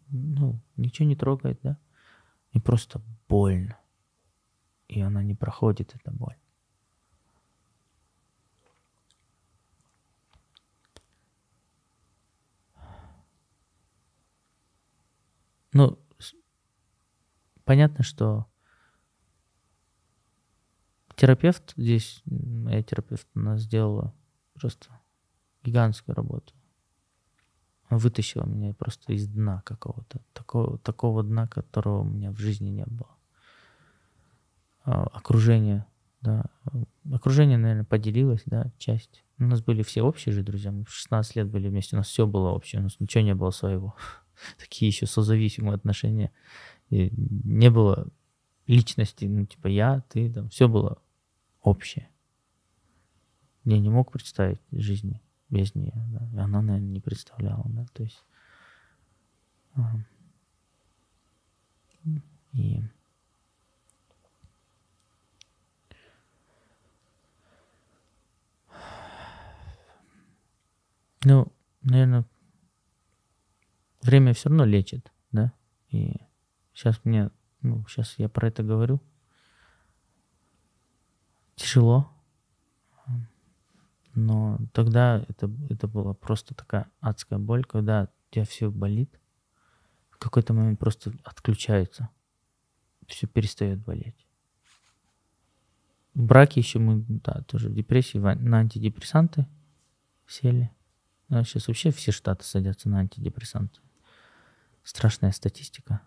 [0.08, 1.78] ну, ничего не трогает, да?
[2.52, 3.78] Мне просто больно.
[4.88, 6.36] И она не проходит, эта боль.
[15.72, 15.98] Ну,
[17.64, 18.46] понятно, что
[21.16, 24.14] терапевт здесь, моя терапевт, она сделала
[24.54, 24.88] просто
[25.62, 26.52] гигантскую работу.
[27.90, 32.84] Вытащила меня просто из дна какого-то, такого, такого дна, которого у меня в жизни не
[32.86, 33.10] было.
[34.84, 35.86] А, окружение,
[36.20, 36.44] да,
[37.10, 39.24] окружение, наверное, поделилось, да, часть.
[39.38, 42.08] У нас были все общие же друзья, мы в 16 лет были вместе, у нас
[42.08, 43.94] все было общее, у нас ничего не было своего.
[44.58, 46.32] Такие еще созависимые отношения.
[46.90, 48.08] И не было
[48.66, 50.98] личности, ну, типа я, ты, там, все было
[51.64, 52.08] общее.
[53.64, 56.28] Я не мог представить жизни без нее, да.
[56.32, 58.22] И она, наверное, не представляла, да, то есть...
[62.52, 62.82] И...
[71.24, 71.50] Ну,
[71.80, 72.26] наверное,
[74.02, 75.54] время все равно лечит, да,
[75.88, 76.20] и
[76.74, 77.30] сейчас мне,
[77.62, 79.00] ну, сейчас я про это говорю,
[81.56, 82.10] тяжело,
[84.14, 89.20] но тогда это, это была просто такая адская боль, когда у тебя все болит,
[90.10, 92.08] в какой-то момент просто отключается,
[93.06, 94.26] все перестает болеть.
[96.14, 99.46] В браке еще мы, да, тоже в депрессии, на антидепрессанты
[100.28, 100.70] сели.
[101.28, 103.80] А сейчас вообще все штаты садятся на антидепрессанты.
[104.84, 106.02] Страшная статистика.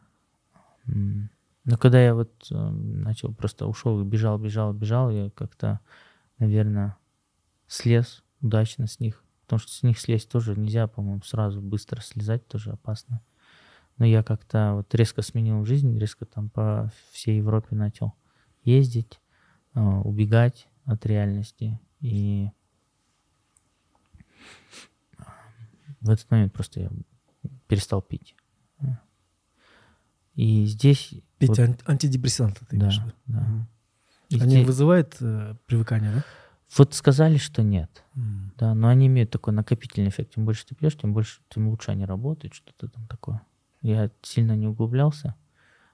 [1.67, 5.81] Но когда я вот э, начал, просто ушел, бежал, бежал, бежал, я как-то,
[6.39, 6.95] наверное,
[7.67, 9.21] слез удачно с них.
[9.41, 13.21] Потому что с них слезть тоже нельзя, по-моему, сразу быстро слезать тоже опасно.
[13.97, 18.13] Но я как-то вот резко сменил жизнь, резко там по всей Европе начал
[18.63, 19.19] ездить,
[19.73, 21.81] э, убегать от реальности.
[21.99, 22.49] И
[25.99, 26.89] в этот момент просто я
[27.67, 28.37] перестал пить.
[30.33, 31.13] И здесь...
[31.39, 32.89] Пить вот- ан- антидепрессанты ты да,
[33.27, 33.47] да.
[34.31, 36.23] Они здесь- вызывают э, привыкание, да?
[36.77, 38.03] Вот сказали, что нет.
[38.15, 38.51] М.
[38.57, 40.33] Да, но они имеют такой накопительный эффект.
[40.35, 43.41] Чем больше ты пьешь, тем больше, тем лучше они работают, что-то там такое.
[43.81, 45.35] Я сильно не углублялся.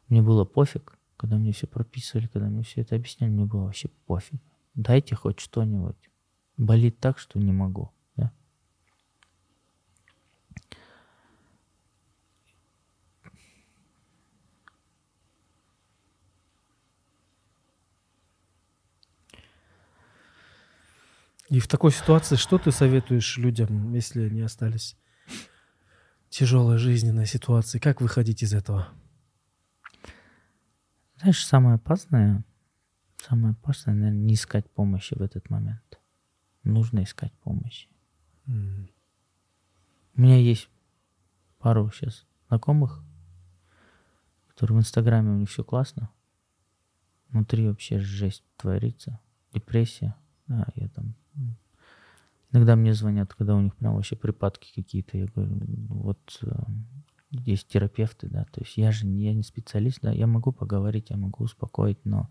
[0.08, 3.90] Мне было пофиг, когда мне все прописывали, когда мне все это объясняли, мне было вообще
[4.08, 4.42] пофиг.
[4.74, 6.10] Дайте хоть что-нибудь.
[6.58, 7.92] Болит так, что не могу.
[8.16, 8.32] Да?
[21.54, 24.98] И в такой ситуации что ты советуешь людям, если они остались
[25.28, 27.78] в тяжелой жизненной ситуации?
[27.78, 28.90] Как выходить из этого?
[31.20, 32.44] Знаешь, самое опасное,
[33.18, 36.00] самое опасное, наверное, не искать помощи в этот момент.
[36.64, 37.88] Нужно искать помощи.
[38.48, 38.90] М.
[40.16, 40.72] У меня есть
[41.60, 43.04] пару сейчас знакомых,
[44.48, 46.10] которые в Инстаграме у них все классно.
[47.30, 49.20] Внутри вообще жесть творится.
[49.54, 50.16] Депрессия.
[50.48, 51.14] Да, я там...
[52.52, 55.18] Иногда мне звонят, когда у них прям вообще припадки какие-то.
[55.18, 56.52] Я говорю, «Ну, вот э,
[57.32, 61.10] есть терапевты, да, то есть я же не, я не специалист, да, я могу поговорить,
[61.10, 62.30] я могу успокоить, но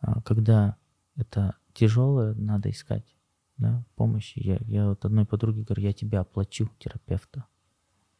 [0.00, 0.76] а, когда
[1.16, 3.16] это тяжелое, надо искать
[3.56, 4.38] да, помощи.
[4.38, 7.46] Я, я вот одной подруге говорю, я тебя оплачу, терапевта.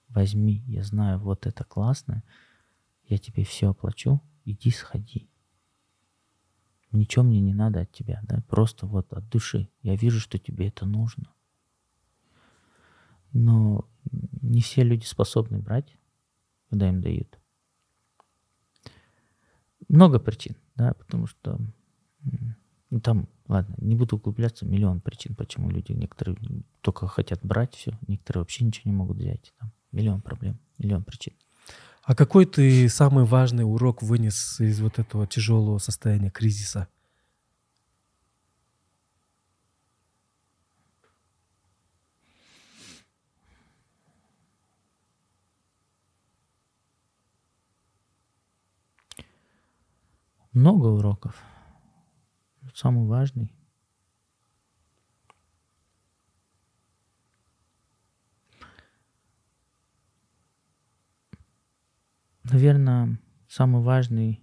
[0.08, 2.22] Возьми, я знаю, вот это классно,
[3.08, 5.28] я тебе все оплачу, иди сходи.
[6.92, 9.68] Ничего мне не надо от тебя, да, просто вот от души.
[9.82, 11.32] Я вижу, что тебе это нужно.
[13.32, 13.88] Но
[14.42, 15.96] не все люди способны брать,
[16.68, 17.38] когда им дают.
[19.88, 21.58] Много причин, да, потому что
[22.90, 26.36] ну, там, ладно, не буду углубляться, миллион причин, почему люди некоторые
[26.82, 29.54] только хотят брать все, некоторые вообще ничего не могут взять.
[29.58, 31.32] Там миллион проблем, миллион причин.
[32.04, 36.88] А какой ты самый важный урок вынес из вот этого тяжелого состояния кризиса?
[50.52, 51.36] Много уроков.
[52.74, 53.54] Самый важный.
[62.52, 63.18] Наверное,
[63.48, 64.42] самый важный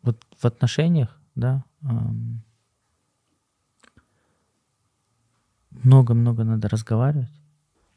[0.00, 1.62] вот в отношениях, да,
[5.70, 7.28] много-много надо разговаривать,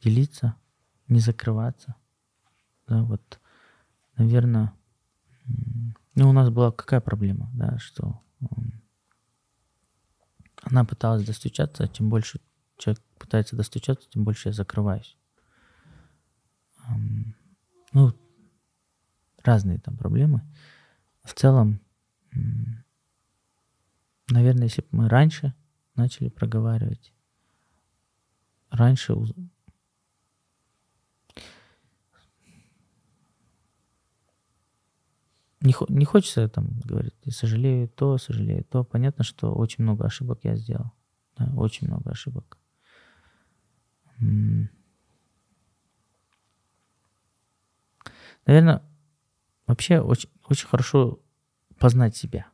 [0.03, 0.55] делиться,
[1.07, 1.95] не закрываться.
[2.89, 3.39] Да, вот,
[4.17, 4.73] наверное,
[6.15, 8.21] ну, у нас была какая проблема, да, что
[10.63, 12.41] она пыталась достучаться, чем больше
[12.77, 15.15] человек пытается достучаться, тем больше я закрываюсь.
[17.93, 18.13] Ну,
[19.43, 20.41] разные там проблемы.
[21.23, 21.79] В целом,
[24.29, 25.53] наверное, если бы мы раньше
[25.95, 27.13] начали проговаривать,
[28.69, 29.13] раньше
[35.61, 38.83] не, не хочется там говорить, сожалею то, сожалею то.
[38.83, 40.91] Понятно, что очень много ошибок я сделал.
[41.37, 42.57] Да, очень много ошибок.
[44.19, 44.69] М.
[48.47, 48.81] Наверное,
[49.67, 51.19] вообще очень, очень хорошо
[51.77, 52.47] познать себя.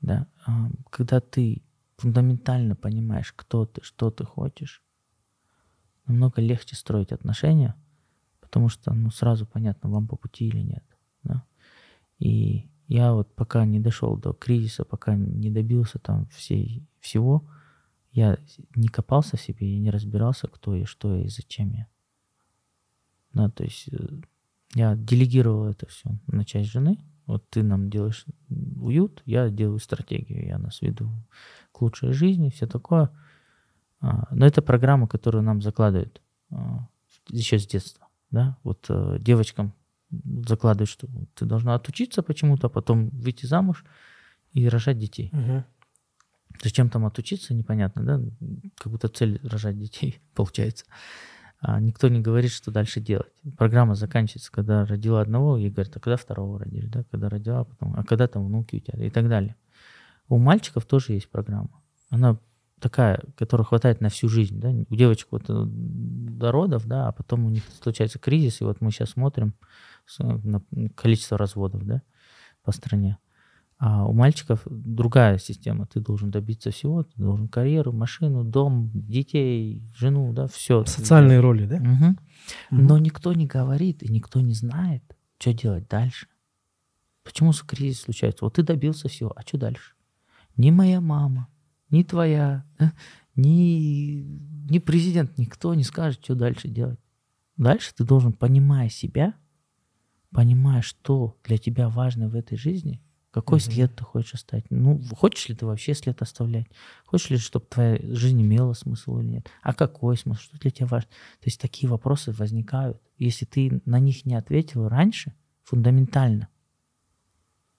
[0.00, 0.28] Да?
[0.46, 1.62] А, Когда ты
[1.96, 4.82] фундаментально понимаешь, кто ты, что ты хочешь,
[6.06, 7.74] намного легче строить отношения,
[8.40, 10.84] потому что ну, сразу понятно, вам по пути или нет.
[11.24, 11.44] Да?
[12.20, 17.44] И я вот пока не дошел до кризиса, пока не добился там всей, всего,
[18.12, 18.38] я
[18.76, 21.88] не копался в себе, я не разбирался, кто я, что я и зачем я.
[23.32, 24.20] Да, то есть э,
[24.74, 26.98] я делегировал это все на часть жены.
[27.26, 31.10] Вот ты нам делаешь уют, я делаю стратегию, я нас веду
[31.72, 33.10] к лучшей жизни, все такое.
[34.00, 36.20] А, Но это программа, которую нам закладывают
[36.50, 36.86] а,
[37.28, 38.06] еще с детства.
[38.30, 38.58] Да?
[38.62, 39.72] Вот э, девочкам
[40.46, 43.84] закладывают, что ты должна отучиться почему-то, а потом выйти замуж
[44.52, 45.30] и рожать детей.
[46.62, 48.20] Зачем там отучиться, непонятно, да?
[48.76, 50.84] Как будто цель рожать детей получается.
[51.66, 53.32] А никто не говорит, что дальше делать.
[53.56, 57.04] Программа заканчивается, когда родила одного, ей говорят, а когда второго родили, да?
[57.10, 59.56] Когда родила, а потом, а когда там внуки у тебя и так далее.
[60.28, 61.70] У мальчиков тоже есть программа.
[62.10, 62.38] Она
[62.80, 64.68] такая, которая хватает на всю жизнь, да?
[64.90, 68.82] У девочек вот э, до родов, да, а потом у них случается кризис, и вот
[68.82, 69.54] мы сейчас смотрим
[70.18, 70.60] на
[70.94, 72.02] количество разводов, да,
[72.62, 73.16] по стране.
[73.86, 75.86] А у мальчиков другая система.
[75.86, 77.02] Ты должен добиться всего.
[77.02, 80.86] Ты должен карьеру, машину, дом, детей, жену, да, все.
[80.86, 81.80] Социальные роли, да?
[81.80, 82.18] Мгм.
[82.70, 82.86] Мгм.
[82.86, 85.02] Но никто не говорит и никто не знает,
[85.38, 86.28] что делать дальше.
[87.24, 88.46] Почему кризис случается?
[88.46, 89.92] Вот ты добился всего, а что дальше?
[90.56, 91.48] Ни моя мама,
[91.90, 92.94] ни твоя, да,
[93.36, 94.24] ни,
[94.70, 97.00] ни президент, никто не скажет, что дальше делать.
[97.58, 99.34] Дальше ты должен, понимая себя,
[100.30, 103.03] понимая, что для тебя важно в этой жизни,
[103.34, 103.64] какой Мгм.
[103.72, 104.70] след ты хочешь оставить.
[104.70, 106.68] Ну, хочешь ли ты вообще след оставлять?
[107.04, 109.50] Хочешь ли, чтобы твоя жизнь имела смысл или нет?
[109.60, 110.40] А какой смысл?
[110.40, 111.08] Что для тебя важно?
[111.40, 113.02] То есть такие вопросы возникают.
[113.18, 115.34] Если ты на них не ответил раньше,
[115.64, 116.46] фундаментально,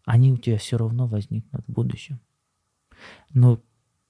[0.04, 2.20] они у тебя все равно возникнут в будущем.
[3.34, 3.62] Но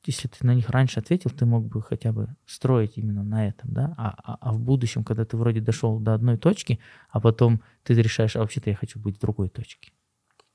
[0.04, 3.72] если ты на них раньше ответил, ты мог бы хотя бы строить именно на этом,
[3.72, 3.94] да?
[3.98, 6.80] А, а- а в будущем, когда ты вроде дошел до одной точки,
[7.12, 9.92] а потом ты решаешь, а вообще-то я хочу быть в другой точке.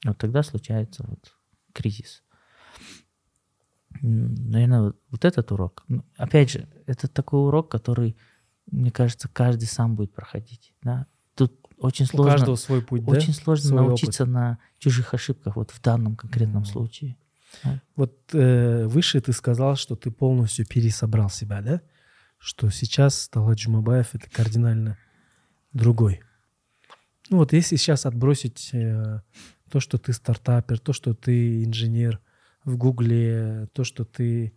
[0.04, 1.32] Вот тогда случается вот
[1.72, 2.22] кризис.
[4.02, 5.84] наверное, вот, вот этот урок.
[5.88, 8.16] Ну, опять же, это такой урок, который,
[8.70, 10.74] мне кажется, каждый сам будет проходить.
[10.82, 11.06] Да?
[11.34, 12.32] Тут очень У сложно.
[12.32, 13.12] каждого свой путь, да?
[13.12, 16.70] Очень сложно Свой научиться на чужих ошибках, вот в данном конкретном Мгм.
[16.70, 17.16] случае.
[17.96, 21.82] Вот э, выше ты сказал, что ты полностью пересобрал себя, да?
[22.38, 24.96] Что сейчас Талат Джумабаев это кардинально
[25.72, 26.22] другой.
[27.28, 29.20] Ну вот если сейчас отбросить э,
[29.70, 32.20] то, что ты стартапер, то, что ты инженер
[32.64, 34.52] в Гугле, то, что ты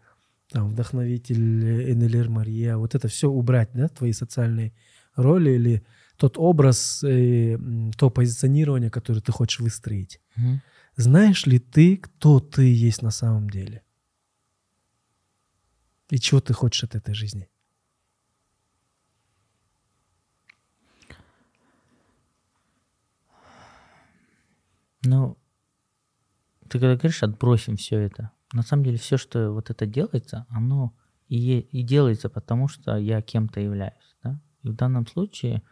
[0.50, 4.74] там, вдохновитель НЛР Мария, вот это все убрать, да, твои социальные
[5.16, 5.84] роли или
[6.18, 7.58] тот образ, э,
[7.98, 10.20] то позиционирование, которое ты хочешь выстроить.
[10.36, 10.62] Мгм.
[10.96, 13.82] Знаешь ли ты, кто ты есть на самом деле?
[16.10, 17.50] И чего ты хочешь от этой жизни?
[25.04, 25.38] Ну,
[26.70, 28.32] ты когда говоришь, отбросим все это.
[28.54, 30.94] На самом деле, все, что вот это делается, оно
[31.28, 34.16] и, и делается, потому что я кем-то являюсь.
[34.24, 34.40] Да?
[34.62, 35.64] И в данном случае,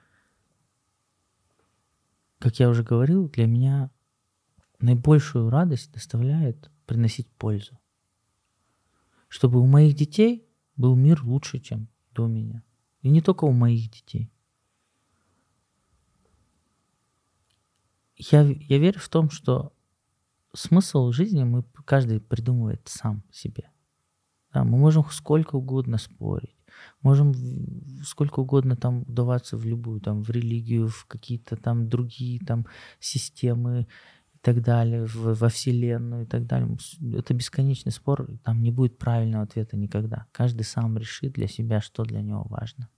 [2.39, 3.91] как я уже говорил, для меня
[4.79, 7.79] наибольшую радость доставляет приносить пользу.
[9.27, 10.45] Чтобы у моих детей
[10.75, 12.63] был мир лучше, чем до меня.
[13.01, 14.31] И не только у моих детей.
[18.29, 19.73] Я, я верю в том, что
[20.53, 23.71] смысл жизни мы каждый придумывает сам себе.
[24.53, 26.57] Да, мы можем сколько угодно спорить,
[27.01, 27.33] можем
[28.03, 32.67] сколько угодно там вдаваться в любую, там, в религию, в какие-то там другие там
[32.99, 33.87] системы
[34.33, 36.77] и так далее, в- во Вселенную и так далее.
[37.13, 40.27] Это бесконечный спор, там не будет правильного ответа никогда.
[40.33, 42.89] Каждый сам решит для себя, что для него важно.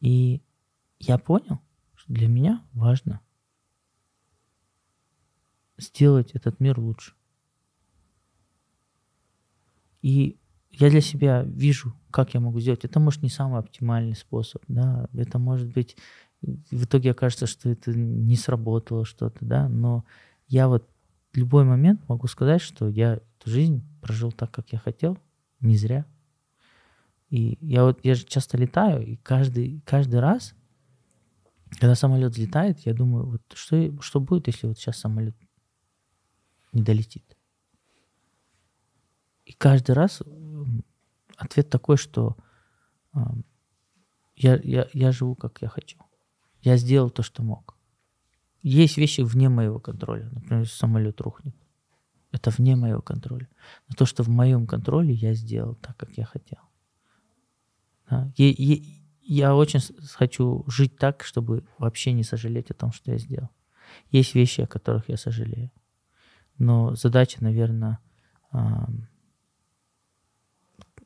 [0.00, 0.42] И
[1.00, 1.60] я понял,
[2.08, 3.20] для меня важно
[5.76, 7.12] сделать этот мир лучше.
[10.02, 10.38] И
[10.70, 12.84] я для себя вижу, как я могу сделать.
[12.84, 15.96] Это может не самый оптимальный способ, да, это может быть
[16.40, 20.04] в итоге окажется, что это не сработало что-то, да, но
[20.46, 20.88] я вот
[21.32, 25.18] в любой момент могу сказать, что я эту жизнь прожил так, как я хотел,
[25.60, 26.06] не зря.
[27.28, 30.54] И я вот я же часто летаю, и каждый, каждый раз,
[31.70, 35.36] когда самолет взлетает, я думаю, вот что, что будет, если вот сейчас самолет
[36.72, 37.36] не долетит.
[39.44, 40.22] И каждый раз
[41.36, 42.36] ответ такой, что
[44.36, 45.98] я, я, я живу, как я хочу.
[46.60, 47.76] Я сделал то, что мог.
[48.62, 50.28] Есть вещи вне моего контроля.
[50.30, 51.54] Например, если самолет рухнет.
[52.30, 53.48] Это вне моего контроля.
[53.88, 56.58] Но то, что в моем контроле, я сделал так, как я хотел.
[58.10, 58.30] Да.
[58.36, 58.97] И- и-
[59.34, 59.80] я очень
[60.12, 63.50] хочу жить так, чтобы вообще не сожалеть о том, что я сделал.
[64.10, 65.70] Есть вещи, о которых я сожалею.
[66.56, 67.98] Но задача, наверное,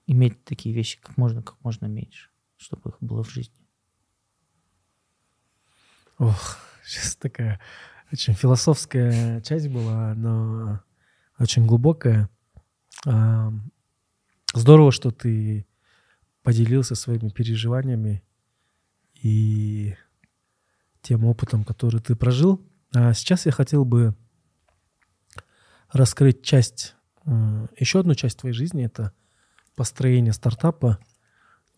[0.06, 3.66] иметь такие вещи как можно, как можно меньше, чтобы их было в жизни.
[6.18, 7.60] Ох, сейчас такая
[8.12, 10.80] очень философская часть была, но
[11.38, 12.28] очень глубокая.
[14.54, 15.66] Здорово, что ты
[16.42, 18.22] поделился своими переживаниями
[19.14, 19.94] и
[21.00, 22.60] тем опытом, который ты прожил.
[22.94, 24.14] А сейчас я хотел бы
[25.90, 26.94] раскрыть часть,
[27.24, 29.12] э, еще одну часть твоей жизни, это
[29.76, 30.98] построение стартапа.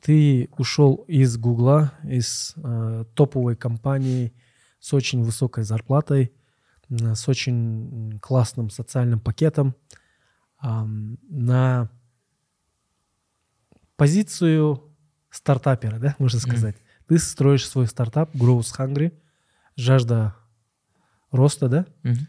[0.00, 4.34] Ты ушел из Гугла, из э, топовой компании
[4.80, 6.32] с очень высокой зарплатой,
[6.90, 9.74] м, с очень классным социальным пакетом
[10.60, 11.90] на
[13.96, 14.82] позицию
[15.30, 16.76] стартапера, да, можно сказать.
[17.06, 19.12] Ты строишь свой стартап Growth Hungry,
[19.76, 20.36] жажда
[21.30, 21.86] роста, да?
[22.02, 22.28] Мгм.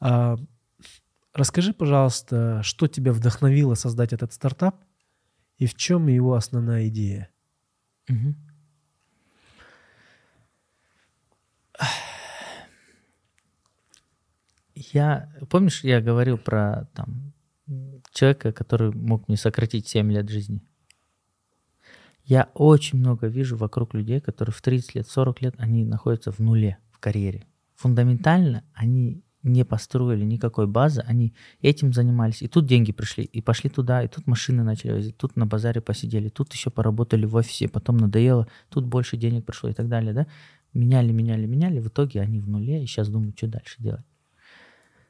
[0.00, 0.36] А,
[1.32, 4.76] расскажи, пожалуйста, что тебя вдохновило создать этот стартап
[5.56, 7.30] и в чем его основная идея?
[8.08, 8.36] Мгм.
[14.74, 17.32] Я, помнишь, я говорил про там
[18.12, 20.62] человека, который мог мне сократить 7 лет жизни?
[22.30, 26.38] Я очень много вижу вокруг людей, которые в 30 лет, 40 лет, они находятся в
[26.38, 27.44] нуле в карьере.
[27.74, 33.68] Фундаментально они не построили никакой базы, они этим занимались, и тут деньги пришли, и пошли
[33.68, 37.68] туда, и тут машины начали возить, тут на базаре посидели, тут еще поработали в офисе,
[37.68, 40.28] потом надоело, тут больше денег пришло и так далее, да?
[40.72, 44.06] Меняли, меняли, меняли, в итоге они в нуле, и сейчас думают, что дальше делать.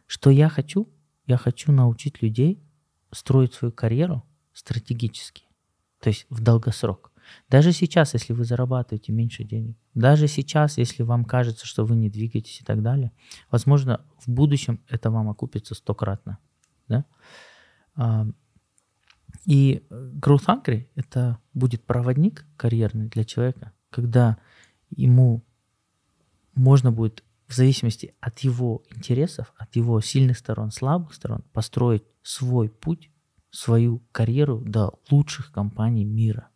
[0.07, 0.89] Что я хочу?
[1.27, 2.63] Я хочу научить людей
[3.13, 4.25] строить свою карьеру
[4.55, 5.49] стратегически,
[6.01, 7.12] то есть в долгосрок.
[7.48, 12.10] Даже сейчас, если вы зарабатываете меньше денег, даже сейчас, если вам кажется, что вы не
[12.10, 13.12] двигаетесь и так далее,
[13.51, 16.39] возможно, в будущем это вам окупится стократно.
[16.89, 17.05] Да?
[17.94, 18.27] А,
[19.47, 24.39] И э, Growth Hungry— это будет проводник карьерный для человека, когда
[24.90, 25.44] ему
[26.55, 32.68] можно будет в зависимости от его интересов, от его сильных сторон, слабых сторон, построить свой
[32.68, 33.10] путь,
[33.51, 36.48] свою карьеру до лучших компаний мира.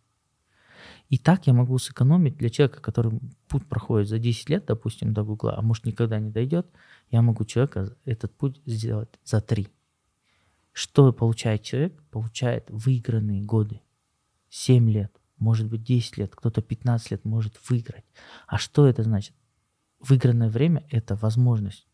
[1.09, 5.23] И так я могу сэкономить для человека, который путь проходит за 10 лет, допустим, до
[5.23, 6.67] Гугла, а может никогда не дойдет,
[7.11, 9.69] я могу человека этот путь сделать за 3.
[10.73, 12.03] Что получает человек?
[12.11, 13.81] Получает выигранные годы.
[14.49, 18.05] 7 лет, может быть 10 лет, кто-то 15 лет может выиграть.
[18.47, 19.35] А что это значит?
[20.01, 21.87] Выигранное время– это возможность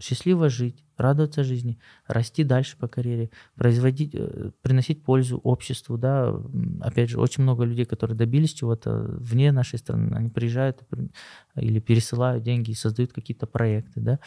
[0.00, 6.34] счастливо жить, радоваться жизни, расти дальше по карьере, производить, э, приносить пользу обществу, да.
[6.80, 10.82] Опять же, очень много людей, которые добились чего-то вне нашей страны, они приезжают
[11.56, 14.18] или пересылают деньги и создают какие-то проекты, да.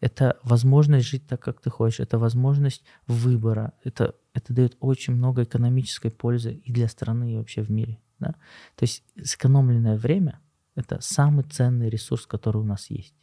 [0.00, 5.44] Это возможность жить так, как ты хочешь, это возможность выбора, это, это дает очень много
[5.44, 8.34] экономической пользы и для страны, и вообще в мире, да.
[8.74, 10.40] То есть сэкономленное время–
[10.74, 13.14] это самый ценный ресурс, который у нас есть.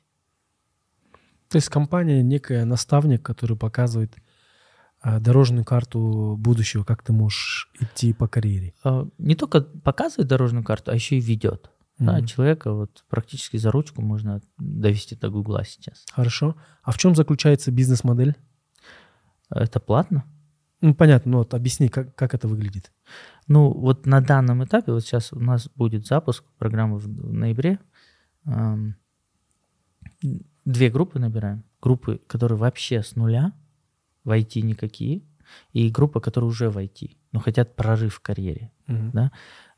[1.49, 4.15] То есть компания некая наставник, который показывает
[5.01, 8.73] а, дорожную карту будущего, как ты можешь идти по карьере.
[8.83, 11.71] А, не только показывает дорожную карту, а еще и ведет.
[11.99, 12.25] Да, Мгм.
[12.27, 16.05] человека вот практически за ручку можно довести до Гугла сейчас.
[16.11, 16.55] Хорошо.
[16.83, 18.35] А в чем заключается бизнес-модель?
[19.49, 20.23] Это платно?
[20.81, 22.91] Ну, понятно, но вот объясни, как, как это выглядит.
[23.47, 27.79] Ну, вот на данном этапе, вот сейчас у нас будет запуск программы в ноябре.
[30.67, 31.63] Две группы набираем.
[31.81, 33.53] Группы, которые вообще с нуля,
[34.25, 35.23] в IT никакие,
[35.71, 38.69] и группа, которые уже в IT, но хотят прорыв в карьере.
[38.85, 39.11] Мгм.
[39.11, 39.31] да,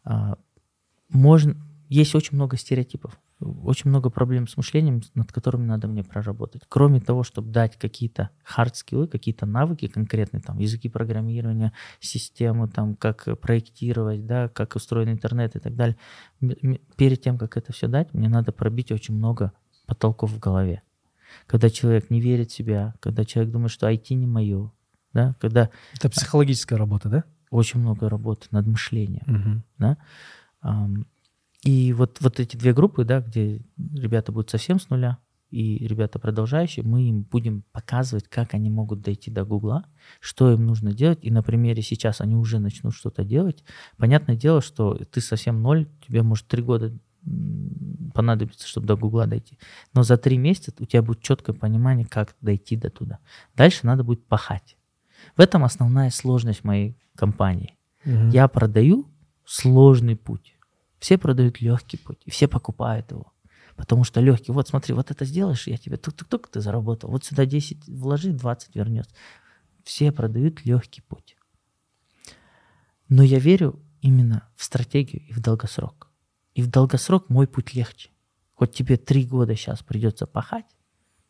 [0.04, 0.40] а,
[1.10, 1.56] можно,
[1.90, 6.64] есть очень много стереотипов, очень много проблем с мышлением, над которыми надо мне проработать.
[6.68, 13.28] Кроме того, чтобы дать какие-то хард-скиллы, какие-то навыки конкретные, там, языки программирования, систему, там, как
[13.40, 15.98] проектировать, да, как устроен интернет и так далее.
[16.98, 19.52] Перед тем, как это все дать, мне надо пробить очень много
[19.90, 20.82] потолков в голове.
[21.48, 24.72] Когда человек не верит в себя, когда человек думает, что IT не мое,
[25.14, 27.24] да, когда Это психологическая работа, да?
[27.50, 29.64] очень много работы над мышлением Мгм.
[29.80, 29.98] да.
[31.64, 35.18] И вот, вот эти две группы, да, где ребята будут совсем с нуля,
[35.50, 39.84] и ребята продолжающие, мы им будем показывать, как они могут дойти до Гугла,
[40.20, 43.64] что им нужно делать, и на примере сейчас они уже начнут что-то делать.
[43.98, 46.94] Понятное дело, что ты совсем ноль, тебе может три года
[48.14, 49.58] понадобится, чтобы до Гугла дойти.
[49.94, 53.20] Но за три месяца у тебя будет четкое понимание, как дойти до туда.
[53.56, 54.78] Дальше надо будет пахать.
[55.36, 57.78] В этом основная сложность моей компании.
[58.06, 58.30] Мгм.
[58.30, 59.08] Я продаю
[59.46, 60.56] сложный путь.
[61.00, 63.32] Все продают легкий путь, и все покупают его.
[63.76, 67.10] Потому что легкий, вот смотри, вот это сделаешь, я тебе тук-тук-тук, ты заработал.
[67.10, 69.16] Вот сюда 10 вложи, 20 вернется.
[69.84, 71.38] Все продают легкий путь.
[73.08, 76.09] Но я верю именно в стратегию и в долгосрок.
[76.60, 78.10] И в долгосрок мой путь легче.
[78.54, 80.66] Хоть тебе три года сейчас придется пахать,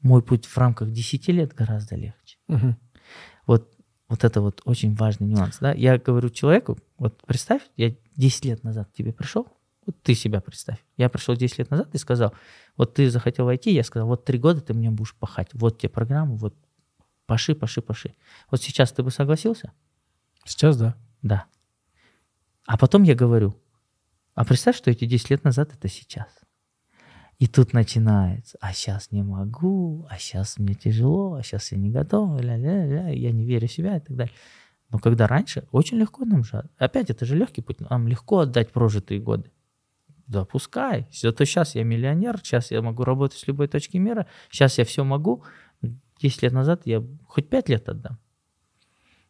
[0.01, 2.39] мой путь в рамках 10 лет гораздо легче.
[2.47, 2.79] Мгм.
[3.45, 3.71] Вот,
[4.07, 5.59] вот это вот очень важный нюанс.
[5.59, 5.71] Да?
[5.71, 9.47] Я говорю человеку, вот представь, я 10 лет назад к тебе пришел,
[9.85, 10.83] вот ты себя представь.
[10.97, 12.33] Я пришел 10 лет назад и сказал,
[12.75, 15.89] вот ты захотел войти, я сказал, вот три года ты мне будешь пахать, вот тебе
[15.89, 16.55] программу, вот
[17.27, 18.15] паши, паши, паши.
[18.49, 19.73] Вот сейчас ты бы согласился?
[20.43, 20.95] Сейчас, да.
[21.21, 21.45] Да.
[22.65, 23.55] А потом я говорю,
[24.39, 26.29] а представь, что эти 10 лет назад это сейчас.
[27.39, 31.89] И тут начинается, а сейчас не могу, а сейчас мне тяжело, а сейчас я не
[31.89, 34.33] готов, ля-ля-ля, я не верю в себя и так далее.
[34.91, 38.71] Но когда раньше, очень легко нам же, опять это же легкий путь, нам легко отдать
[38.71, 39.51] прожитые годы.
[40.25, 41.09] Да, пускай.
[41.11, 45.03] Зато сейчас я миллионер, сейчас я могу работать с любой точки мира, сейчас я все
[45.03, 45.43] могу.
[46.21, 48.17] 10 лет назад я хоть 5 лет отдам.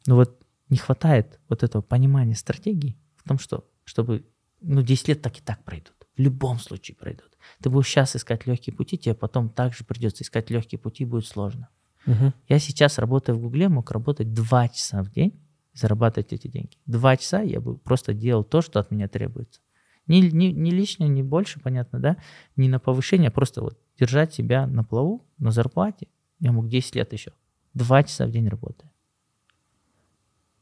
[0.06, 4.24] Но вот не хватает вот этого понимания стратегии в том, что чтобы
[4.62, 5.96] ну, 10 лет так и так пройдут.
[6.18, 7.38] В любом случае пройдут.
[7.62, 11.70] Ты будешь сейчас искать легкие пути, тебе потом также придется искать легкие пути, будет сложно.
[12.06, 12.34] Мгм.
[12.48, 15.40] Я сейчас, работая в Гугле, мог работать 2 часа в день,
[15.74, 16.78] зарабатывать эти деньги.
[16.86, 19.62] Два часа я бы просто делал то, что от меня требуется.
[20.08, 22.18] Не, не, не лишнее, не больше, понятно, да?
[22.56, 26.08] Не на повышение, а просто вот держать себя на плаву, на зарплате.
[26.40, 27.32] Я мог 10 лет еще.
[27.74, 28.92] Два часа в день работая.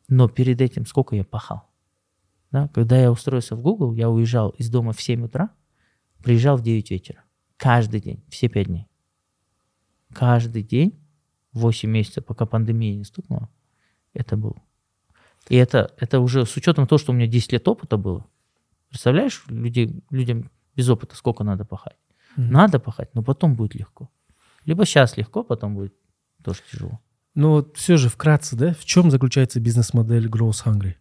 [0.10, 1.64] Но перед этим сколько я пахал?
[2.52, 2.70] Да?
[2.70, 5.50] Когда я устроился в Google, я уезжал из дома в 7 утра,
[6.24, 7.24] приезжал в 9 вечера.
[7.58, 8.88] Каждый день, все 5 дней.
[10.14, 11.00] Каждый день,
[11.54, 13.50] 8 месяцев, пока пандемия не стукнула,
[14.14, 14.62] это было.
[15.50, 18.26] И это, это уже с учетом того, что у меня 10 лет опыта было.
[18.90, 21.98] Представляешь, люди, людям без опыта сколько надо пахать?
[22.36, 22.52] Мгм.
[22.52, 24.10] Надо пахать, но потом будет легко.
[24.66, 25.94] Либо сейчас легко, потом будет
[26.44, 27.00] тоже тяжело.
[27.36, 30.96] Но вот все же вкратце, да, в чем заключается бизнес-модель Growth Hungry?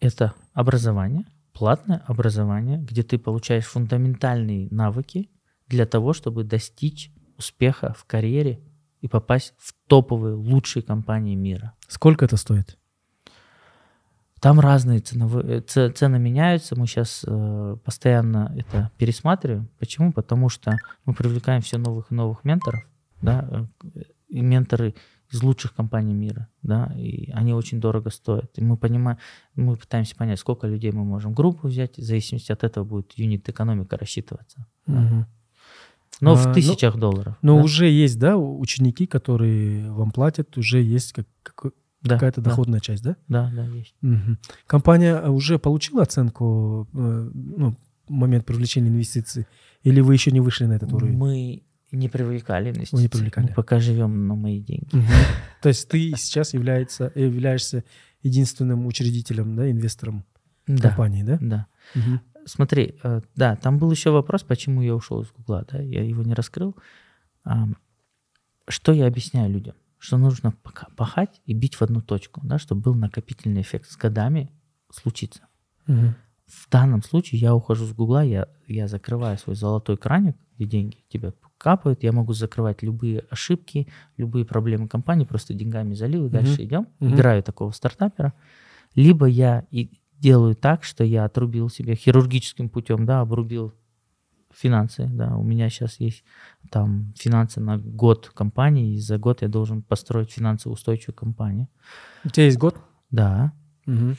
[0.00, 5.30] Это образование, платное образование, где ты получаешь фундаментальные навыки
[5.68, 8.60] для того, чтобы достичь успеха в карьере
[9.00, 11.74] и попасть в топовые, лучшие компании мира.
[11.86, 12.78] Сколько это стоит?
[14.40, 16.74] Там разные ценовые, э, цены меняются.
[16.74, 19.68] Мы сейчас э, постоянно это пересматриваем.
[19.78, 20.12] Почему?
[20.12, 22.82] Потому что мы привлекаем все новых и новых менторов,
[23.20, 24.94] да, э, и менторы
[25.30, 28.50] из лучших компаний мира, да, и они очень дорого стоят.
[28.58, 29.18] И мы понимаем,
[29.54, 33.48] мы пытаемся понять, сколько людей мы можем группу взять, в зависимости от этого будет юнит
[33.48, 34.66] экономика рассчитываться.
[34.86, 35.26] Мгм.
[36.20, 37.36] Но А, в ну- тысячах долларов.
[37.42, 37.62] Но да.
[37.62, 42.80] уже есть, да, ученики, которые вам платят, уже есть как- как- Да, какая-то да, доходная
[42.80, 43.16] часть, да?
[43.28, 43.94] Да, да, есть.
[44.00, 44.38] Мгм.
[44.66, 47.76] Компания уже получила оценку, э, ну,
[48.08, 49.46] момент привлечения инвестиций,
[49.84, 51.16] или вы еще не вышли на этот уровень?
[51.16, 51.62] Мы
[51.92, 53.08] не привлекали инвестиции.
[53.08, 53.48] привлекали.
[53.48, 54.88] Мы пока живем на мои деньги.
[55.62, 57.84] То есть ты сейчас является, являешься
[58.22, 60.24] единственным учредителем, да, инвестором
[60.66, 61.38] Да, компании, да?
[61.40, 61.66] да.
[62.46, 66.22] Смотри, э, да, там был еще вопрос, почему я ушел из Гугла, да, я его
[66.22, 66.74] не раскрыл.
[68.68, 69.74] Что я объясняю людям?
[69.98, 70.52] Что нужно
[70.96, 74.50] пахать и бить в одну точку, да, чтобы был накопительный эффект с годами
[74.92, 75.42] случится.
[75.86, 76.14] Мгм.
[76.50, 80.96] В данном случае я ухожу с Гугла, я, я закрываю свой золотой краник, где деньги
[81.08, 83.86] тебе капают, я могу закрывать любые ошибки,
[84.16, 87.14] любые проблемы компании, просто деньгами залил и дальше идем, Мгм.
[87.14, 88.32] играю такого стартапера.
[88.94, 93.72] Либо я и делаю так, что я отрубил себе хирургическим путем, да, обрубил
[94.52, 96.24] финансы, да, у меня сейчас есть
[96.70, 101.68] там финансы на год компании, и за год я должен построить финансово устойчивую компанию.
[102.24, 102.76] У тебя есть год?
[103.10, 103.52] Да,
[103.86, 104.16] Мгм.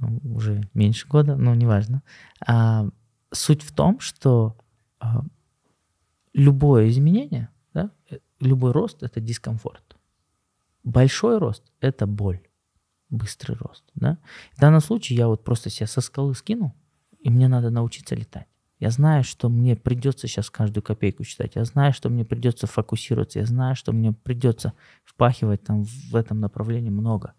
[0.00, 2.02] Уже меньше года, но неважно.
[2.46, 2.88] А,
[3.30, 4.56] суть в том, что
[4.98, 5.22] а,
[6.32, 9.96] любое изменение, да, э, любой рост– это дискомфорт.
[10.82, 12.40] Большой рост– это боль,
[13.08, 13.84] быстрый рост.
[13.94, 14.18] Да?
[14.56, 16.72] В данном случае я вот просто себя со скалы скинул,
[17.20, 18.48] и мне надо научиться летать.
[18.80, 21.54] Я знаю, что мне придется сейчас каждую копейку считать.
[21.54, 23.38] Я знаю, что мне придется фокусироваться.
[23.38, 27.34] Я знаю, что мне придется впахивать там в этом направлении много.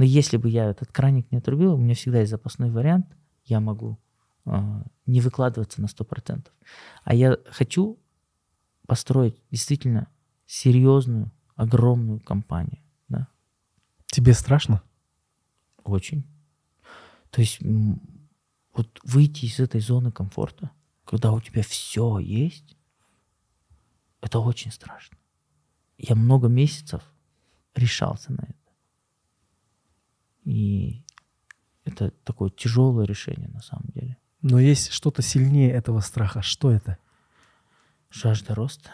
[0.00, 3.06] Но если бы я этот краник не отрубил, у меня всегда есть запасной вариант.
[3.44, 3.98] Я могу
[4.46, 6.48] а, не выкладываться на 100%.
[7.04, 7.98] А я хочу
[8.86, 10.08] построить действительно
[10.46, 12.78] серьезную, огромную компанию.
[13.08, 13.28] Да?
[14.06, 14.82] Тебе страшно?
[15.84, 16.24] Очень.
[17.30, 17.58] То есть
[18.72, 20.70] вот выйти из этой зоны комфорта,
[21.04, 22.74] когда у тебя все есть,
[24.22, 25.18] это очень страшно.
[25.98, 27.02] Я много месяцев
[27.74, 28.59] решался на это.
[30.44, 31.04] И
[31.84, 34.16] это такое тяжелое решение на самом деле.
[34.42, 36.42] Но есть что-то сильнее этого страха.
[36.42, 36.98] Что это?
[38.10, 38.90] Жажда роста,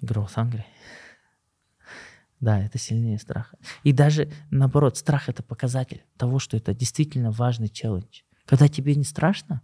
[0.00, 0.64] growth hungry.
[2.40, 3.56] Да, это сильнее страха.
[3.82, 8.22] И даже наоборот, страх это показатель того, что это действительно важный челлендж.
[8.44, 9.62] Когда тебе не страшно,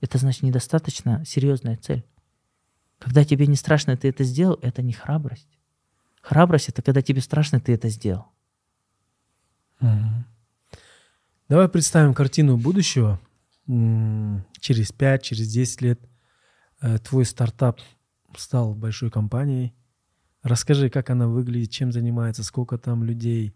[0.00, 2.04] это значит недостаточно серьезная цель.
[2.98, 5.58] Когда тебе не страшно, ты это сделал, это не храбрость.
[6.20, 8.33] Храбрость это когда тебе страшно, ты это сделал.
[11.48, 13.20] Давай представим картину будущего.
[13.66, 16.00] Через 5, через 10 лет
[16.80, 17.80] э, твой стартап
[18.36, 19.74] стал большой компанией.
[20.42, 23.54] Расскажи, как она выглядит, чем занимается, сколько там людей,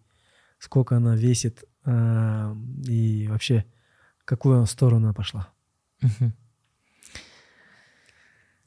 [0.58, 2.56] сколько она весит а,
[2.86, 3.64] и вообще
[4.24, 5.48] какую сторону она пошла.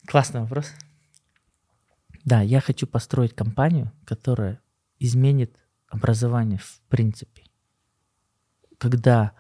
[0.08, 0.72] Классный вопрос.
[2.26, 4.60] Да, я хочу построить компанию, которая
[5.00, 5.56] изменит
[5.88, 7.44] образование в принципе.
[8.82, 9.34] Когда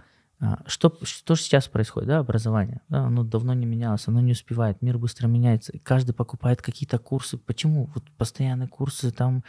[0.43, 2.81] а, что, что же сейчас происходит, да, образование?
[2.89, 7.37] Да, оно давно не менялось, оно не успевает, мир быстро меняется, каждый покупает какие-то курсы.
[7.37, 7.91] Почему?
[7.93, 9.43] Вот постоянные курсы, там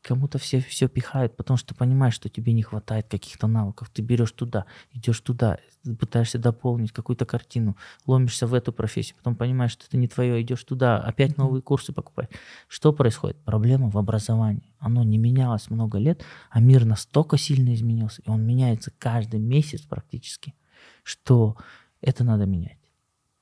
[0.00, 3.90] кому-то все все пихают, потому что ты понимаешь, что тебе не хватает каких-то навыков.
[3.92, 5.58] Ты берешь туда, идешь туда,
[6.00, 7.76] пытаешься дополнить какую-то картину,
[8.06, 11.92] ломишься в эту профессию, потом понимаешь, что это не твое, идешь туда, опять новые курсы
[11.92, 12.30] покупаешь.
[12.68, 13.36] Что происходит?
[13.44, 14.73] Проблема в образовании.
[14.84, 19.80] Оно не менялось много лет, а мир настолько сильно изменился, и он меняется каждый месяц
[19.80, 20.54] практически,
[21.02, 21.56] что
[22.02, 22.78] это надо менять.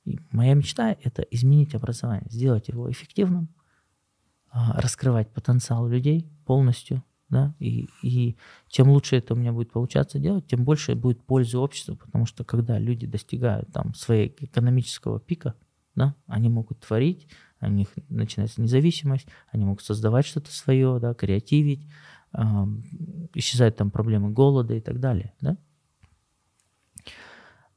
[0.05, 3.48] И моя мечта— это изменить образование, сделать его эффективным,
[4.52, 8.36] а, раскрывать потенциал людей полностью, да, и, и
[8.69, 12.44] чем лучше это у меня будет получаться делать, тем больше будет пользы обществу, потому что
[12.44, 15.56] когда люди достигают там своего экономического пика,
[15.94, 17.28] да, они могут творить,
[17.60, 21.86] у них начинается независимость, они могут создавать что-то свое, да, креативить,
[22.32, 22.82] ам,
[23.35, 25.56] исчезают там проблемы голода и так далее, да.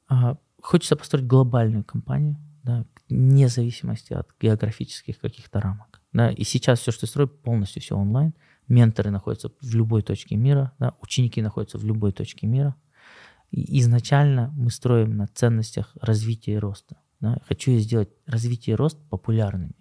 [0.08, 6.80] А, Хочется построить глобальную компанию, да, вне зависимости от географических каких-то рамок, Да, и сейчас
[6.80, 8.34] все, что строю, полностью все онлайн.
[8.68, 12.76] Менторы находятся в любой точке мира, да, ученики находятся в любой точке мира.
[13.52, 16.98] И изначально мы строим на ценностях развития и роста.
[17.20, 17.40] Да.
[17.48, 19.76] Хочу сделать развитие и рост популярными.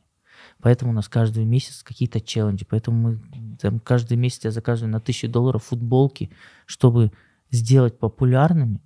[0.60, 2.66] Поэтому у нас каждый месяц какие-то челленджи.
[2.68, 6.30] Поэтому мы там, каждый месяц я заказываю на тысячу долларов футболки,
[6.66, 7.12] чтобы
[7.50, 8.80] сделать популярными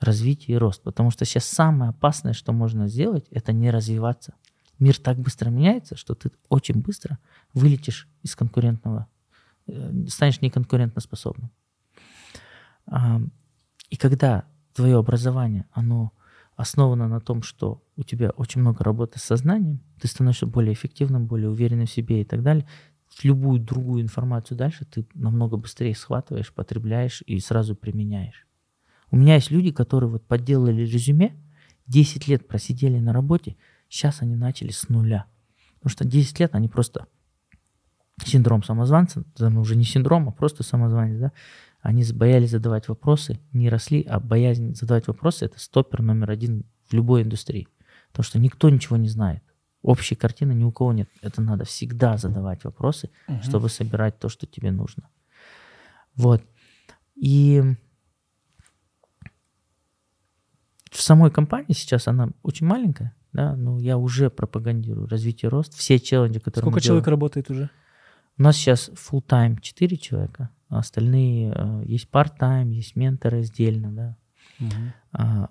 [0.00, 0.82] развитие и рост.
[0.82, 4.34] Потому что сейчас самое опасное, что можно сделать, это не развиваться.
[4.78, 7.18] Мир так быстро меняется, что ты очень быстро
[7.54, 9.06] вылетишь из конкурентного,
[9.66, 11.50] э, станешь неконкурентоспособным.
[13.90, 14.44] И когда
[14.74, 16.12] твое образование, оно
[16.56, 21.26] основано на том, что у тебя очень много работы с сознанием, ты становишься более эффективным,
[21.26, 22.66] более уверенным в себе и так далее,
[23.22, 28.46] любую другую информацию дальше ты намного быстрее схватываешь, потребляешь и сразу применяешь.
[29.10, 31.34] У меня есть люди, которые вот подделали резюме,
[31.86, 33.56] 10 лет просидели на работе,
[33.88, 35.26] сейчас они начали с нуля.
[35.76, 37.06] Потому что 10 лет они просто
[38.24, 41.32] синдром самозванца, уже не синдром, а просто самозванец, да,
[41.86, 46.92] они боялись задавать вопросы, не росли, а боязнь задавать вопросы– это стопер номер один в
[46.92, 47.68] любой индустрии.
[48.10, 49.44] Потому что никто ничего не знает.
[49.82, 51.08] Общей картины ни у кого нет.
[51.22, 53.40] Это надо всегда задавать вопросы, угу.
[53.44, 55.08] чтобы собирать то, что тебе нужно.
[56.16, 56.42] Вот.
[57.14, 57.62] И
[60.90, 65.72] в самой компании сейчас она очень маленькая, да, но я уже пропагандирую развитие рост.
[65.74, 67.70] Все челленджи, которые Сколько человек делаем, работает уже?
[68.38, 73.92] У нас сейчас full time 4 человека, а остальные э, есть part-time, есть менторы отдельно,
[73.92, 74.16] да.
[74.58, 75.48] Угу.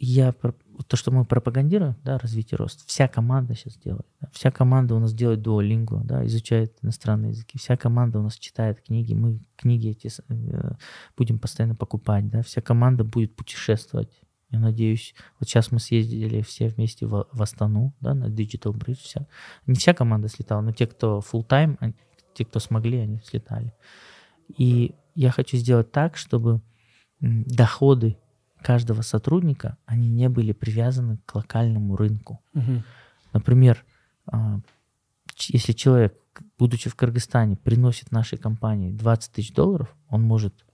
[0.00, 4.06] я то, что мы пропагандируем, да, развитие рост, вся команда сейчас делает.
[4.20, 7.58] Да, вся команда у нас делает дуолингу, да, изучает иностранные языки.
[7.58, 10.72] Вся команда у нас читает книги, мы книги эти э,
[11.16, 12.42] будем постоянно покупать, да.
[12.42, 14.20] Вся команда будет путешествовать
[14.50, 18.98] я надеюсь, вот сейчас мы съездили все вместе в, в Астану, да, на Digital Bridge.
[19.02, 19.26] Вся.
[19.66, 21.94] Не вся команда слетала, но те, кто full time,
[22.40, 23.74] те, кто смогли, они слетали.
[24.56, 26.62] И я хочу сделать так, чтобы
[27.20, 28.16] доходы
[28.62, 32.40] каждого сотрудника, они не были привязаны к локальному рынку.
[32.54, 32.82] Угу.
[33.34, 33.84] Например,
[34.26, 34.60] а,
[35.48, 36.14] если человек,
[36.58, 40.64] будучи в Кыргызстане, приносит нашей компании 20 тысяч долларов, он может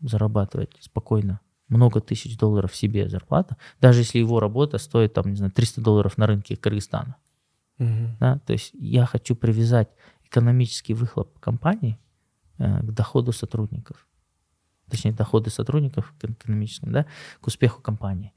[0.00, 5.52] зарабатывать спокойно много тысяч долларов себе зарплата, даже если его работа стоит, там, не знаю,
[5.52, 7.16] 300 долларов на рынке Кыргызстана.
[7.78, 8.16] Угу.
[8.20, 8.38] Да?
[8.46, 9.88] То есть я хочу привязать
[10.26, 11.98] экономический выхлоп компании
[12.58, 14.06] э, к доходу сотрудников.
[14.90, 17.06] Точнее, доходы сотрудников к экономическому, да,
[17.40, 18.32] к успеху компании.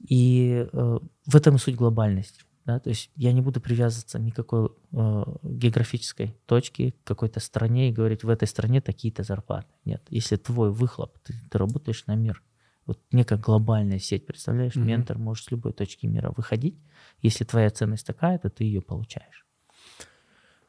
[0.00, 2.42] И э, в этом и суть глобальности.
[2.68, 2.78] Да?
[2.80, 8.24] То есть я не буду привязываться никакой э, географической точке, к какой-то стране и говорить,
[8.24, 9.72] в этой стране такие-то зарплаты.
[9.84, 10.02] Нет.
[10.10, 12.42] Если твой выхлоп, ты, ты работаешь на мир,
[12.84, 14.84] вот некая глобальная сеть, представляешь, mm-hmm.
[14.84, 16.78] ментор может с любой точки мира выходить.
[17.22, 19.46] Если твоя ценность такая, то ты ее получаешь.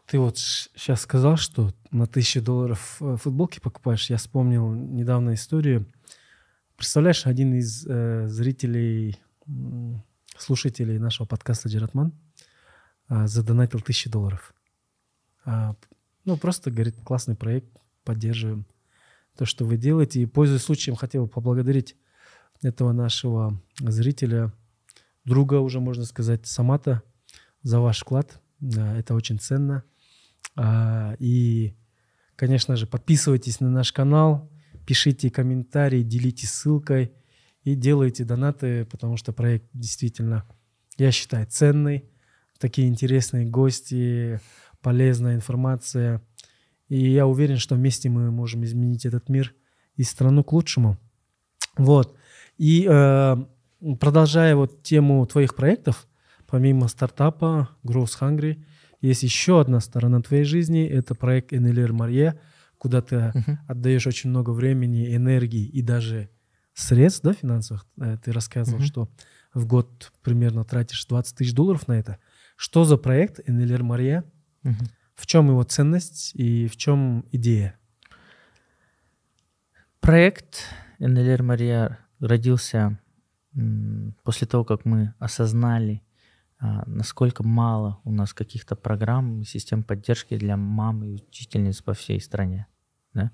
[0.10, 4.10] Ты вот сейчас сказал, что на тысячу долларов э, футболки покупаешь.
[4.10, 5.86] Я вспомнил недавно историю.
[6.76, 9.20] Представляешь, один из э, зрителей,
[10.36, 12.12] слушателей нашего подкаста Джератман
[13.08, 14.56] э, задонатил тысячу долларов.
[15.46, 15.76] А,
[16.26, 17.70] ну, просто говорит, классный проект,
[18.04, 18.66] поддерживаем
[19.38, 20.24] то, что вы делаете.
[20.24, 21.96] И, пользуясь случаем, хотел поблагодарить
[22.64, 24.52] этого нашего зрителя,
[25.24, 27.04] друга уже, можно сказать, Самата,
[27.62, 28.42] за ваш вклад.
[28.60, 29.84] Это очень ценно.
[30.56, 31.76] А, и,
[32.36, 34.52] конечно же, подписывайтесь на наш канал,
[34.86, 37.12] пишите комментарии, делитесь ссылкой
[37.64, 40.46] и делайте донаты, потому что проект действительно,
[40.98, 42.06] я считаю, ценный.
[42.58, 44.40] Такие интересные гости,
[44.82, 46.22] полезная информация.
[46.90, 49.54] И я уверен, что вместе мы можем изменить этот мир
[49.96, 50.98] и страну к лучшему.
[51.78, 52.16] Вот.
[52.58, 53.38] И э,
[54.00, 56.08] продолжая вот тему твоих проектов,
[56.48, 58.64] помимо стартапа Growth Hungry,
[59.02, 62.40] есть еще одна сторона твоей жизни, это проект NLR Марье,
[62.78, 63.58] куда ты uh-huh.
[63.68, 66.30] отдаешь очень много времени, энергии и даже
[66.74, 67.86] средств да, финансовых.
[68.00, 68.86] Э, ты рассказывал, uh-huh.
[68.86, 69.10] что
[69.54, 72.20] в год примерно тратишь 20 тысяч долларов на это.
[72.56, 74.24] Что за проект NLR Марье?
[74.64, 74.74] Uh-huh.
[75.16, 77.78] В чем его ценность и в чем идея?
[80.00, 80.64] Проект
[81.00, 83.00] NLR Мария родился
[84.24, 86.02] после того, как мы осознали,
[86.60, 92.20] насколько мало у нас каких-то программ и систем поддержки для мам и учительниц по всей
[92.20, 92.68] стране.
[93.14, 93.32] Да?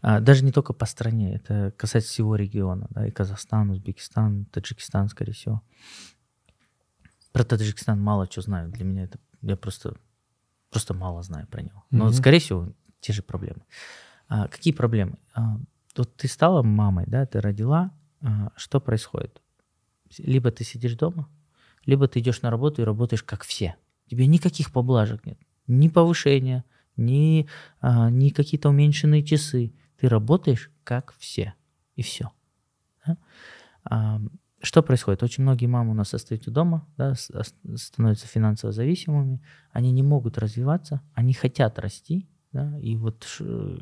[0.00, 5.08] А, даже не только по стране, это касается всего региона, да, и Казахстан, Узбекистан, Таджикистан,
[5.08, 5.62] скорее всего.
[7.32, 8.70] Про Таджикистан мало что знаю.
[8.70, 9.94] Для меня это я просто
[10.70, 11.84] просто мало знаю про него.
[11.90, 12.12] Но, mm-hmm.
[12.12, 13.62] скорее всего, те же проблемы.
[14.28, 15.18] А, какие проблемы?
[15.34, 15.58] А,
[15.96, 17.90] вот ты стала мамой, да, ты родила,
[18.20, 19.42] а, что происходит?
[20.18, 21.28] Либо ты сидишь дома,
[21.88, 23.74] либо ты идешь на работу и работаешь как все.
[24.10, 25.38] Тебе никаких поблажек нет.
[25.66, 26.64] Ни повышения,
[26.98, 27.48] ни,
[27.80, 29.72] а, ни какие-то уменьшенные часы.
[29.98, 31.54] Ты работаешь как все.
[31.96, 32.30] И все.
[33.06, 33.16] Да?
[33.84, 34.20] А,
[34.60, 35.22] что происходит?
[35.22, 39.40] Очень многие мамы у нас остаются дома, да, ос- становятся финансово зависимыми,
[39.72, 43.24] они не могут развиваться, они хотят расти, да, и вот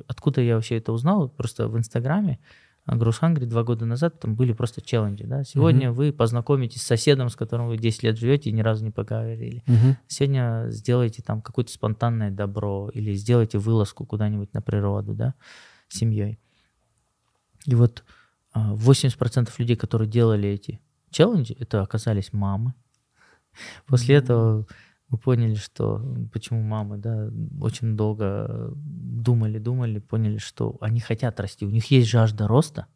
[0.07, 2.39] откуда я вообще это узнал, просто в Инстаграме,
[2.87, 7.29] Груз Hungry два года назад там были просто челленджи, да, сегодня вы познакомитесь с соседом,
[7.31, 9.97] с которым вы 10 лет живете и ни разу не поговорили, Мгм.
[10.07, 15.35] сегодня сделайте там какое-то спонтанное добро или сделайте вылазку куда-нибудь на природу, да,
[15.89, 16.39] с семьей.
[17.65, 18.05] И вот
[18.53, 20.81] а, 80% людей, которые делали эти
[21.11, 22.75] челленджи, это оказались мамы.
[23.87, 24.67] После этого
[25.09, 26.03] мы поняли, что
[26.33, 27.31] почему мамы, да,
[27.61, 32.87] очень долго думали, думали, поняли, что они хотят расти, у них есть жажда роста,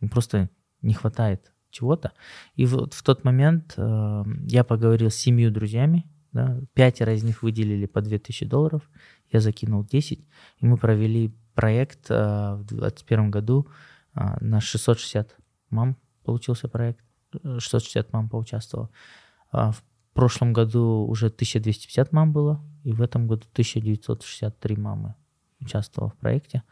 [0.00, 2.12] им просто не хватает чего-то.
[2.56, 7.42] И вот в тот момент э, я поговорил с семью друзьями, да, пятеро из них
[7.42, 8.90] выделили по 2000 долларов,
[9.30, 10.18] я закинул 10,
[10.58, 13.68] и мы провели проект э, в 2021 году
[14.14, 15.36] а, на 660
[15.70, 17.04] мам получился проект,
[17.42, 18.90] э, 660 мам поучаствовало.
[19.50, 19.72] А
[20.12, 25.14] прошлом году уже 1250 мам было, и в этом году 1963 мамы
[25.60, 26.62] участвовало в проекте.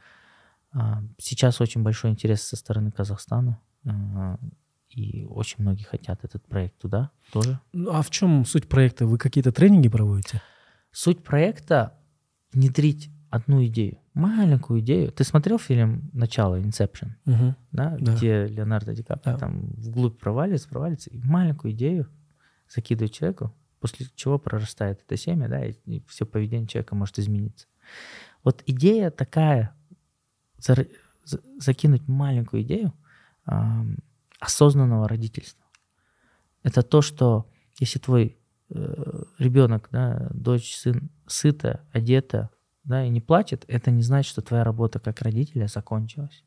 [0.73, 4.39] А, Сейчас очень большой интерес со стороны Казахстана, а,
[4.89, 7.61] и очень многие хотят этот проект туда тоже.
[7.73, 9.07] Ну, а в чем суть проекта?
[9.07, 10.43] Вы какие-то тренинги проводите?
[10.93, 11.95] Суть проекта—
[12.53, 15.13] внедрить одну идею, маленькую идею.
[15.13, 17.11] Ты смотрел фильм «Начало», «Inception»?
[17.25, 17.55] Мгм.
[17.71, 18.17] да, Да.
[18.17, 19.39] где Леонардо Ди Каприо Да.
[19.39, 22.09] там вглубь проваливается, проваливается, и маленькую идею
[22.71, 27.67] закидывает человеку, после чего прорастает это семя, да, и, все поведение человека может измениться.
[28.45, 29.75] Вот идея такая,
[30.59, 30.91] зар-
[31.25, 32.93] за- закинуть маленькую идею
[33.45, 33.97] ам,
[34.39, 35.65] осознанного родительства.
[36.63, 38.39] Это то, что если твой
[38.69, 42.51] э, ребенок, да, дочь, сын сыта, одета,
[42.85, 46.45] да, и не плачет, это не значит, что твоя работа как родителя закончилась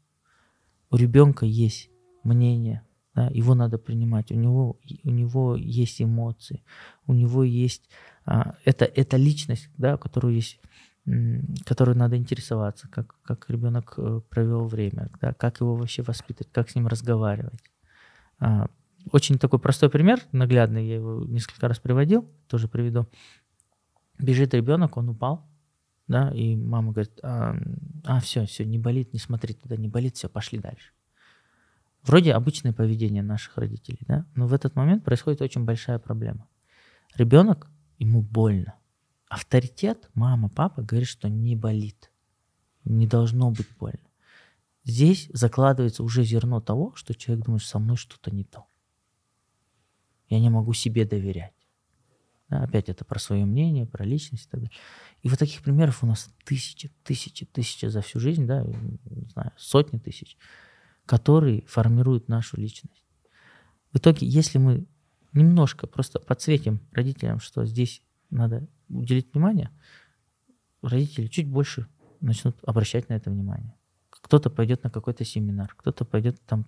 [0.93, 1.89] у ребенка есть
[2.23, 2.83] мнение,
[3.15, 6.63] да, его надо принимать, у него, у него есть эмоции,
[7.05, 7.89] у него есть
[8.25, 10.59] а, это, это личность, да, которую есть,
[11.05, 16.51] м, которой надо интересоваться, как, как ребенок э, провел время, да, как его вообще воспитывать,
[16.51, 17.61] как с ним разговаривать.
[18.39, 18.67] А,
[19.11, 23.07] очень такой простой пример, наглядный, я его несколько раз приводил, тоже приведу.
[24.17, 25.45] Бежит ребенок, он упал,
[26.07, 27.55] да, и мама говорит, а,
[28.21, 30.93] все, все, не болит, не смотри туда, не болит, все, пошли дальше.
[32.03, 36.47] Вроде обычное поведение наших родителей, да, но в этот момент происходит очень большая проблема.
[37.15, 38.75] Ребенок, ему больно.
[39.29, 42.11] Авторитет, мама, папа говорит, что не болит,
[42.83, 43.99] не должно быть больно.
[44.83, 48.65] Здесь закладывается уже зерно того, что человек думает, со мной что-то не то.
[50.27, 51.53] Я не могу себе доверять.
[52.49, 54.75] Да, опять это про свое мнение, про личность и так далее.
[55.21, 59.53] И вот таких примеров у нас тысячи, тысячи, тысячи за всю жизнь, да, не знаю,
[59.57, 60.37] сотни тысяч,
[61.05, 63.03] которые формируют нашу личность.
[63.91, 64.85] В итоге, если мы
[65.33, 69.69] немножко просто подсветим родителям, что здесь надо уделить внимание,
[70.81, 71.87] родители чуть больше
[72.19, 73.73] начнут обращать на это внимание.
[74.09, 76.65] Кто-то пойдет на какой-то семинар, кто-то пойдет там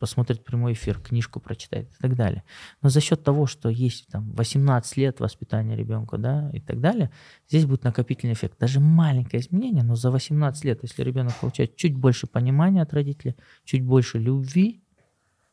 [0.00, 2.42] посмотрит прямой эфир, книжку прочитает и так далее.
[2.82, 7.12] Но за счет того, что есть там 18 лет воспитания ребенка, да, и так далее,
[7.48, 8.58] здесь будет накопительный эффект.
[8.58, 13.36] Даже маленькое изменение, но за 18 лет, если ребенок получает чуть больше понимания от родителя,
[13.64, 14.82] чуть больше любви,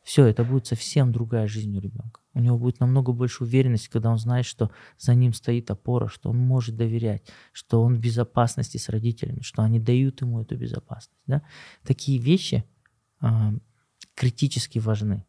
[0.03, 2.21] все, это будет совсем другая жизнь у ребенка.
[2.33, 6.29] У него будет намного больше уверенности, когда он знает, что за ним стоит опора, что
[6.29, 11.19] он может доверять, что он в безопасности с родителями, что они дают ему эту безопасность.
[11.25, 11.41] Да?
[11.83, 12.63] Такие вещи
[13.19, 13.53] а,
[14.17, 15.23] критически важны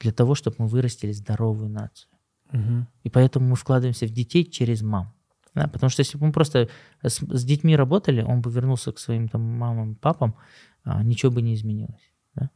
[0.00, 2.10] для того, чтобы мы вырастили здоровую нацию.
[2.50, 2.88] Мгм.
[3.04, 5.14] И поэтому мы вкладываемся в детей через мам.
[5.54, 6.68] Да, потому что если бы мы просто
[7.02, 10.34] с, с детьми работали, он бы вернулся к своим там мамам, папам,
[10.82, 12.12] а, ничего бы не изменилось.
[12.34, 12.50] да.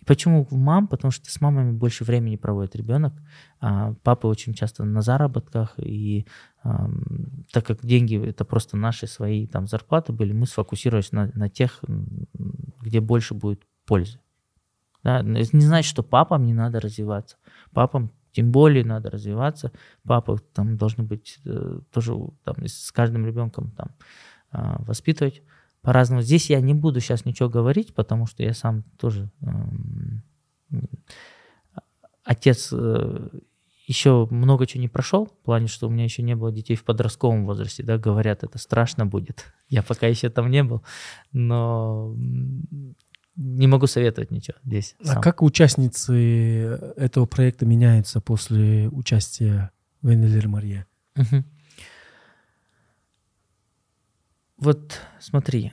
[0.00, 0.88] И почему в мам?
[0.88, 3.14] Потому что с мамами больше времени проводит ребенок.
[3.60, 6.26] А папы очень часто на заработках, и
[6.62, 11.48] ам, так как деньги это просто наши свои там зарплаты были, мы сфокусировались на, на
[11.48, 11.82] тех,
[12.80, 14.18] где больше будет пользы.
[15.02, 15.20] Да?
[15.20, 17.36] Это не значит, что папам не надо развиваться.
[17.72, 19.72] Папам тем более надо развиваться.
[20.04, 22.14] Папа там должны быть э, тоже
[22.44, 23.88] там, с каждым ребенком там
[24.52, 25.42] а, воспитывать
[25.82, 26.22] по-разному.
[26.22, 30.22] Здесь я не буду сейчас ничего говорить, потому что я сам тоже эм,
[32.24, 33.28] отец э,
[33.86, 36.84] еще много чего не прошел, в плане, что у меня еще не было детей в
[36.84, 39.52] подростковом возрасте, да, говорят, это страшно будет.
[39.68, 40.84] Я пока еще там не был,
[41.32, 42.14] но
[43.36, 44.96] не могу советовать ничего здесь.
[45.00, 45.22] А сам.
[45.22, 46.14] как участницы
[46.96, 49.70] этого проекта меняются после участия
[50.02, 50.86] в НЛР Мария?
[51.16, 51.44] Мгм.
[54.56, 55.72] Вот смотри,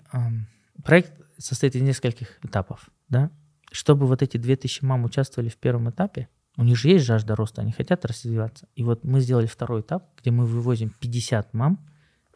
[0.84, 3.31] проект состоит из нескольких этапов, да?
[3.71, 7.61] Чтобы вот эти 2000 мам участвовали в первом этапе, у них же есть жажда роста,
[7.61, 8.67] они хотят развиваться.
[8.75, 11.85] И вот мы сделали второй этап, где мы вывозим 50 мам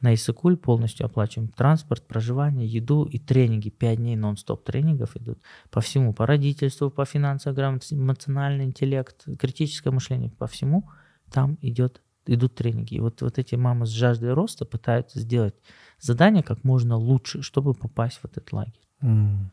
[0.02, 3.69] на Исыкуль, полностью оплачиваем транспорт, проживание, еду и тренинги.
[3.69, 9.91] 5 дней нон-стоп тренингов идут по всему, по родительству, по финансовой грамотности, эмоциональный интеллект, критическое
[9.91, 10.90] мышление, по всему
[11.32, 12.95] там идет, идут тренинги.
[12.95, 15.56] И вот, вот эти мамы с жаждой роста пытаются сделать
[15.99, 18.88] задание как можно лучше, чтобы попасть в этот лагерь.
[19.02, 19.52] М.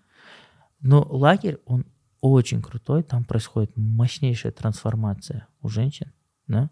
[0.81, 1.87] Но лагерь, он
[2.21, 6.13] очень крутой, там происходит мощнейшая трансформация у женщин.
[6.47, 6.71] Да?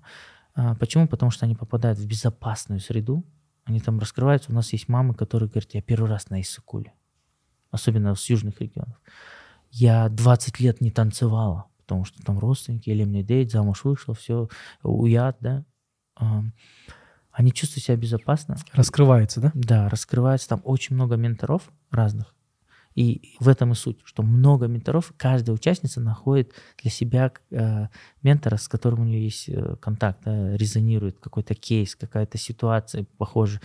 [0.55, 1.07] А, почему?
[1.07, 3.25] Потому что они попадают в безопасную среду,
[3.67, 4.53] они там раскрываются.
[4.53, 6.95] У нас есть мамы, которые говорят, я первый раз на Иссыкуле,
[7.71, 8.97] особенно с южных регионов.
[9.71, 14.49] Я 20 лет не танцевала, потому что там родственники, или мне дейт, замуж вышла, все,
[14.83, 15.65] уят, да.
[17.33, 19.53] Они чувствуют себя безопасно, Раскрывается, да?
[19.53, 22.36] да, раскрывается там очень много менторов разных.
[22.97, 27.89] И в этом и суть, что много менторов, каждая участница находит для себя э,
[28.23, 33.61] ментора, с которым у нее есть э, контакт, да, резонирует какой-то кейс, какая-то ситуация похожа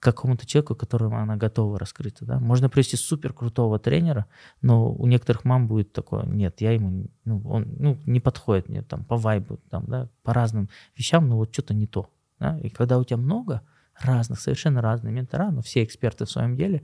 [0.00, 2.24] к какому-то человеку, которому она готова раскрыться.
[2.24, 2.40] Да?
[2.40, 4.26] Можно привести супер крутого тренера,
[4.60, 8.82] но у некоторых мам будет такое, нет, я ему, ну, он ну, не подходит мне
[8.82, 12.10] там по вайбу, там, да, по разным вещам, но вот что-то не то.
[12.40, 12.58] Да?
[12.58, 13.62] И когда у тебя много
[14.00, 16.82] разных, совершенно разных ментора, но все эксперты в своем деле,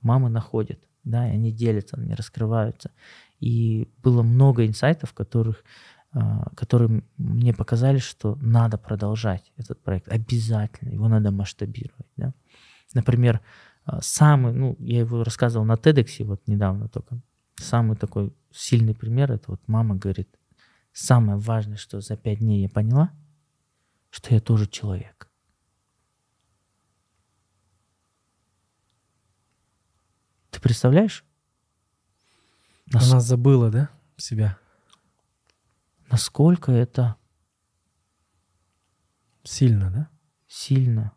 [0.00, 2.90] мамы находят, да, и они делятся, они раскрываются.
[3.40, 5.64] И было много инсайтов, которых,
[6.12, 12.06] а, которые мне показали, что надо продолжать этот проект, обязательно, его надо масштабировать.
[12.16, 12.34] Да.
[12.92, 13.40] Например,
[13.84, 17.20] а, самый, ну, я его рассказывал на TEDx вот недавно только,
[17.54, 20.28] самый такой сильный пример, это вот мама говорит,
[20.92, 23.12] самое важное, что за пять дней я поняла,
[24.10, 25.28] что я тоже человек.
[30.50, 31.24] Ты представляешь?
[32.92, 34.58] Нас- Она забыла, да, себя?
[36.10, 37.14] насколько это
[39.44, 40.08] Сильно, да?
[40.48, 41.12] сильно.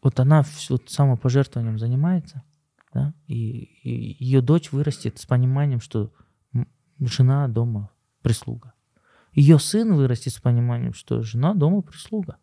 [0.00, 2.44] Вот она вот самопожертвованием занимается,
[2.94, 6.12] да, и, ее дочь вырастет с пониманием, что
[7.00, 7.90] жена дома
[8.22, 8.74] прислуга.
[9.32, 12.36] Ее сын вырастет с пониманием, что жена дома прислуга.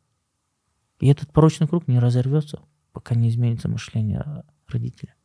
[1.00, 2.62] И этот порочный круг не разорвется,
[2.92, 5.16] пока не изменится мышление родителя.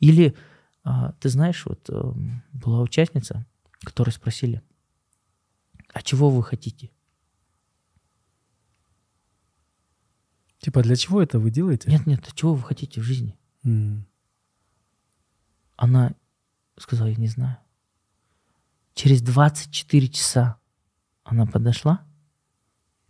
[0.00, 0.36] Или,
[0.84, 3.46] а, ты знаешь, вот эм, была участница,
[3.80, 4.62] которой спросили,
[5.92, 6.90] а чего вы хотите?
[10.58, 11.90] Типа, для чего это вы делаете?
[11.90, 13.38] Нет, нет, а чего вы хотите в жизни?
[13.64, 14.06] М.
[15.76, 16.14] Она
[16.76, 17.58] сказала, я не знаю.
[18.94, 20.58] Через 24 часа
[21.22, 22.04] она подошла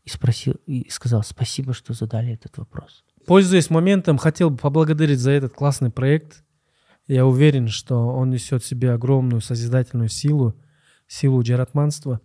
[0.04, 3.04] и спросила, и сказала, спасибо, что задали этот вопрос.
[3.26, 6.44] Пользуясь моментом, хотел бы поблагодарить за этот классный проект.
[7.08, 10.54] Я уверен, что он несет в себе огромную созидательную силу,
[11.06, 12.20] силу джаратманства,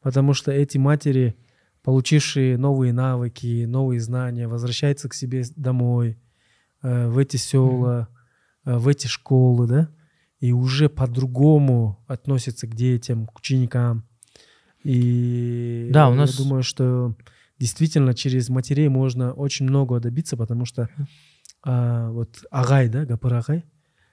[0.00, 1.36] потому что эти матери,
[1.82, 6.18] получившие новые навыки, новые знания, возвращаются к себе домой,
[6.82, 8.08] э, в эти села,
[8.64, 9.90] э, в эти школы, да,
[10.40, 14.04] и уже по-другому относятся к детям, к ученикам.
[14.82, 17.14] И Да, у я нас- думаю, что
[17.58, 20.88] действительно через матерей можно очень много добиться, потому что
[21.64, 23.64] а, вот Агай, да, Гапар Агай,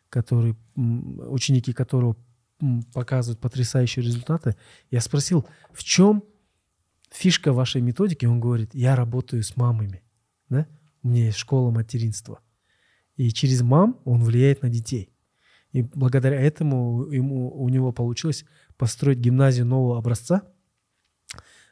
[0.10, 2.16] который, ученики которого
[2.94, 4.56] показывают потрясающие результаты,
[4.92, 6.24] я спросил, в чем
[7.12, 8.26] фишка вашей методики?
[8.26, 10.04] Он говорит, я работаю с мамами,
[10.50, 10.68] да,
[11.04, 12.42] у меня есть школа материнства.
[13.16, 15.14] И через мам он влияет на детей.
[15.72, 18.46] И благодаря этому ему, у него получилось
[18.78, 20.44] построить гимназию нового образца,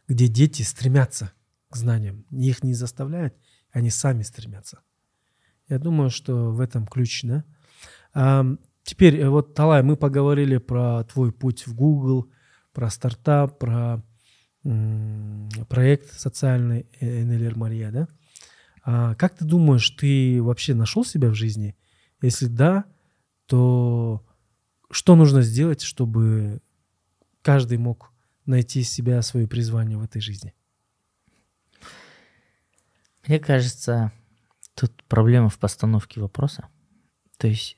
[0.07, 1.31] где дети стремятся
[1.69, 2.25] к знаниям.
[2.31, 3.35] Их не заставляют,
[3.71, 4.81] они сами стремятся.
[5.67, 7.43] Я думаю, что в этом ключ, да.
[8.83, 12.31] Теперь, э, вот, Талай, мы поговорили про твой путь в Google,
[12.73, 14.03] про стартап, про
[15.69, 18.07] проект социальный НЛР Мария, да.
[18.83, 21.77] А как ты думаешь, ты вообще нашел себя в жизни?
[22.21, 22.85] Если да,
[23.45, 24.25] то
[24.89, 26.61] что нужно сделать, чтобы
[27.41, 28.11] каждый мог
[28.45, 30.53] найти себя, свое призвание в этой жизни?
[33.27, 34.11] Мне кажется,
[34.73, 36.67] тут проблема в постановке вопроса.
[37.37, 37.76] То есть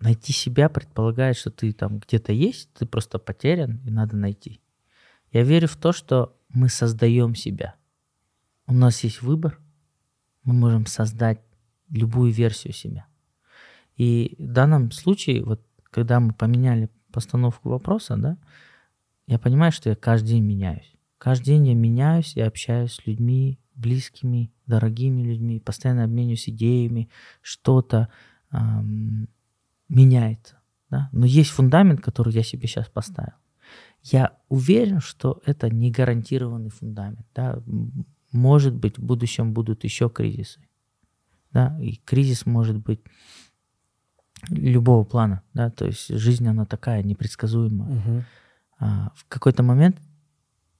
[0.00, 4.60] найти себя предполагает, что ты там где-то есть, ты просто потерян, и надо найти.
[5.30, 7.74] Я верю в то, что мы создаем себя.
[8.66, 9.58] У нас есть выбор,
[10.42, 11.40] мы можем создать
[11.90, 13.06] любую версию себя.
[13.96, 18.38] И в данном случае, вот когда мы поменяли постановку вопроса, да,
[19.26, 20.94] я понимаю, что я каждый день меняюсь.
[21.18, 27.10] Каждый день я меняюсь, я общаюсь с людьми, близкими, дорогими людьми, постоянно обмениваюсь идеями,
[27.42, 28.08] что-то
[28.50, 29.28] ам,
[29.90, 30.58] меняется.
[30.88, 31.08] Да?
[31.12, 33.34] Но есть фундамент, который я себе сейчас поставил.
[34.02, 37.26] Я уверен, что это не гарантированный фундамент.
[37.34, 37.62] Да?
[38.32, 40.60] Может быть, в будущем будут еще кризисы.
[41.52, 41.78] Да?
[41.80, 43.00] И кризис может быть
[44.48, 45.42] любого плана.
[45.52, 45.70] Да?
[45.70, 47.90] То есть жизнь, она такая непредсказуемая.
[47.90, 48.24] Мгм.
[48.78, 50.00] А, в какой-то момент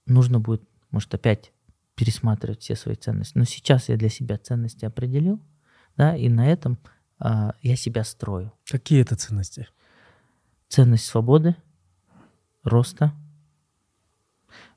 [0.07, 1.53] нужно будет, может, опять
[1.95, 3.37] пересматривать все свои ценности.
[3.37, 5.39] Но сейчас я для себя ценности определил,
[5.97, 6.79] да, и на этом
[7.61, 8.51] я себя строю.
[8.65, 9.67] Какие это ценности?
[10.67, 11.55] Ценность свободы,
[12.63, 13.13] роста.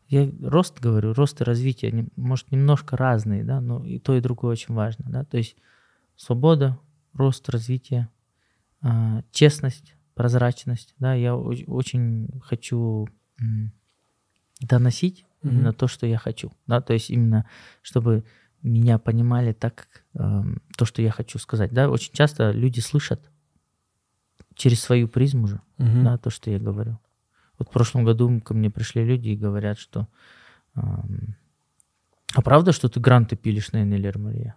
[0.09, 4.53] Я рост говорю, рост и развитие, может, немножко разные, да, но и то, и другое
[4.53, 5.25] очень важно, да.
[5.25, 5.57] То есть
[6.16, 6.79] свобода,
[7.15, 8.09] рост, развитие,
[8.83, 11.15] а, честность, прозрачность, да.
[11.15, 13.09] Я очень хочу
[14.61, 17.47] доносить именно то, что я хочу, да, то есть именно
[17.83, 18.25] чтобы
[18.65, 21.89] меня понимали так, эм, то, что я хочу сказать, да.
[21.91, 23.31] Очень часто люди слышат
[24.55, 26.05] через свою призму же, Мгм.
[26.05, 26.99] да, то, что я говорю.
[27.59, 30.09] Вот в прошлом году ко мне пришли люди и говорят, что
[30.77, 31.36] эм,
[32.35, 34.57] а правда, что ты гранты пилишь на НЛР, Мария?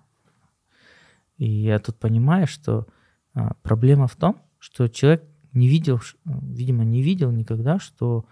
[1.37, 2.87] И я тут понимаю, что
[3.35, 5.23] а, проблема в том, что человек
[5.53, 8.25] не видел, ш- видимо, не видел никогда, что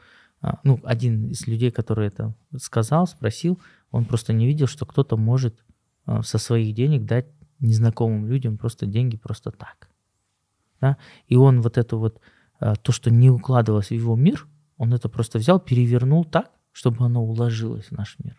[0.63, 3.59] ну, один из людей, который это сказал, спросил,
[3.91, 5.63] он просто не видел, что кто-то может
[6.05, 7.27] а, со своих денег дать
[7.59, 9.89] незнакомым людям просто деньги просто так.
[10.81, 10.97] Да?
[11.27, 12.19] И он вот это вот,
[12.59, 14.47] а, то, что не укладывалось в его мир,
[14.77, 18.37] он это просто взял, перевернул так, чтобы оно уложилось в наш мир.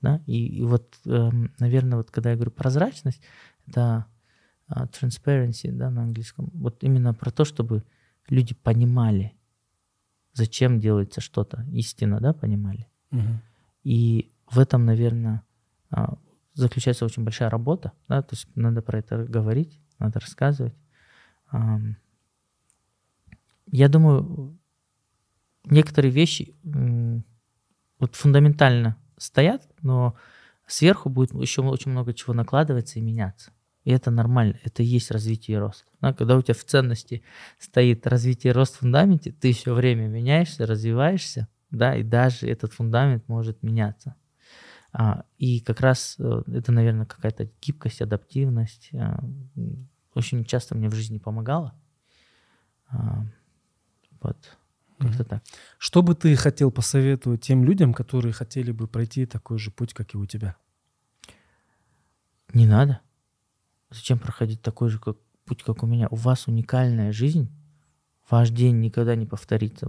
[0.00, 0.22] Да?
[0.26, 3.20] И, и вот, эм, наверное, вот когда я говорю прозрачность,
[3.66, 4.06] это
[4.66, 7.84] а, transparency да, на английском, вот именно про то, чтобы
[8.28, 9.35] люди понимали,
[10.36, 12.86] зачем делается что-то, истинно, да, понимали.
[13.10, 13.40] Мгм.
[13.84, 15.42] И в этом, наверное,
[15.90, 16.18] а,
[16.54, 20.74] заключается очень большая работа, да, то есть надо про это говорить, надо рассказывать.
[23.72, 24.58] Я думаю,
[25.64, 26.54] некоторые вещи
[27.98, 30.14] вот фундаментально стоят, но
[30.66, 33.52] сверху будет еще очень много чего накладываться и меняться.
[33.86, 35.86] И это нормально, это и есть развитие и рост.
[36.00, 37.22] Да, когда у тебя в ценности
[37.56, 42.72] стоит развитие и рост в фундаменте, ты все время меняешься, развиваешься, да, и даже этот
[42.72, 44.16] фундамент может меняться.
[44.92, 48.90] А, и как раз э, это, наверное, какая-то гибкость, адаптивность.
[48.92, 49.22] а,
[50.14, 51.72] очень часто мне в жизни помогало.
[52.88, 53.24] А,
[54.20, 54.58] вот,
[54.98, 55.44] как-то так.
[55.78, 60.12] Что бы ты хотел посоветовать тем людям, которые хотели бы пройти такой же путь, как
[60.14, 60.56] и у тебя?
[62.52, 63.00] Не надо.
[63.90, 66.08] Зачем проходить такой же как, путь, как у меня?
[66.10, 67.50] У вас уникальная жизнь.
[68.28, 69.86] Ваш день никогда не повторится.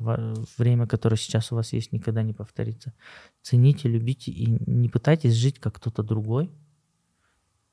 [0.57, 2.93] Время, которое сейчас у вас есть, никогда не повторится.
[3.41, 6.51] Цените, любите и не пытайтесь жить как кто-то другой.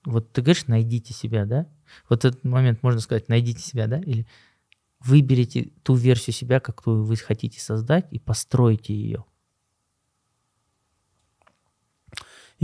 [0.06, 1.66] Вот ты говоришь, найдите себя, да?
[2.08, 4.00] Вот этот момент можно сказать, найдите себя, да?
[4.00, 4.26] Или
[5.00, 9.24] выберите ту версию себя, какую вы хотите создать, и постройте ее.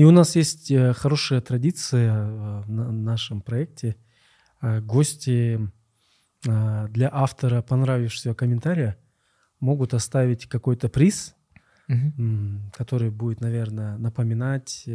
[0.01, 3.97] И у нас есть э, хорошая традиция э, в на- нашем проекте.
[4.63, 5.61] Э, Гости
[6.43, 8.97] для автора понравившегося комментария
[9.61, 11.35] могут оставить какой-то приз,
[12.17, 14.89] м, который будет, наверное, напоминать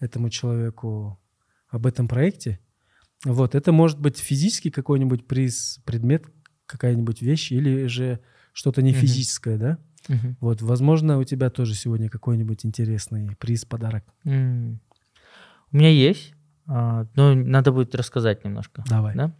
[0.00, 1.20] этому человеку
[1.68, 2.60] об этом проекте.
[3.26, 6.24] Вот, это может быть физический какой-нибудь приз, предмет,
[6.64, 8.18] какая-нибудь вещь, или же
[8.54, 9.78] что-то не физическое, да?
[10.08, 10.36] Мгм.
[10.40, 14.04] Вот, возможно, у тебя тоже сегодня какой-нибудь интересный приз, подарок.
[14.24, 14.80] М.
[15.70, 16.34] У меня есть,
[16.66, 18.84] а, но надо будет рассказать немножко.
[18.88, 19.14] Давай.
[19.14, 19.32] Да?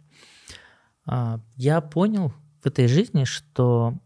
[1.05, 3.97] А, Я понял в этой жизни, что,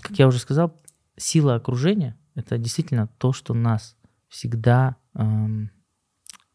[0.00, 0.80] как я уже сказал,
[1.16, 3.96] сила окружения— это действительно то, что нас
[4.28, 5.70] всегда эм,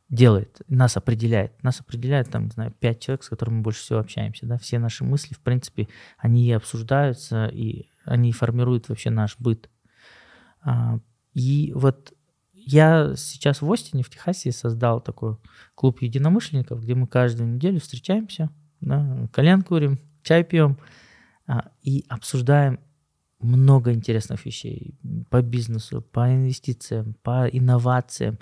[0.09, 1.61] делает, нас определяет.
[1.63, 4.45] Нас определяет, там, не знаю, пять человек, с которыми мы больше всего общаемся.
[4.45, 4.57] Да?
[4.57, 5.87] Все наши мысли, в принципе,
[6.17, 9.69] они и обсуждаются, и они формируют вообще наш быт.
[10.61, 10.99] А,
[11.33, 12.13] И вот
[12.53, 15.37] я сейчас в Остине, в Техасе, создал такой
[15.75, 18.49] клуб единомышленников, где мы каждую неделю встречаемся,
[18.81, 20.77] да, кальян курим, чай пьем
[21.45, 22.79] а, и обсуждаем
[23.39, 24.97] много интересных вещей
[25.29, 28.37] по бизнесу, по инвестициям, по инновациям,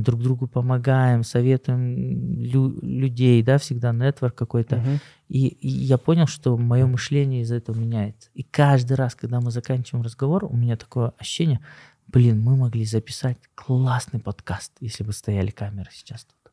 [0.00, 4.76] друг другу помогаем, советуем лю- людей, да, всегда нетворк какой-то.
[4.76, 4.98] Мгм.
[5.28, 8.30] И, и я понял, что мое мышление из-за этого меняется.
[8.34, 11.60] И каждый раз, когда мы заканчиваем разговор, у меня такое ощущение,
[12.06, 16.52] блин, мы могли записать классный подкаст, если бы стояли камеры сейчас тут.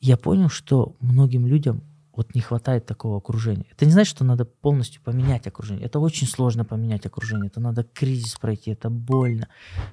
[0.00, 1.82] Я понял, что многим людям
[2.16, 3.66] вот не хватает такого окружения.
[3.70, 5.86] Это не значит, что надо полностью поменять окружение.
[5.86, 7.48] Это очень сложно поменять окружение.
[7.48, 9.48] Это надо кризис пройти, это больно.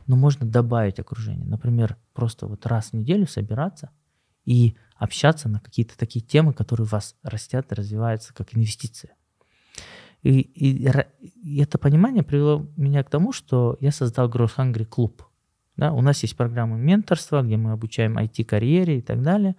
[0.07, 1.45] Но можно добавить окружение.
[1.45, 3.89] Например, просто вот раз в неделю собираться
[4.45, 9.15] и общаться на какие-то такие темы, которые вас растят и развиваются как инвестиция.
[10.21, 10.87] И, и,
[11.43, 15.23] и это понимание привело меня к тому, что я создал Growth Hungry клуб.
[15.77, 19.55] Да, у нас есть программа менторства, где мы обучаем IT-карьере и так далее.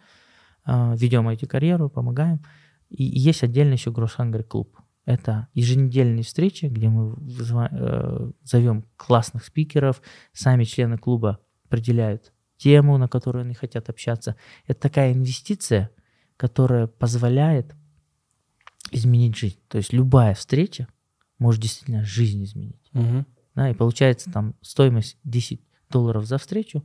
[0.64, 2.40] А, ведем IT-карьеру, помогаем.
[2.88, 4.76] И есть отдельно еще Growth Hungry клуб.
[5.04, 7.16] Это еженедельные встречи, где мы
[7.72, 10.00] э, зовем классных спикеров,
[10.32, 14.36] сами члены клуба определяют тему, на которую они хотят общаться.
[14.66, 15.90] Это такая инвестиция,
[16.36, 17.74] которая позволяет
[18.92, 19.58] изменить жизнь.
[19.68, 20.86] То есть любая встреча
[21.38, 22.88] может действительно жизнь изменить.
[22.92, 23.26] Мгм.
[23.54, 25.60] Да, и получается там стоимость 10
[25.90, 26.84] долларов за встречу,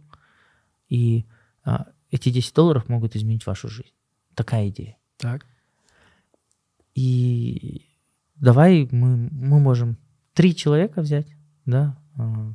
[0.89, 1.25] и
[1.63, 3.93] а, эти 10 долларов могут изменить вашу жизнь.
[4.35, 4.97] Такая идея.
[5.17, 5.45] Так.
[6.95, 7.85] И
[8.35, 9.97] давай мы, мы можем
[10.33, 11.27] три человека взять,
[11.65, 12.53] да, а,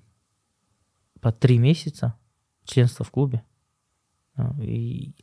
[1.21, 2.17] по три месяца
[2.65, 3.43] членства в клубе.
[4.37, 5.15] А, И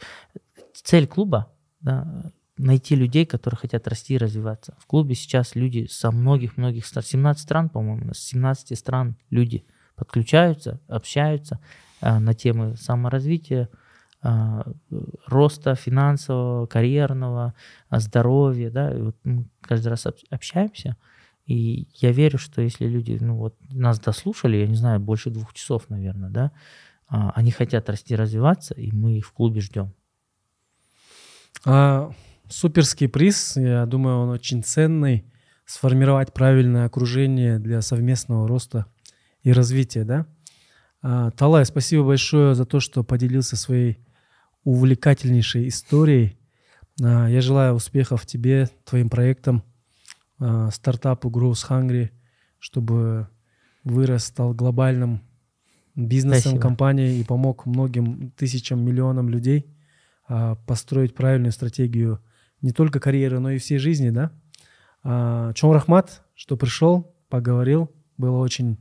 [0.73, 1.51] цель клуба,
[1.81, 4.76] да, найти людей, которые хотят расти и развиваться.
[4.80, 9.65] В клубе сейчас люди со многих-многих стран, 17 стран, по-моему, с 17 стран люди
[9.95, 11.60] подключаются, общаются
[12.01, 13.76] а, на темы саморазвития, э,
[14.21, 17.53] роста финансового, карьерного,
[17.89, 20.97] а, здоровья, да, и вот мы каждый раз об- общаемся,
[21.45, 25.53] и я верю, что если люди, ну вот, нас дослушали, я не знаю, больше двух
[25.53, 26.51] часов, наверное, да,
[27.07, 29.93] а, они хотят расти, развиваться, и мы их в клубе ждем.
[31.65, 32.11] А,
[32.47, 35.25] суперский приз, я думаю, он очень ценный.
[35.65, 38.87] Сформировать правильное окружение для совместного роста
[39.43, 40.25] и развития, да?
[41.01, 43.99] А, Талай, спасибо большое за то, что поделился своей
[44.64, 46.38] увлекательнейшей историей.
[47.02, 49.64] А, Я желаю успехов тебе, твоим проектам,
[50.40, 52.10] а, стартапу Growth Hungry,
[52.60, 53.27] чтобы
[53.84, 55.22] вырос, стал глобальным
[55.95, 56.61] бизнесом, Спасибо.
[56.61, 59.65] компанией и помог многим тысячам, миллионам людей
[60.27, 62.22] а, построить правильную стратегию
[62.61, 64.31] не только карьеры, но и всей жизни, да?
[65.56, 68.77] Чом Рахмат, что пришел, поговорил, было очень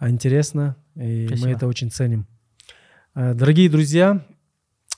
[0.00, 1.50] интересно, и мы Спасибо.
[1.50, 2.28] это очень ценим.
[3.16, 4.24] Дорогие друзья,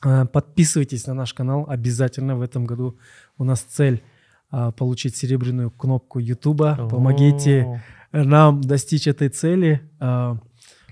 [0.00, 2.98] подписывайтесь на наш канал обязательно в этом году.
[3.38, 4.02] У нас цель
[4.50, 6.88] а, получить серебряную кнопку Ютуба.
[6.90, 7.80] Помогите
[8.12, 9.88] О, нам достичь этой цели.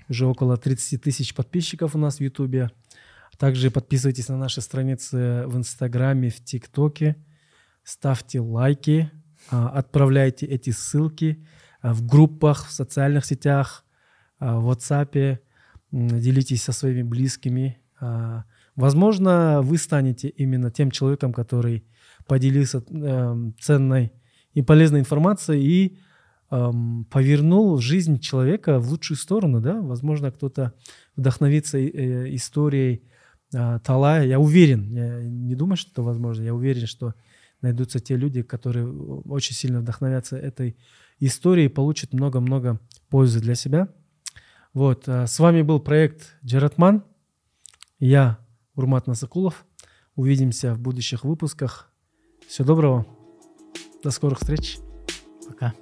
[0.07, 2.71] Уже около 30 тысяч подписчиков у нас в Ютубе.
[3.37, 7.15] Также подписывайтесь на наши страницы в Инстаграме, в ТикТоке.
[7.83, 9.11] Ставьте лайки,
[9.49, 11.45] отправляйте эти ссылки
[11.83, 13.85] в группах, в социальных сетях,
[14.39, 15.39] в WhatsApp.
[15.91, 17.79] Делитесь со своими близкими.
[18.79, 21.83] Возможно, вы станете именно тем человеком, который
[22.27, 24.13] поделился эм, ценной
[24.53, 25.97] и полезной информацией и
[26.49, 29.81] эм, повернул жизнь человека в лучшую сторону, да?
[29.81, 30.71] Возможно, кто-то
[31.17, 33.03] вдохновится э, историей
[33.53, 34.25] э, Талая.
[34.25, 36.43] Я уверен, я не думаю, что это возможно.
[36.43, 37.15] Я уверен, что
[37.61, 40.77] найдутся те люди, которые очень сильно вдохновятся этой
[41.19, 42.79] историей и получат много-много
[43.09, 43.89] пользы для себя.
[44.73, 47.03] Вот, э, с вами был проект Джаратман.
[47.99, 48.39] Я
[48.79, 49.65] Урмат Насакулов.
[50.15, 51.91] Увидимся в будущих выпусках.
[52.47, 53.05] Всего доброго.
[54.01, 54.79] До скорых встреч.
[55.45, 55.73] Пока.